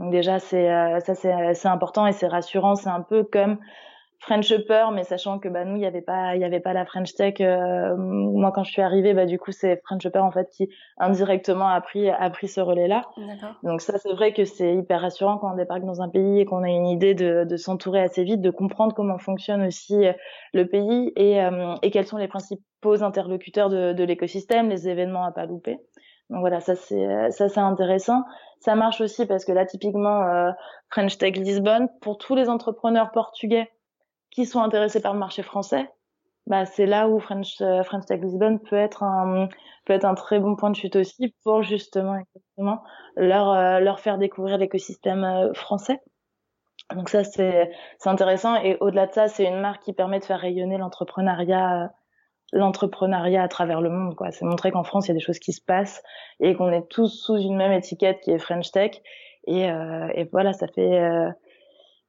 Donc 0.00 0.10
déjà, 0.10 0.38
c'est 0.40 0.68
ça, 1.00 1.14
c'est 1.14 1.68
important 1.68 2.06
et 2.06 2.12
c'est 2.12 2.26
rassurant. 2.26 2.74
C'est 2.74 2.88
un 2.88 3.02
peu 3.02 3.22
comme 3.22 3.58
French 4.20 4.50
Upper, 4.52 4.88
mais 4.92 5.02
sachant 5.04 5.38
que 5.38 5.48
bah 5.48 5.64
nous 5.64 5.76
il 5.76 5.82
y 5.82 5.86
avait 5.86 6.02
pas 6.02 6.36
il 6.36 6.42
y 6.42 6.44
avait 6.44 6.60
pas 6.60 6.74
la 6.74 6.84
French 6.84 7.14
Tech. 7.14 7.34
Euh, 7.40 7.96
moi 7.96 8.52
quand 8.52 8.64
je 8.64 8.70
suis 8.70 8.82
arrivée, 8.82 9.14
bah 9.14 9.24
du 9.24 9.38
coup 9.38 9.50
c'est 9.50 9.80
French 9.84 10.04
Upper 10.04 10.18
en 10.18 10.30
fait 10.30 10.48
qui 10.50 10.68
indirectement 10.98 11.68
a 11.68 11.80
pris 11.80 12.10
a 12.10 12.28
pris 12.28 12.46
ce 12.46 12.60
relais 12.60 12.86
là. 12.86 13.02
Donc 13.62 13.80
ça 13.80 13.98
c'est 13.98 14.12
vrai 14.12 14.34
que 14.34 14.44
c'est 14.44 14.74
hyper 14.74 15.00
rassurant 15.00 15.38
quand 15.38 15.52
on 15.52 15.56
débarque 15.56 15.84
dans 15.84 16.02
un 16.02 16.10
pays 16.10 16.40
et 16.40 16.44
qu'on 16.44 16.62
a 16.62 16.68
une 16.68 16.86
idée 16.86 17.14
de, 17.14 17.44
de 17.44 17.56
s'entourer 17.56 18.02
assez 18.02 18.22
vite, 18.22 18.42
de 18.42 18.50
comprendre 18.50 18.94
comment 18.94 19.18
fonctionne 19.18 19.62
aussi 19.62 20.06
euh, 20.06 20.12
le 20.52 20.66
pays 20.66 21.12
et 21.16 21.42
euh, 21.42 21.74
et 21.80 21.90
quels 21.90 22.06
sont 22.06 22.18
les 22.18 22.28
principaux 22.28 23.02
interlocuteurs 23.02 23.70
de, 23.70 23.94
de 23.94 24.04
l'écosystème, 24.04 24.68
les 24.68 24.86
événements 24.86 25.24
à 25.24 25.32
pas 25.32 25.46
louper. 25.46 25.78
Donc 26.30 26.40
voilà, 26.40 26.60
ça 26.60 26.74
c'est 26.76 27.30
ça 27.30 27.48
c'est 27.48 27.60
intéressant. 27.60 28.24
Ça 28.60 28.74
marche 28.74 29.00
aussi 29.00 29.26
parce 29.26 29.44
que 29.44 29.52
là 29.52 29.66
typiquement 29.66 30.52
French 30.88 31.18
Tech 31.18 31.36
Lisbonne 31.36 31.88
pour 32.00 32.18
tous 32.18 32.34
les 32.34 32.48
entrepreneurs 32.48 33.10
portugais 33.10 33.68
qui 34.30 34.46
sont 34.46 34.60
intéressés 34.60 35.00
par 35.00 35.12
le 35.12 35.18
marché 35.18 35.42
français, 35.42 35.90
bah, 36.46 36.66
c'est 36.66 36.86
là 36.86 37.08
où 37.08 37.20
French, 37.20 37.60
euh, 37.60 37.82
French 37.82 38.06
Tech 38.06 38.20
Lisbonne 38.20 38.58
peut 38.58 38.76
être 38.76 39.02
un 39.02 39.48
peut 39.84 39.92
être 39.92 40.04
un 40.04 40.14
très 40.14 40.40
bon 40.40 40.56
point 40.56 40.70
de 40.70 40.76
chute 40.76 40.96
aussi 40.96 41.34
pour 41.44 41.62
justement 41.62 42.16
leur 43.16 43.50
euh, 43.50 43.78
leur 43.80 44.00
faire 44.00 44.18
découvrir 44.18 44.58
l'écosystème 44.58 45.24
euh, 45.24 45.52
français. 45.54 46.00
Donc 46.94 47.08
ça 47.08 47.22
c'est 47.24 47.70
c'est 47.98 48.08
intéressant 48.08 48.56
et 48.56 48.76
au-delà 48.80 49.06
de 49.06 49.12
ça 49.12 49.28
c'est 49.28 49.44
une 49.44 49.60
marque 49.60 49.82
qui 49.82 49.92
permet 49.92 50.18
de 50.18 50.24
faire 50.24 50.40
rayonner 50.40 50.76
l'entrepreneuriat 50.78 51.92
l'entrepreneuriat 52.52 53.42
à 53.42 53.48
travers 53.48 53.80
le 53.80 53.90
monde 53.90 54.14
quoi. 54.14 54.30
C'est 54.32 54.44
montrer 54.44 54.70
qu'en 54.70 54.84
France 54.84 55.06
il 55.06 55.08
y 55.08 55.12
a 55.12 55.14
des 55.14 55.20
choses 55.20 55.38
qui 55.38 55.52
se 55.52 55.60
passent 55.62 56.02
et 56.40 56.54
qu'on 56.54 56.70
est 56.72 56.88
tous 56.88 57.08
sous 57.08 57.36
une 57.36 57.56
même 57.56 57.72
étiquette 57.72 58.20
qui 58.20 58.30
est 58.30 58.38
French 58.38 58.70
Tech. 58.72 59.00
Et 59.46 59.64
et 59.64 60.28
voilà 60.32 60.52
ça 60.52 60.66
fait 60.68 61.32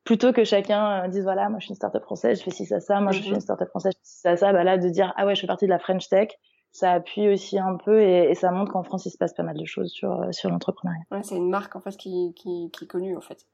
plutôt 0.04 0.34
que 0.34 0.44
chacun 0.44 1.04
euh, 1.04 1.08
dise 1.08 1.24
voilà 1.24 1.50
moi 1.50 1.60
je 1.60 1.66
suis 1.66 1.72
une 1.72 1.76
startup 1.76 2.04
française 2.04 2.40
je 2.40 2.44
fais 2.44 2.52
ci 2.52 2.66
ça 2.66 2.80
ça. 2.80 3.00
Moi 3.00 3.12
je 3.12 3.20
suis 3.20 3.30
mhm. 3.30 3.36
une 3.36 3.42
startup 3.42 3.68
française 3.70 3.94
je 3.94 4.00
fais 4.00 4.06
ci 4.06 4.20
ça 4.22 4.36
ça. 4.38 4.54
Bah 4.54 4.64
là 4.64 4.78
de 4.78 4.90
dire 4.90 5.14
ah 5.16 5.26
ouais 5.26 5.36
je 5.36 5.42
fais 5.42 5.48
partie 5.48 5.66
de 5.66 5.70
la 5.70 5.80
French 5.80 6.08
Tech 6.10 6.30
ça 6.72 6.94
appuie 6.94 7.30
aussi 7.30 7.60
un 7.60 7.76
peu 7.76 8.02
et, 8.02 8.32
et 8.32 8.36
ça 8.36 8.52
montre 8.52 8.72
qu'en 8.72 8.84
France 8.84 9.06
il 9.06 9.12
se 9.12 9.18
passe 9.18 9.34
pas 9.34 9.44
mal 9.44 9.58
de 9.58 9.66
choses 9.66 9.92
sur 9.92 10.22
euh, 10.22 10.32
sur 10.32 10.50
l'entrepreneuriat. 10.50 11.04
Ouais, 11.12 11.24
c'est 11.24 11.36
une 11.36 11.50
marque 11.50 11.76
en 11.76 11.82
fait 11.82 11.98
qui, 11.98 12.34
qui, 12.36 12.72
qui 12.72 12.86
est 12.86 12.88
connue 12.88 13.16
en 13.16 13.22
fait. 13.22 13.46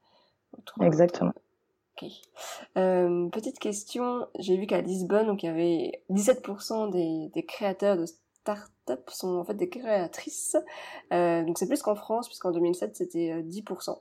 Exactement 0.80 1.32
ok 2.00 2.10
euh, 2.76 3.28
petite 3.30 3.58
question 3.58 4.26
j'ai 4.38 4.56
vu 4.56 4.66
qu'à 4.66 4.80
Lisbonne 4.80 5.26
donc 5.26 5.42
il 5.42 5.46
y 5.46 5.48
avait 5.48 6.02
17% 6.10 6.90
des, 6.90 7.30
des 7.34 7.44
créateurs 7.44 7.96
de 7.96 8.06
startups 8.06 8.94
sont 9.08 9.36
en 9.36 9.44
fait 9.44 9.54
des 9.54 9.68
créatrices 9.68 10.56
euh, 11.12 11.44
donc 11.44 11.58
c'est 11.58 11.66
plus 11.66 11.82
qu'en 11.82 11.94
France 11.94 12.28
puisqu'en 12.28 12.52
2007 12.52 12.96
c'était 12.96 13.42
10% 13.42 13.98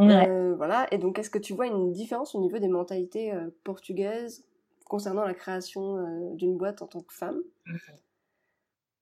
euh, 0.00 0.02
euh, 0.02 0.54
voilà. 0.56 0.86
Et 0.90 0.98
donc, 0.98 1.18
est-ce 1.18 1.30
que 1.30 1.38
tu 1.38 1.54
vois 1.54 1.66
une 1.66 1.92
différence 1.92 2.34
au 2.34 2.40
niveau 2.40 2.58
des 2.58 2.68
mentalités 2.68 3.32
portugaises 3.62 4.44
concernant 4.86 5.24
la 5.24 5.34
création 5.34 6.34
d'une 6.34 6.56
boîte 6.56 6.82
en 6.82 6.86
tant 6.86 7.00
que 7.00 7.12
femme, 7.12 7.40
mmh. 7.66 7.76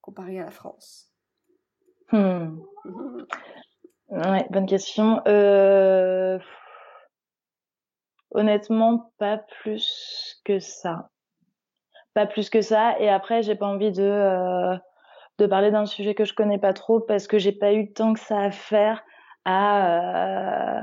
comparée 0.00 0.38
à 0.38 0.44
la 0.44 0.50
France? 0.50 1.10
Hmm. 2.10 2.58
mmh. 2.84 3.26
Ouais, 4.10 4.46
bonne 4.50 4.66
question. 4.66 5.22
Honnêtement, 8.34 9.12
pas 9.18 9.38
plus 9.38 10.40
que 10.44 10.58
ça. 10.58 11.10
Pas 12.14 12.26
plus 12.26 12.50
que 12.50 12.60
ça. 12.60 12.98
Et 12.98 13.08
après, 13.08 13.42
j'ai 13.42 13.54
pas 13.54 13.66
envie 13.66 13.92
de 13.92 14.78
de 15.38 15.46
parler 15.46 15.70
d'un 15.70 15.86
sujet 15.86 16.14
que 16.14 16.24
je 16.24 16.34
connais 16.34 16.58
pas 16.58 16.72
trop 16.72 17.00
parce 17.00 17.26
que 17.26 17.38
j'ai 17.38 17.52
pas 17.52 17.72
eu 17.72 17.92
tant 17.92 18.12
que 18.12 18.20
ça 18.20 18.38
à 18.38 18.50
faire 18.50 19.02
à, 19.44 20.78
euh, 20.78 20.80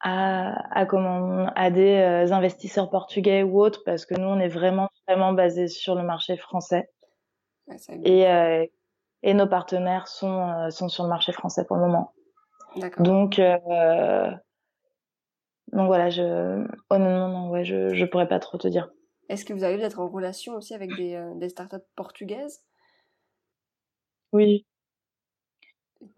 à, 0.00 0.80
à, 0.80 0.86
comment, 0.86 1.46
à 1.54 1.70
des 1.70 1.96
euh, 1.96 2.32
investisseurs 2.32 2.90
portugais 2.90 3.42
ou 3.42 3.60
autres, 3.60 3.82
parce 3.84 4.06
que 4.06 4.14
nous, 4.14 4.26
on 4.26 4.38
est 4.38 4.48
vraiment, 4.48 4.88
vraiment 5.06 5.32
basé 5.32 5.68
sur 5.68 5.94
le 5.94 6.02
marché 6.02 6.36
français. 6.36 6.90
et, 8.04 8.26
euh, 8.26 8.66
et 9.22 9.34
nos 9.34 9.46
partenaires 9.46 10.08
sont, 10.08 10.70
sont 10.70 10.88
sur 10.88 11.04
le 11.04 11.10
marché 11.10 11.32
français 11.32 11.64
pour 11.64 11.76
le 11.76 11.82
moment. 11.82 12.12
Donc, 12.98 13.38
euh, 13.38 14.30
donc 15.72 15.86
voilà, 15.86 16.10
je, 16.10 16.66
honnêtement, 16.90 17.28
non, 17.28 17.50
ouais, 17.50 17.64
je, 17.64 17.94
je 17.94 18.04
pourrais 18.04 18.28
pas 18.28 18.38
trop 18.38 18.58
te 18.58 18.68
dire. 18.68 18.90
Est-ce 19.28 19.44
que 19.44 19.52
vous 19.52 19.64
arrivez 19.64 19.82
d'être 19.82 20.00
en 20.00 20.08
relation 20.08 20.54
aussi 20.54 20.74
avec 20.74 20.94
des, 20.96 21.22
des 21.36 21.48
startups 21.48 21.76
portugaises? 21.96 22.60
Oui, 24.32 24.66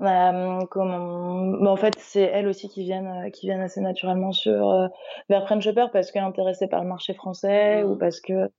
euh, 0.00 0.60
comment... 0.70 1.70
en 1.70 1.76
fait, 1.76 1.94
c'est 1.98 2.22
elles 2.22 2.48
aussi 2.48 2.68
qui 2.68 2.82
viennent, 2.82 3.26
euh, 3.26 3.30
qui 3.30 3.46
viennent 3.46 3.60
assez 3.60 3.80
naturellement 3.80 4.32
sur 4.32 4.70
euh, 4.70 4.88
vers 5.28 5.44
French 5.44 5.64
Shopper 5.64 5.86
parce 5.92 6.10
qu'elle 6.10 6.22
est 6.22 6.26
intéressée 6.26 6.68
par 6.68 6.82
le 6.82 6.88
marché 6.88 7.14
français 7.14 7.82
ou 7.82 7.94
mmh. 7.94 7.98
parce 7.98 8.20
que 8.20 8.50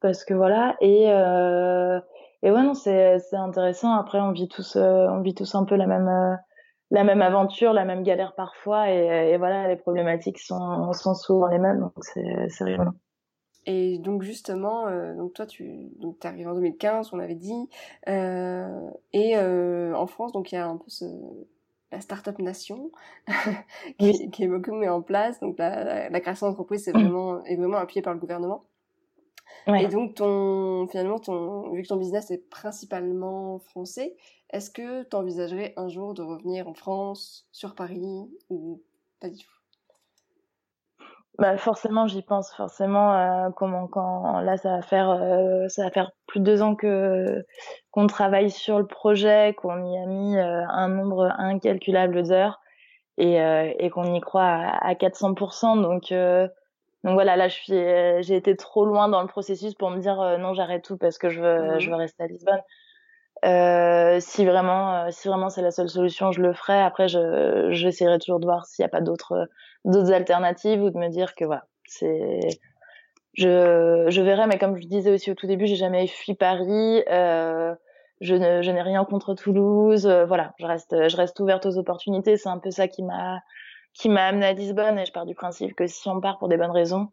parce 0.00 0.24
que 0.24 0.34
voilà 0.34 0.76
et 0.80 1.10
euh, 1.10 2.00
et 2.42 2.50
ouais 2.50 2.62
non 2.62 2.74
c'est 2.74 3.18
c'est 3.18 3.36
intéressant. 3.36 3.94
Après, 3.94 4.20
on 4.20 4.32
vit 4.32 4.48
tous 4.48 4.76
euh, 4.76 5.06
on 5.08 5.20
vit 5.22 5.34
tous 5.34 5.54
un 5.54 5.64
peu 5.64 5.76
la 5.76 5.86
même 5.86 6.38
la 6.90 7.04
même 7.04 7.22
aventure, 7.22 7.72
la 7.72 7.84
même 7.84 8.02
galère 8.02 8.34
parfois 8.34 8.90
et, 8.90 9.32
et 9.32 9.36
voilà 9.36 9.68
les 9.68 9.76
problématiques 9.76 10.38
sont 10.38 10.92
sont 10.92 11.14
souvent 11.14 11.48
les 11.48 11.58
mêmes 11.58 11.80
donc 11.80 11.92
c'est 12.02 12.64
rigolo. 12.64 12.92
Et 13.70 13.98
donc 13.98 14.22
justement, 14.22 14.86
euh, 14.86 15.14
donc 15.14 15.34
toi 15.34 15.44
tu 15.44 15.90
donc 15.96 16.24
arrivé 16.24 16.46
en 16.46 16.54
2015, 16.54 17.10
on 17.12 17.18
avait 17.18 17.34
dit, 17.34 17.68
euh, 18.08 18.90
et 19.12 19.36
euh, 19.36 19.94
en 19.94 20.06
France 20.06 20.32
donc 20.32 20.52
il 20.52 20.54
y 20.54 20.58
a 20.58 20.66
un 20.66 20.78
peu 20.78 20.88
ce, 20.88 21.04
la 21.92 22.00
Startup 22.00 22.38
Nation, 22.38 22.90
qui, 23.98 24.30
qui, 24.30 24.44
est 24.44 24.48
beaucoup 24.48 24.72
mis 24.72 24.88
en 24.88 25.02
place. 25.02 25.38
Donc 25.40 25.58
la, 25.58 26.08
la, 26.08 26.20
création 26.20 26.48
d'entreprise 26.48 26.84
c'est 26.84 26.92
vraiment, 26.92 27.44
est 27.44 27.56
vraiment 27.56 27.76
appuyée 27.76 28.00
par 28.00 28.14
le 28.14 28.20
gouvernement. 28.20 28.64
Et 29.66 29.88
donc, 29.88 30.14
ton, 30.14 30.86
finalement, 30.88 31.18
ton, 31.18 31.70
vu 31.72 31.82
que 31.82 31.88
ton 31.88 31.96
business 31.96 32.30
est 32.30 32.48
principalement 32.48 33.58
français, 33.58 34.16
est-ce 34.50 34.70
que 34.70 35.02
tu 35.04 35.16
envisagerais 35.16 35.74
un 35.76 35.88
jour 35.88 36.14
de 36.14 36.22
revenir 36.22 36.68
en 36.68 36.74
France, 36.74 37.48
sur 37.52 37.74
Paris, 37.74 38.30
ou 38.50 38.82
pas 39.20 39.28
du 39.28 39.38
tout? 39.38 39.50
Bah 41.38 41.56
forcément, 41.56 42.08
j'y 42.08 42.22
pense 42.22 42.52
forcément. 42.52 43.14
Euh, 43.14 43.50
comment 43.50 43.86
quand 43.86 44.40
là, 44.40 44.56
ça 44.56 44.70
va 44.76 44.82
faire 44.82 45.10
euh, 45.10 45.68
ça 45.68 45.84
va 45.84 45.90
faire 45.92 46.10
plus 46.26 46.40
de 46.40 46.44
deux 46.44 46.62
ans 46.62 46.74
que 46.74 47.44
qu'on 47.92 48.08
travaille 48.08 48.50
sur 48.50 48.78
le 48.80 48.86
projet, 48.86 49.54
qu'on 49.56 49.84
y 49.84 49.96
a 49.96 50.06
mis 50.06 50.36
euh, 50.36 50.66
un 50.68 50.88
nombre 50.88 51.32
incalculable 51.38 52.24
d'heures 52.24 52.60
et, 53.18 53.36
et 53.36 53.90
qu'on 53.90 54.14
y 54.14 54.20
croit 54.20 54.44
à, 54.44 54.88
à 54.88 54.94
400%. 54.94 55.80
Donc 55.80 56.12
donc 57.04 57.14
voilà, 57.14 57.36
là, 57.36 57.46
je 57.48 57.54
suis, 57.54 57.72
j'ai 57.72 58.36
été 58.36 58.56
trop 58.56 58.84
loin 58.84 59.08
dans 59.08 59.22
le 59.22 59.28
processus 59.28 59.74
pour 59.74 59.90
me 59.90 59.98
dire 60.00 60.16
non, 60.38 60.54
j'arrête 60.54 60.82
tout 60.84 60.96
parce 60.98 61.18
que 61.18 61.28
je 61.28 61.40
veux 61.40 61.76
mmh 61.76 61.80
je 61.80 61.90
veux 61.90 61.96
rester 61.96 62.24
à 62.24 62.26
Lisbonne. 62.26 62.60
Euh, 63.44 64.18
si 64.20 64.44
vraiment, 64.44 64.94
euh, 64.94 65.08
si 65.10 65.28
vraiment 65.28 65.48
c'est 65.48 65.62
la 65.62 65.70
seule 65.70 65.88
solution, 65.88 66.32
je 66.32 66.40
le 66.42 66.52
ferai. 66.52 66.80
Après, 66.80 67.08
je, 67.08 67.68
j'essaierai 67.70 68.18
toujours 68.18 68.40
de 68.40 68.46
voir 68.46 68.66
s'il 68.66 68.82
n'y 68.82 68.86
a 68.86 68.90
pas 68.90 69.00
d'autres, 69.00 69.48
d'autres 69.84 70.12
alternatives 70.12 70.82
ou 70.82 70.90
de 70.90 70.98
me 70.98 71.08
dire 71.08 71.34
que 71.34 71.44
voilà, 71.44 71.64
c'est, 71.86 72.40
je, 73.34 74.06
je 74.08 74.22
verrai. 74.22 74.46
Mais 74.46 74.58
comme 74.58 74.76
je 74.76 74.86
disais 74.86 75.12
aussi 75.12 75.30
au 75.30 75.34
tout 75.34 75.46
début, 75.46 75.66
j'ai 75.66 75.76
jamais 75.76 76.06
fui 76.06 76.34
Paris. 76.34 77.04
Euh, 77.10 77.74
je, 78.20 78.34
ne, 78.34 78.62
je 78.62 78.70
n'ai 78.70 78.82
rien 78.82 79.04
contre 79.04 79.34
Toulouse. 79.34 80.06
Euh, 80.06 80.24
voilà, 80.26 80.54
je 80.58 80.66
reste, 80.66 81.08
je 81.08 81.16
reste 81.16 81.38
ouverte 81.38 81.64
aux 81.66 81.78
opportunités. 81.78 82.36
C'est 82.36 82.48
un 82.48 82.58
peu 82.58 82.70
ça 82.70 82.88
qui 82.88 83.04
m'a, 83.04 83.40
qui 83.94 84.08
m'a 84.08 84.26
amené 84.26 84.46
à 84.46 84.52
Lisbonne. 84.52 84.98
Et 84.98 85.06
je 85.06 85.12
pars 85.12 85.26
du 85.26 85.36
principe 85.36 85.76
que 85.76 85.86
si 85.86 86.08
on 86.08 86.20
part 86.20 86.38
pour 86.38 86.48
des 86.48 86.56
bonnes 86.56 86.72
raisons, 86.72 87.08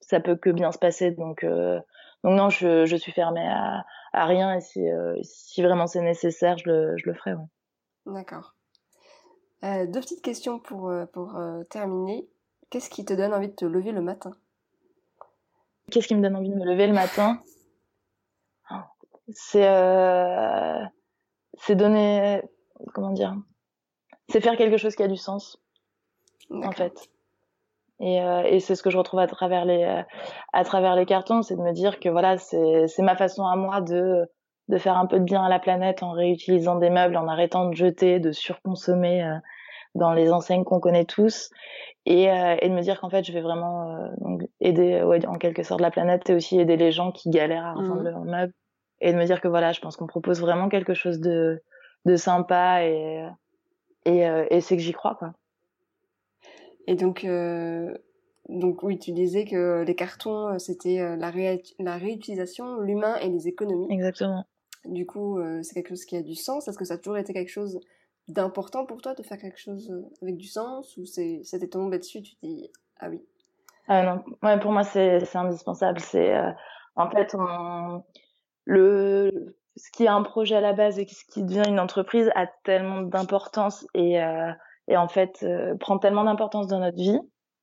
ça 0.00 0.20
peut 0.20 0.36
que 0.36 0.50
bien 0.50 0.72
se 0.72 0.78
passer. 0.78 1.10
Donc, 1.10 1.44
euh, 1.44 1.78
donc 2.26 2.36
non, 2.36 2.50
je, 2.50 2.84
je 2.86 2.96
suis 2.96 3.12
fermée 3.12 3.46
à, 3.48 3.86
à 4.12 4.26
rien 4.26 4.56
et 4.56 4.60
si, 4.60 4.86
euh, 4.86 5.16
si 5.22 5.62
vraiment 5.62 5.86
c'est 5.86 6.02
nécessaire, 6.02 6.58
je 6.58 6.68
le, 6.68 6.96
je 6.96 7.08
le 7.08 7.14
ferai. 7.14 7.34
Ouais. 7.34 7.46
D'accord. 8.06 8.54
Euh, 9.62 9.86
deux 9.86 10.00
petites 10.00 10.22
questions 10.22 10.58
pour, 10.58 10.88
euh, 10.88 11.06
pour 11.06 11.36
euh, 11.36 11.62
terminer. 11.64 12.28
Qu'est-ce 12.68 12.90
qui 12.90 13.04
te 13.04 13.14
donne 13.14 13.32
envie 13.32 13.48
de 13.48 13.54
te 13.54 13.64
lever 13.64 13.92
le 13.92 14.02
matin? 14.02 14.32
Qu'est-ce 15.90 16.08
qui 16.08 16.16
me 16.16 16.20
donne 16.20 16.34
envie 16.34 16.50
de 16.50 16.56
me 16.56 16.64
lever 16.64 16.88
le 16.88 16.92
matin? 16.92 17.40
C'est 19.30 19.68
c'est 21.58 21.74
donner 21.74 22.42
comment 22.92 23.10
dire? 23.12 23.34
C'est 24.28 24.40
faire 24.40 24.56
quelque 24.56 24.76
chose 24.76 24.94
qui 24.94 25.02
a 25.02 25.08
du 25.08 25.16
sens 25.16 25.62
en 26.50 26.72
fait. 26.72 27.08
Et, 28.00 28.20
euh, 28.20 28.42
et 28.44 28.60
c'est 28.60 28.74
ce 28.74 28.82
que 28.82 28.90
je 28.90 28.98
retrouve 28.98 29.20
à 29.20 29.26
travers 29.26 29.64
les 29.64 29.84
euh, 29.84 30.02
à 30.52 30.64
travers 30.64 30.96
les 30.96 31.06
cartons, 31.06 31.42
c'est 31.42 31.56
de 31.56 31.62
me 31.62 31.72
dire 31.72 31.98
que 31.98 32.08
voilà, 32.08 32.36
c'est 32.36 32.98
ma 32.98 33.16
façon 33.16 33.46
à 33.46 33.56
moi 33.56 33.80
de 33.80 34.26
de 34.68 34.78
faire 34.78 34.98
un 34.98 35.06
peu 35.06 35.18
de 35.18 35.24
bien 35.24 35.42
à 35.42 35.48
la 35.48 35.60
planète 35.60 36.02
en 36.02 36.10
réutilisant 36.10 36.76
des 36.76 36.90
meubles, 36.90 37.16
en 37.16 37.28
arrêtant 37.28 37.68
de 37.68 37.74
jeter, 37.74 38.18
de 38.18 38.32
surconsommer 38.32 39.22
euh, 39.22 39.36
dans 39.94 40.12
les 40.12 40.30
enseignes 40.32 40.64
qu'on 40.64 40.80
connaît 40.80 41.04
tous, 41.04 41.50
et, 42.04 42.24
et 42.24 42.68
de 42.68 42.74
me 42.74 42.82
dire 42.82 43.00
qu'en 43.00 43.08
fait, 43.08 43.24
je 43.24 43.32
vais 43.32 43.40
vraiment 43.40 44.10
donc 44.18 44.42
aider 44.60 45.02
ouais, 45.02 45.24
en 45.26 45.36
quelque 45.36 45.62
sorte 45.62 45.80
la 45.80 45.90
planète 45.90 46.28
et 46.28 46.34
aussi 46.34 46.60
aider 46.60 46.76
les 46.76 46.92
gens 46.92 47.12
qui 47.12 47.30
galèrent 47.30 47.64
à 47.64 47.74
mmh. 47.76 48.02
leurs 48.02 48.24
meubles, 48.24 48.52
et 49.00 49.12
de 49.12 49.16
me 49.16 49.24
dire 49.24 49.40
que 49.40 49.48
voilà, 49.48 49.72
je 49.72 49.80
pense 49.80 49.96
qu'on 49.96 50.06
propose 50.06 50.40
vraiment 50.40 50.68
quelque 50.68 50.92
chose 50.92 51.18
de 51.20 51.62
de 52.04 52.16
sympa 52.16 52.84
et 52.84 53.26
et, 54.04 54.20
et 54.50 54.60
c'est 54.60 54.76
que 54.76 54.82
j'y 54.82 54.92
crois 54.92 55.14
quoi. 55.14 55.32
Et 56.86 56.94
donc, 56.94 57.24
euh, 57.24 57.96
donc 58.48 58.82
oui, 58.82 58.98
tu 58.98 59.12
disais 59.12 59.44
que 59.44 59.82
les 59.82 59.94
cartons, 59.94 60.48
euh, 60.48 60.58
c'était 60.58 61.00
euh, 61.00 61.16
la, 61.16 61.32
la 61.78 61.96
réutilisation, 61.96 62.80
l'humain 62.80 63.16
et 63.16 63.28
les 63.28 63.48
économies. 63.48 63.92
Exactement. 63.92 64.44
Du 64.84 65.04
coup, 65.04 65.40
c'est 65.62 65.74
quelque 65.74 65.88
chose 65.88 66.04
qui 66.04 66.16
a 66.16 66.22
du 66.22 66.36
sens. 66.36 66.68
Est-ce 66.68 66.78
que 66.78 66.84
ça 66.84 66.94
a 66.94 66.98
toujours 66.98 67.18
été 67.18 67.32
quelque 67.32 67.50
chose 67.50 67.80
d'important 68.28 68.86
pour 68.86 69.02
toi 69.02 69.14
de 69.14 69.22
faire 69.24 69.38
quelque 69.38 69.58
chose 69.58 69.92
avec 70.22 70.36
du 70.36 70.46
sens 70.46 70.96
ou 70.96 71.04
c'était 71.04 71.66
tombé 71.68 71.98
dessus 71.98 72.22
tu 72.22 72.34
dis 72.40 72.70
ah 73.00 73.08
oui? 73.08 73.20
Ah 73.88 74.04
non 74.04 74.24
ouais 74.42 74.60
pour 74.60 74.70
moi 74.70 74.84
c'est 74.84 75.36
indispensable 75.36 75.98
c'est 76.00 76.34
en 76.94 77.10
fait 77.10 77.34
on, 77.34 78.04
le 78.64 79.56
ce 79.76 79.90
qui 79.90 80.04
est 80.04 80.08
un 80.08 80.22
projet 80.22 80.54
à 80.54 80.60
la 80.60 80.72
base 80.72 80.98
et 81.00 81.06
ce 81.06 81.24
qui 81.24 81.42
devient 81.42 81.68
une 81.68 81.80
entreprise 81.80 82.30
a 82.34 82.46
tellement 82.64 83.02
d'importance 83.02 83.86
et 83.94 84.20
et 84.88 84.96
en 84.96 85.08
fait 85.08 85.40
euh, 85.42 85.74
prend 85.76 85.98
tellement 85.98 86.24
d'importance 86.24 86.66
dans 86.66 86.80
notre 86.80 86.96
vie. 86.96 87.20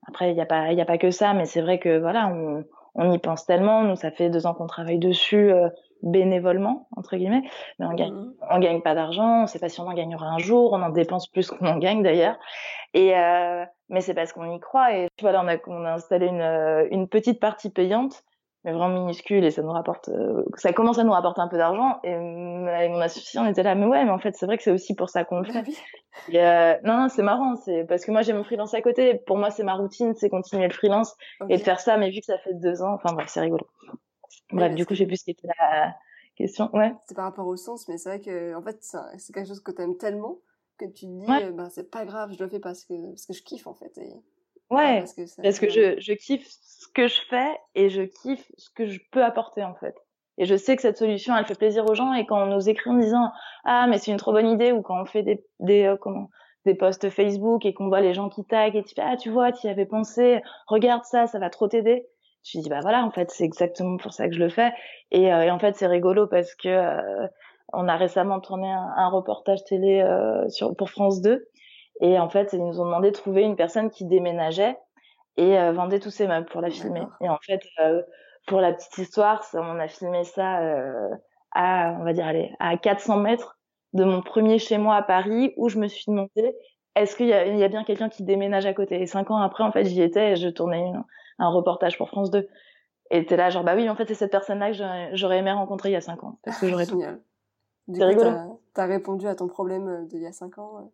Après, 0.08 0.32
il 0.32 0.36
n'y 0.36 0.42
a 0.42 0.46
pas, 0.46 0.72
il 0.72 0.82
a 0.82 0.86
pas 0.86 0.98
que 0.98 1.12
ça, 1.12 1.34
mais 1.34 1.46
c'est 1.46 1.62
vrai 1.62 1.80
que 1.80 1.98
voilà, 1.98 2.28
on, 2.28 2.66
on 2.96 3.12
y 3.12 3.20
pense 3.20 3.46
tellement. 3.46 3.84
Nous, 3.84 3.96
ça 3.96 4.12
fait 4.12 4.30
deux 4.30 4.46
ans 4.46 4.54
qu'on 4.54 4.68
travaille 4.68 5.00
dessus 5.00 5.52
euh, 5.52 5.70
bénévolement 6.02 6.90
entre 6.98 7.16
guillemets, 7.16 7.44
mais 7.80 7.86
on 7.86 7.94
gagne, 7.94 8.14
mmh. 8.14 8.34
on 8.52 8.60
gagne 8.60 8.82
pas 8.82 8.96
d'argent. 8.96 9.44
On 9.44 9.48
sait 9.48 9.60
pas 9.60 9.70
si 9.70 9.80
on 9.80 9.88
en 9.88 9.94
gagnera 9.94 10.28
un 10.28 10.40
jour. 10.40 10.74
On 10.74 10.82
en 10.82 10.90
dépense 10.90 11.28
plus 11.28 11.50
qu'on 11.50 11.66
en 11.66 11.78
gagne 11.78 12.04
d'ailleurs. 12.04 12.38
Et 12.94 13.18
euh, 13.18 13.64
mais 13.90 14.02
c'est 14.02 14.14
parce 14.14 14.34
qu'on 14.34 14.54
y 14.54 14.60
croit. 14.60 14.94
Et 14.96 15.08
voilà, 15.22 15.42
on 15.42 15.48
a, 15.48 15.56
on 15.68 15.86
a 15.86 15.94
installé 15.94 16.28
une, 16.28 16.42
euh, 16.42 16.88
une 16.92 17.08
petite 17.08 17.40
partie 17.40 17.70
payante 17.70 18.24
mais 18.64 18.72
vraiment 18.72 19.02
minuscule 19.02 19.44
et 19.44 19.52
ça 19.52 19.62
nous 19.62 19.72
rapporte 19.72 20.10
euh, 20.10 20.44
ça 20.56 20.72
commence 20.72 20.98
à 20.98 21.04
nous 21.04 21.12
rapporter 21.12 21.42
un 21.42 21.48
peu 21.48 21.58
d'argent 21.58 22.00
et 22.04 22.14
avec 22.14 22.92
mon 22.92 23.00
associé 23.00 23.40
on 23.40 23.46
était 23.46 23.64
là 23.64 23.76
mais 23.76 23.86
ouais 23.86 24.06
mais 24.06 24.12
en 24.12 24.20
fait 24.20 24.36
c'est 24.36 24.46
vrai 24.46 24.58
que 24.58 24.64
c'est 24.64 24.72
aussi 24.72 24.96
pour 24.96 25.10
ça 25.10 25.24
qu'on 25.24 25.40
le 25.40 25.52
fait. 25.52 25.64
Et, 26.30 26.40
euh, 26.40 26.76
non 26.84 26.98
non 26.98 27.10
c'est 27.10 27.24
marrant 27.24 27.56
c'est 27.56 27.84
parce 27.86 28.06
que 28.06 28.12
moi 28.12 28.22
j'ai 28.22 28.34
mon 28.34 28.44
freelance 28.44 28.74
à 28.74 28.82
côté. 28.82 29.16
Pour 29.26 29.38
moi 29.38 29.50
c'est 29.50 29.64
ma 29.64 29.74
routine 29.74 30.14
c'est 30.16 30.30
continuer 30.30 30.68
le 30.68 30.74
freelance 30.74 31.16
et 31.50 31.58
de 31.58 31.62
faire 31.62 31.80
ça 31.80 31.98
mais 31.98 32.10
vu 32.10 32.20
que 32.20 32.26
ça 32.26 32.38
fait 32.38 32.54
deux 32.54 32.82
ans 32.82 32.94
enfin 32.94 33.14
bref 33.14 33.28
c'est 33.30 33.42
rigolo. 33.42 33.68
Bref 34.52 34.74
du 34.76 34.86
coup 34.86 34.96
j'ai 34.96 35.06
plus 35.06 35.18
ce 35.18 35.26
qui 35.26 35.32
était 35.32 35.48
la 35.60 35.94
question. 36.36 36.70
Ouais. 36.74 36.96
C'est 37.08 37.16
par 37.16 37.26
rapport 37.26 37.48
au 37.48 37.58
sens 37.58 37.88
mais 37.90 37.98
c'est 37.98 38.10
vrai 38.10 38.20
que 38.22 38.56
en 38.56 38.62
fait 38.62 38.78
c'est 39.18 39.34
quelque 39.34 39.48
chose 39.48 39.62
que 39.62 39.72
t'aimes 39.72 39.98
tellement 39.98 40.38
que 40.78 40.86
tu 40.86 41.06
te 41.06 41.12
dis 41.12 41.26
ouais. 41.28 41.52
ben 41.52 41.70
c'est 41.70 41.92
pas 41.92 42.06
grave 42.06 42.32
je 42.38 42.44
le 42.44 42.50
fais 42.50 42.60
parce 42.60 42.86
que 42.86 43.10
parce 43.10 43.26
que 43.26 43.34
je 43.34 43.44
kiffe 43.44 43.68
en 43.68 43.74
fait 43.74 43.98
et... 43.98 44.14
ouais 44.74 45.00
parce 45.00 45.14
que, 45.14 45.42
parce 45.42 45.60
que 45.60 45.70
je 45.70 46.00
je 46.00 46.14
kiffe 46.14 46.48
ce 46.48 46.88
que 46.94 47.08
je 47.08 47.22
fais 47.30 47.52
et 47.76 47.90
je 47.90 48.02
kiffe 48.04 48.52
ce 48.58 48.70
que 48.76 48.86
je 48.86 49.00
peux 49.12 49.24
apporter 49.24 49.64
en 49.64 49.76
fait. 49.76 49.96
Et 50.40 50.46
je 50.46 50.56
sais 50.56 50.76
que 50.76 50.82
cette 50.82 50.98
solution, 50.98 51.38
elle 51.38 51.46
fait 51.46 51.58
plaisir 51.58 51.86
aux 51.88 51.94
gens 51.94 52.14
et 52.14 52.26
quand 52.26 52.42
on 52.42 52.48
nous 52.48 52.68
écrit 52.68 52.90
en 52.90 52.96
disant 52.98 53.32
ah 53.66 53.86
mais 53.88 53.98
c'est 54.00 54.12
une 54.12 54.18
trop 54.18 54.32
bonne 54.32 54.48
idée 54.50 54.72
ou 54.72 54.82
quand 54.82 55.00
on 55.02 55.06
fait 55.06 55.24
des 55.24 55.46
des 55.60 55.84
euh, 55.86 55.98
comment 55.98 56.30
des 56.66 56.76
posts 56.76 57.10
Facebook 57.10 57.66
et 57.66 57.74
qu'on 57.74 57.88
voit 57.88 58.02
les 58.02 58.14
gens 58.14 58.30
qui 58.30 58.44
taguent 58.46 58.76
et 58.76 58.84
tu 58.84 58.96
fais 58.96 59.02
ah 59.04 59.18
tu 59.18 59.30
vois 59.30 59.52
tu 59.52 59.68
y 59.68 59.70
avais 59.70 59.86
pensé 59.86 60.42
regarde 60.68 61.04
ça 61.04 61.28
ça 61.28 61.40
va 61.40 61.50
trop 61.50 61.68
t'aider 61.68 62.08
je 62.44 62.60
dis 62.60 62.70
bah 62.70 62.80
voilà 62.82 63.04
en 63.04 63.12
fait 63.12 63.32
c'est 63.32 63.44
exactement 63.44 63.98
pour 63.98 64.14
ça 64.14 64.28
que 64.28 64.34
je 64.34 64.40
le 64.40 64.50
fais 64.50 64.72
et, 65.12 65.34
euh, 65.34 65.44
et 65.44 65.52
en 65.52 65.60
fait 65.60 65.76
c'est 65.76 65.88
rigolo 65.88 66.28
parce 66.28 66.56
que 66.56 66.70
euh, 66.70 67.28
on 67.74 67.88
a 67.88 67.96
récemment 67.98 68.40
tourné 68.40 68.72
un, 68.72 68.94
un 68.96 69.10
reportage 69.10 69.64
télé 69.66 70.02
euh, 70.02 70.48
sur 70.50 70.76
pour 70.76 70.90
France 70.90 71.22
2 71.22 71.48
et 72.02 72.20
en 72.20 72.30
fait 72.30 72.54
ils 72.54 72.64
nous 72.64 72.80
ont 72.82 72.86
demandé 72.86 73.12
de 73.12 73.16
trouver 73.16 73.44
une 73.44 73.56
personne 73.56 73.90
qui 73.90 74.06
déménageait 74.06 74.78
et 75.38 75.58
euh, 75.58 75.72
vendait 75.72 76.00
tous 76.00 76.12
ses 76.12 76.28
meubles 76.28 76.48
pour 76.48 76.62
la 76.62 76.70
filmer. 76.70 77.04
Et 77.22 77.30
en 77.30 77.38
fait, 77.42 77.62
euh, 77.80 78.02
pour 78.48 78.62
la 78.62 78.74
petite 78.74 78.98
histoire, 78.98 79.44
ça, 79.44 79.62
on 79.62 79.80
a 79.80 79.88
filmé 79.88 80.24
ça 80.24 80.62
euh, 80.62 81.10
à, 81.52 81.96
on 82.00 82.04
va 82.04 82.14
dire, 82.14 82.26
allez, 82.26 82.54
à 82.60 82.78
400 82.78 83.18
mètres 83.18 83.58
de 83.94 84.04
mon 84.04 84.22
premier 84.22 84.60
chez 84.60 84.78
moi 84.78 84.96
à 84.96 85.02
Paris, 85.02 85.54
où 85.58 85.70
je 85.70 85.80
me 85.80 85.88
suis 85.88 86.06
demandé, 86.08 86.56
est-ce 86.96 87.16
qu'il 87.16 87.28
y 87.28 87.34
a, 87.34 87.46
il 87.46 87.58
y 87.58 87.64
a 87.64 87.68
bien 87.68 87.84
quelqu'un 87.84 88.10
qui 88.10 88.24
déménage 88.24 88.66
à 88.66 88.74
côté? 88.74 89.02
Et 89.02 89.08
cinq 89.08 89.32
ans 89.32 89.38
après, 89.38 89.64
en 89.64 89.72
fait, 89.72 89.86
j'y 89.86 90.02
étais 90.02 90.32
et 90.32 90.36
je 90.36 90.50
tournais 90.50 90.92
un 91.40 91.50
reportage 91.50 91.98
pour 91.98 92.10
France 92.10 92.30
2. 92.30 92.48
Et 93.10 93.26
t'es 93.26 93.38
là, 93.38 93.50
genre, 93.50 93.64
bah 93.64 93.76
oui, 93.76 93.90
en 93.90 93.96
fait, 93.96 94.08
c'est 94.08 94.16
cette 94.16 94.32
personne-là 94.32 94.72
que 94.72 95.16
j'aurais 95.16 95.40
aimé 95.40 95.52
rencontrer 95.52 95.90
il 95.90 95.94
y 95.94 95.96
a 95.96 96.02
cinq 96.02 96.24
ans. 96.24 96.40
Parce 96.44 96.60
que 96.60 96.68
j'aurais 96.68 96.86
tout. 96.86 97.02
C'est 97.92 98.04
rigolo. 98.04 98.60
T'as 98.74 98.86
répondu 98.86 99.28
à 99.28 99.36
ton 99.36 99.48
problème 99.48 100.08
d'il 100.08 100.22
y 100.22 100.28
a 100.28 100.32
cinq 100.32 100.58
ans. 100.58 100.92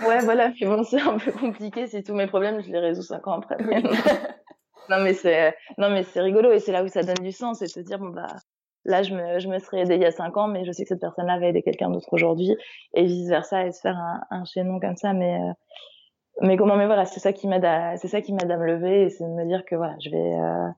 Ouais, 0.00 0.20
voilà, 0.20 0.50
puis 0.50 0.64
bon, 0.64 0.82
c'est 0.84 1.00
un 1.00 1.18
peu 1.18 1.32
compliqué 1.32 1.86
si 1.86 2.02
tous 2.02 2.14
mes 2.14 2.26
problèmes, 2.26 2.62
je 2.62 2.70
les 2.70 2.78
résous 2.78 3.02
cinq 3.02 3.26
ans 3.26 3.40
après. 3.40 3.56
non, 4.88 5.00
mais 5.02 5.14
c'est, 5.14 5.54
non, 5.78 5.90
mais 5.90 6.02
c'est 6.02 6.20
rigolo 6.20 6.50
et 6.52 6.58
c'est 6.58 6.72
là 6.72 6.82
où 6.82 6.88
ça 6.88 7.02
donne 7.02 7.22
du 7.22 7.32
sens, 7.32 7.58
c'est 7.58 7.66
de 7.66 7.70
se 7.70 7.80
dire, 7.80 7.98
bon, 7.98 8.08
bah, 8.08 8.26
là, 8.84 9.02
je 9.02 9.14
me, 9.14 9.38
je 9.38 9.48
me 9.48 9.58
serais 9.58 9.82
aidé 9.82 9.96
il 9.96 10.02
y 10.02 10.06
a 10.06 10.10
cinq 10.10 10.36
ans, 10.36 10.48
mais 10.48 10.64
je 10.64 10.72
sais 10.72 10.84
que 10.84 10.88
cette 10.88 11.00
personne-là 11.00 11.38
va 11.38 11.46
aider 11.46 11.62
quelqu'un 11.62 11.90
d'autre 11.90 12.08
aujourd'hui 12.12 12.56
et 12.94 13.04
vice 13.04 13.28
versa 13.28 13.66
et 13.66 13.72
se 13.72 13.80
faire 13.80 13.96
un, 13.96 14.20
un 14.30 14.44
chaînon 14.44 14.80
comme 14.80 14.96
ça, 14.96 15.12
mais, 15.12 15.34
euh, 15.34 15.52
mais 16.40 16.56
comment, 16.56 16.76
mais 16.76 16.86
voilà, 16.86 17.04
c'est 17.04 17.20
ça 17.20 17.32
qui 17.32 17.46
m'aide 17.46 17.64
à, 17.64 17.96
c'est 17.96 18.08
ça 18.08 18.20
qui 18.22 18.32
m'aide 18.32 18.50
à 18.50 18.56
me 18.56 18.66
lever 18.66 19.02
et 19.02 19.10
c'est 19.10 19.24
de 19.24 19.30
me 19.30 19.46
dire 19.46 19.64
que 19.64 19.76
voilà, 19.76 19.96
je 20.02 20.10
vais, 20.10 20.16
euh, 20.16 20.68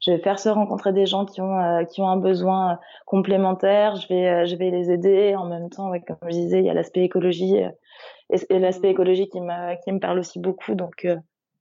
je 0.00 0.10
vais 0.10 0.18
faire 0.18 0.38
se 0.38 0.48
rencontrer 0.48 0.92
des 0.92 1.06
gens 1.06 1.26
qui 1.26 1.40
ont 1.40 1.58
euh, 1.58 1.84
qui 1.84 2.00
ont 2.00 2.08
un 2.08 2.16
besoin 2.16 2.78
complémentaire 3.06 3.96
je 3.96 4.08
vais 4.08 4.46
je 4.46 4.56
vais 4.56 4.70
les 4.70 4.90
aider 4.90 5.34
en 5.36 5.46
même 5.46 5.70
temps 5.70 5.90
ouais, 5.90 6.00
comme 6.00 6.16
je 6.24 6.30
disais 6.30 6.60
il 6.60 6.66
y 6.66 6.70
a 6.70 6.74
l'aspect 6.74 7.04
écologie 7.04 7.56
et, 8.30 8.58
l'aspect 8.58 8.88
mmh. 8.88 8.92
écologique 8.92 9.32
qui 9.32 9.40
me, 9.40 9.82
qui 9.82 9.92
me 9.92 9.98
parle 9.98 10.18
aussi 10.18 10.38
beaucoup. 10.38 10.74
Donc, 10.74 11.04
euh, 11.04 11.16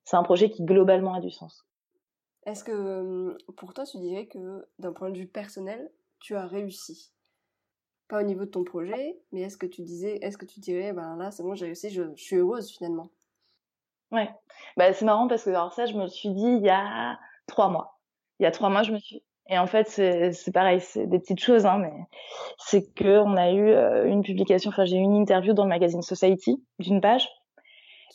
c'est 0.06 0.18
un 0.18 0.24
projet 0.24 0.50
qui 0.50 0.64
globalement 0.64 1.14
a 1.14 1.20
du 1.20 1.32
sens. 1.32 1.66
Est-ce 2.46 2.64
que 2.64 3.38
pour 3.58 3.74
toi, 3.74 3.86
tu 3.86 3.98
dirais 3.98 4.28
que 4.28 4.68
d'un 4.80 4.94
point 4.94 5.10
de 5.10 5.18
vue 5.18 5.28
personnel, 5.28 5.92
tu 6.20 6.36
as 6.36 6.46
réussi? 6.46 7.12
Pas 8.08 8.22
au 8.22 8.24
niveau 8.24 8.46
de 8.46 8.50
ton 8.50 8.64
projet, 8.64 9.20
mais 9.32 9.42
est-ce 9.42 9.58
que 9.58 9.68
tu 9.68 9.84
disais, 9.84 10.18
est-ce 10.22 10.38
que 10.38 10.46
tu 10.46 10.60
dirais, 10.60 10.94
ben 10.94 11.16
là, 11.18 11.30
c'est 11.30 11.44
bon, 11.44 11.54
j'ai 11.54 11.68
réussi, 11.68 11.92
je, 11.92 12.04
suis 12.16 12.38
heureuse 12.38 12.72
finalement? 12.72 13.10
Ouais, 14.12 14.30
bah, 14.78 14.92
c'est 14.94 15.06
marrant 15.06 15.28
parce 15.28 15.44
que 15.44 15.52
alors 15.52 15.74
ça, 15.74 15.86
je 15.86 15.94
me 15.94 16.04
le 16.04 16.08
suis 16.08 16.30
dit 16.30 16.42
il 16.42 16.64
y 16.64 16.70
a 16.70 17.20
trois 17.46 17.70
mois. 17.70 17.99
Il 18.40 18.44
y 18.44 18.46
a 18.46 18.52
trois 18.52 18.70
mois, 18.70 18.84
je 18.84 18.92
me 18.92 19.00
suis. 19.00 19.24
Et 19.52 19.58
en 19.58 19.66
fait, 19.66 19.88
c'est 19.90 20.52
pareil, 20.54 20.80
c'est 20.80 21.08
des 21.08 21.18
petites 21.20 21.40
choses, 21.40 21.66
hein, 21.66 21.80
mais 21.80 21.92
c'est 22.60 22.94
que 22.94 23.20
on 23.20 23.36
a 23.36 23.52
eu 23.52 23.70
euh, 23.70 24.06
une 24.06 24.22
publication, 24.22 24.70
enfin 24.70 24.86
j'ai 24.86 24.98
eu 24.98 25.02
une 25.02 25.16
interview 25.16 25.54
dans 25.54 25.64
le 25.64 25.70
magazine 25.70 26.04
Society 26.04 26.64
d'une 26.78 27.02
page 27.02 27.28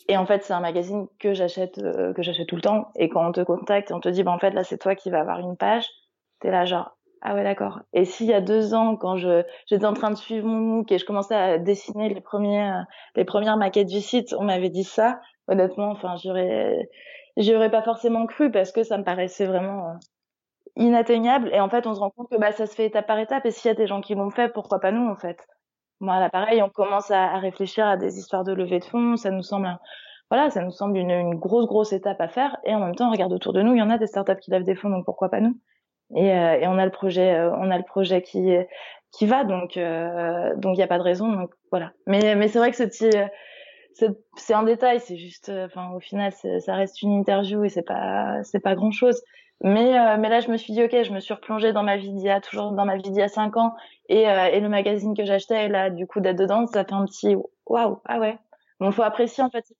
et 0.08 0.16
en 0.16 0.26
fait, 0.26 0.42
c'est 0.42 0.52
un 0.52 0.60
magazine 0.60 1.06
que 1.18 1.32
j'achète, 1.32 1.78
euh, 1.78 2.12
que 2.12 2.22
j'achète 2.22 2.46
tout 2.46 2.56
le 2.56 2.62
temps. 2.62 2.88
Et 2.96 3.08
quand 3.08 3.26
on 3.26 3.32
te 3.32 3.40
contacte 3.40 3.90
et 3.90 3.94
on 3.94 4.00
te 4.00 4.08
dit, 4.08 4.22
bah, 4.22 4.32
en 4.32 4.38
fait, 4.38 4.50
là, 4.50 4.64
c'est 4.64 4.78
toi 4.78 4.94
qui 4.94 5.10
vas 5.10 5.20
avoir 5.20 5.40
une 5.40 5.56
page, 5.56 5.88
t'es 6.40 6.50
là, 6.50 6.64
genre, 6.64 6.96
ah 7.22 7.34
ouais, 7.34 7.42
d'accord. 7.42 7.80
Et 7.94 8.04
s'il 8.04 8.26
y 8.26 8.34
a 8.34 8.42
deux 8.42 8.74
ans, 8.74 8.96
quand 8.96 9.16
je, 9.16 9.42
j'étais 9.66 9.86
en 9.86 9.94
train 9.94 10.10
de 10.10 10.16
suivre 10.16 10.46
mon 10.46 10.58
MOOC 10.58 10.92
et 10.92 10.98
je 10.98 11.06
commençais 11.06 11.34
à 11.34 11.58
dessiner 11.58 12.10
les 12.12 12.20
premiers, 12.20 12.70
euh, 12.70 12.82
les 13.16 13.24
premières 13.24 13.56
maquettes 13.56 13.88
du 13.88 14.00
site, 14.00 14.34
on 14.38 14.44
m'avait 14.44 14.68
dit 14.68 14.84
ça, 14.84 15.20
honnêtement, 15.48 15.90
enfin, 15.90 16.16
j'aurais, 16.22 16.90
j'aurais 17.38 17.70
pas 17.70 17.82
forcément 17.82 18.26
cru 18.26 18.50
parce 18.50 18.72
que 18.72 18.82
ça 18.82 18.98
me 18.98 19.04
paraissait 19.04 19.46
vraiment 19.46 19.94
inatteignable. 20.76 21.50
Et 21.52 21.60
en 21.60 21.68
fait, 21.68 21.86
on 21.86 21.94
se 21.94 22.00
rend 22.00 22.10
compte 22.10 22.28
que, 22.30 22.36
bah, 22.36 22.52
ça 22.52 22.66
se 22.66 22.74
fait 22.74 22.86
étape 22.86 23.06
par 23.06 23.18
étape. 23.18 23.46
Et 23.46 23.50
s'il 23.50 23.68
y 23.68 23.72
a 23.72 23.74
des 23.74 23.86
gens 23.86 24.00
qui 24.00 24.14
l'ont 24.14 24.30
fait, 24.30 24.52
pourquoi 24.52 24.80
pas 24.80 24.92
nous, 24.92 25.08
en 25.08 25.16
fait? 25.16 25.46
Voilà, 26.00 26.28
pareil, 26.30 26.62
on 26.62 26.68
commence 26.68 27.10
à, 27.10 27.38
réfléchir 27.38 27.86
à 27.86 27.96
des 27.96 28.18
histoires 28.18 28.44
de 28.44 28.52
levée 28.52 28.80
de 28.80 28.84
fonds. 28.84 29.16
Ça 29.16 29.30
nous 29.30 29.42
semble, 29.42 29.68
voilà, 30.30 30.50
ça 30.50 30.62
nous 30.62 30.72
semble 30.72 30.98
une, 30.98 31.34
grosse, 31.36 31.66
grosse 31.66 31.92
étape 31.92 32.20
à 32.20 32.28
faire. 32.28 32.56
Et 32.64 32.74
en 32.74 32.80
même 32.80 32.94
temps, 32.94 33.08
on 33.08 33.12
regarde 33.12 33.32
autour 33.32 33.52
de 33.52 33.62
nous, 33.62 33.74
il 33.74 33.78
y 33.78 33.82
en 33.82 33.90
a 33.90 33.98
des 33.98 34.06
startups 34.06 34.38
qui 34.40 34.50
lèvent 34.50 34.64
des 34.64 34.74
fonds, 34.74 34.90
donc 34.90 35.04
pourquoi 35.04 35.28
pas 35.28 35.40
nous? 35.40 35.56
Et, 36.14 36.32
euh, 36.32 36.60
et, 36.60 36.66
on 36.66 36.76
a 36.78 36.84
le 36.84 36.90
projet, 36.90 37.34
euh, 37.34 37.50
on 37.56 37.70
a 37.70 37.78
le 37.78 37.84
projet 37.84 38.20
qui 38.22 38.54
qui 39.10 39.26
va, 39.26 39.44
donc 39.44 39.76
euh, 39.76 40.54
donc 40.56 40.74
il 40.74 40.78
n'y 40.78 40.82
a 40.82 40.86
pas 40.86 40.98
de 40.98 41.02
raison. 41.02 41.28
Donc 41.32 41.50
voilà. 41.70 41.92
Mais 42.06 42.34
mais 42.34 42.48
c'est 42.48 42.58
vrai 42.58 42.70
que 42.70 42.76
ce 42.76 42.84
petit 42.84 43.10
c'est 44.36 44.54
un 44.54 44.64
détail, 44.64 45.00
c'est 45.00 45.16
juste, 45.16 45.50
enfin 45.50 45.92
au 45.92 46.00
final, 46.00 46.32
ça 46.32 46.74
reste 46.74 47.00
une 47.02 47.12
interview 47.12 47.64
et 47.64 47.68
c'est 47.68 47.82
pas 47.82 48.42
c'est 48.42 48.60
pas 48.60 48.74
grand 48.74 48.90
chose. 48.90 49.22
Mais, 49.64 49.98
euh, 49.98 50.18
mais 50.18 50.28
là, 50.28 50.40
je 50.40 50.50
me 50.50 50.58
suis 50.58 50.74
dit, 50.74 50.84
ok, 50.84 50.94
je 51.04 51.10
me 51.10 51.20
suis 51.20 51.32
replongée 51.32 51.72
dans 51.72 51.82
ma 51.82 51.96
vie 51.96 52.12
d'il 52.12 52.22
y 52.22 52.28
a, 52.28 52.38
toujours 52.42 52.72
dans 52.72 52.84
ma 52.84 52.96
vie 52.96 53.02
d'il 53.10 53.16
y 53.16 53.22
a 53.22 53.28
5 53.28 53.56
ans. 53.56 53.74
Et, 54.10 54.28
euh, 54.28 54.44
et 54.52 54.60
le 54.60 54.68
magazine 54.68 55.16
que 55.16 55.24
j'achetais, 55.24 55.68
là, 55.68 55.88
du 55.88 56.06
coup, 56.06 56.20
d'être 56.20 56.36
dedans, 56.36 56.66
ça 56.66 56.84
fait 56.84 56.92
un 56.92 57.06
petit 57.06 57.34
waouh, 57.64 57.98
ah 58.04 58.18
ouais. 58.18 58.36
Bon, 58.78 58.92
faut 58.92 59.02
apprécier, 59.02 59.42
en 59.42 59.48
fait, 59.48 59.64
ces 59.64 59.74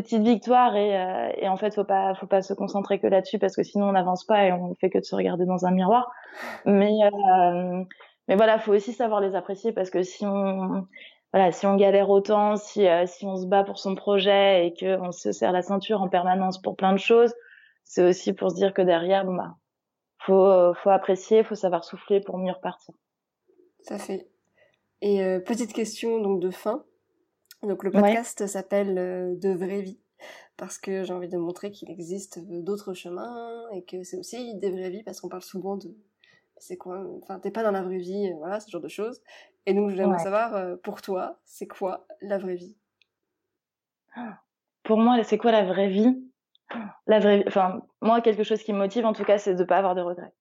petites, 0.00 0.20
euh, 0.20 0.22
victoires. 0.22 0.76
Et, 0.76 0.96
euh, 0.96 1.30
et 1.36 1.48
en 1.48 1.56
fait, 1.56 1.74
faut 1.74 1.82
pas, 1.82 2.14
faut 2.14 2.28
pas 2.28 2.42
se 2.42 2.54
concentrer 2.54 3.00
que 3.00 3.08
là-dessus 3.08 3.40
parce 3.40 3.56
que 3.56 3.64
sinon, 3.64 3.88
on 3.88 3.92
n'avance 3.92 4.22
pas 4.22 4.44
et 4.44 4.52
on 4.52 4.72
fait 4.76 4.88
que 4.88 4.98
de 4.98 5.04
se 5.04 5.16
regarder 5.16 5.46
dans 5.46 5.66
un 5.66 5.72
miroir. 5.72 6.12
Mais, 6.64 6.92
mais 8.28 8.36
voilà, 8.36 8.60
faut 8.60 8.72
aussi 8.72 8.92
savoir 8.92 9.20
les 9.20 9.34
apprécier 9.34 9.72
parce 9.72 9.90
que 9.90 10.04
si 10.04 10.24
on, 10.26 10.86
voilà, 11.32 11.50
si 11.50 11.66
on 11.66 11.74
galère 11.74 12.08
autant, 12.08 12.54
si, 12.54 12.86
si 13.06 13.26
on 13.26 13.34
se 13.36 13.46
bat 13.46 13.64
pour 13.64 13.80
son 13.80 13.96
projet 13.96 14.68
et 14.68 14.74
qu'on 14.74 15.10
se 15.10 15.32
serre 15.32 15.50
la 15.50 15.62
ceinture 15.62 16.02
en 16.02 16.08
permanence 16.08 16.62
pour 16.62 16.76
plein 16.76 16.92
de 16.92 16.98
choses, 16.98 17.34
c'est 17.84 18.02
aussi 18.02 18.32
pour 18.32 18.50
se 18.50 18.56
dire 18.56 18.74
que 18.74 18.82
derrière, 18.82 19.24
bah, 19.24 19.56
faut, 20.18 20.74
faut 20.82 20.90
apprécier, 20.90 21.44
faut 21.44 21.54
savoir 21.54 21.84
souffler 21.84 22.20
pour 22.20 22.38
mieux 22.38 22.52
repartir. 22.52 22.94
Ça 23.82 23.98
fait. 23.98 24.28
Et 25.02 25.22
euh, 25.22 25.38
petite 25.38 25.74
question 25.74 26.18
donc 26.18 26.40
de 26.40 26.50
fin. 26.50 26.82
Donc 27.62 27.84
le 27.84 27.90
podcast 27.90 28.46
s'appelle 28.46 28.98
euh, 28.98 29.34
De 29.36 29.50
vraie 29.50 29.82
vie 29.82 30.00
parce 30.56 30.78
que 30.78 31.04
j'ai 31.04 31.12
envie 31.12 31.28
de 31.28 31.36
montrer 31.36 31.70
qu'il 31.70 31.90
existe 31.90 32.38
d'autres 32.62 32.94
chemins 32.94 33.68
et 33.72 33.84
que 33.84 34.02
c'est 34.02 34.16
aussi 34.16 34.54
des 34.54 34.70
vraies 34.70 34.88
vies 34.88 35.02
parce 35.02 35.20
qu'on 35.20 35.28
parle 35.28 35.42
souvent 35.42 35.76
de 35.76 35.94
c'est 36.56 36.78
quoi 36.78 37.04
enfin 37.20 37.40
t'es 37.40 37.50
pas 37.50 37.62
dans 37.62 37.72
la 37.72 37.82
vraie 37.82 37.98
vie 37.98 38.30
euh, 38.30 38.36
voilà 38.38 38.60
ce 38.60 38.70
genre 38.70 38.80
de 38.80 38.88
choses 38.88 39.20
et 39.66 39.74
donc 39.74 39.90
j'aimerais 39.90 40.20
savoir 40.20 40.78
pour 40.78 41.02
toi 41.02 41.40
c'est 41.44 41.66
quoi 41.66 42.06
la 42.22 42.38
vraie 42.38 42.54
vie? 42.54 42.76
Pour 44.84 44.96
moi 44.96 45.22
c'est 45.24 45.36
quoi 45.36 45.52
la 45.52 45.64
vraie 45.64 45.88
vie? 45.88 46.23
La 47.06 47.18
vraie, 47.18 47.44
enfin, 47.46 47.82
moi, 48.00 48.20
quelque 48.20 48.42
chose 48.42 48.62
qui 48.62 48.72
me 48.72 48.78
motive, 48.78 49.06
en 49.06 49.12
tout 49.12 49.24
cas, 49.24 49.38
c'est 49.38 49.54
de 49.54 49.64
pas 49.64 49.78
avoir 49.78 49.94
de 49.94 50.02
regrets. 50.02 50.32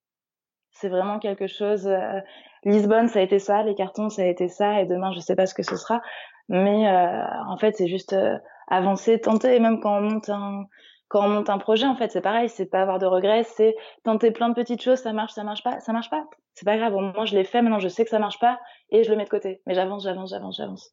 C'est 0.71 0.89
vraiment 0.89 1.19
quelque 1.19 1.47
chose. 1.47 1.87
Euh, 1.87 2.19
Lisbonne, 2.63 3.07
ça 3.07 3.19
a 3.19 3.21
été 3.21 3.39
ça, 3.39 3.63
les 3.63 3.75
cartons, 3.75 4.09
ça 4.09 4.23
a 4.23 4.25
été 4.25 4.47
ça, 4.47 4.81
et 4.81 4.85
demain, 4.85 5.11
je 5.11 5.19
sais 5.19 5.35
pas 5.35 5.45
ce 5.45 5.53
que 5.53 5.63
ce 5.63 5.75
sera. 5.75 6.01
Mais 6.49 6.89
euh, 6.89 7.23
en 7.47 7.57
fait, 7.57 7.75
c'est 7.75 7.87
juste 7.87 8.13
euh, 8.13 8.37
avancer, 8.67 9.19
tenter. 9.19 9.55
Et 9.55 9.59
même 9.59 9.79
quand 9.79 9.97
on 9.97 10.01
monte 10.01 10.29
un, 10.29 10.65
quand 11.09 11.25
on 11.25 11.29
monte 11.29 11.49
un 11.49 11.59
projet, 11.59 11.85
en 11.85 11.95
fait, 11.95 12.11
c'est 12.11 12.21
pareil. 12.21 12.49
C'est 12.49 12.65
pas 12.65 12.81
avoir 12.81 12.99
de 12.99 13.05
regrets, 13.05 13.43
c'est 13.43 13.75
tenter 14.03 14.31
plein 14.31 14.49
de 14.49 14.55
petites 14.55 14.81
choses. 14.81 14.99
Ça 14.99 15.13
marche, 15.13 15.33
ça 15.33 15.43
marche 15.43 15.63
pas, 15.63 15.79
ça 15.79 15.93
marche 15.93 16.09
pas. 16.09 16.25
C'est 16.55 16.65
pas 16.65 16.77
grave. 16.77 16.95
Au 16.95 17.01
moins, 17.01 17.25
je 17.25 17.35
l'ai 17.35 17.43
fait. 17.43 17.61
Maintenant, 17.61 17.79
je 17.79 17.87
sais 17.87 18.03
que 18.03 18.09
ça 18.09 18.19
marche 18.19 18.39
pas, 18.39 18.59
et 18.89 19.03
je 19.03 19.11
le 19.11 19.17
mets 19.17 19.25
de 19.25 19.29
côté. 19.29 19.61
Mais 19.67 19.75
j'avance, 19.75 20.03
j'avance, 20.03 20.31
j'avance, 20.31 20.57
j'avance. 20.57 20.91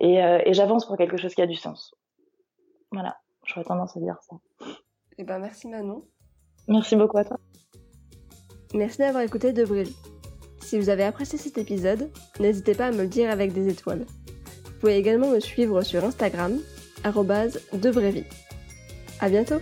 Et, 0.00 0.16
et 0.16 0.52
j'avance 0.52 0.86
pour 0.86 0.96
quelque 0.96 1.16
chose 1.16 1.34
qui 1.34 1.42
a 1.42 1.46
du 1.46 1.54
sens. 1.54 1.94
Voilà. 2.90 3.16
J'aurais 3.44 3.64
tendance 3.64 3.96
à 3.96 4.00
dire 4.00 4.16
ça. 4.28 4.36
Eh 5.18 5.24
ben, 5.24 5.38
merci 5.38 5.68
Manon. 5.68 6.04
Merci 6.68 6.96
beaucoup 6.96 7.18
à 7.18 7.24
toi. 7.24 7.38
Merci 8.74 8.98
d'avoir 8.98 9.22
écouté 9.22 9.52
De 9.52 9.66
Si 10.60 10.78
vous 10.78 10.88
avez 10.88 11.04
apprécié 11.04 11.38
cet 11.38 11.58
épisode, 11.58 12.10
n'hésitez 12.40 12.74
pas 12.74 12.86
à 12.86 12.92
me 12.92 13.02
le 13.02 13.08
dire 13.08 13.30
avec 13.30 13.52
des 13.52 13.68
étoiles. 13.68 14.06
Vous 14.64 14.78
pouvez 14.80 14.96
également 14.96 15.28
me 15.28 15.40
suivre 15.40 15.82
sur 15.82 16.04
Instagram, 16.04 16.58
de 17.04 18.24
À 19.20 19.28
bientôt! 19.28 19.60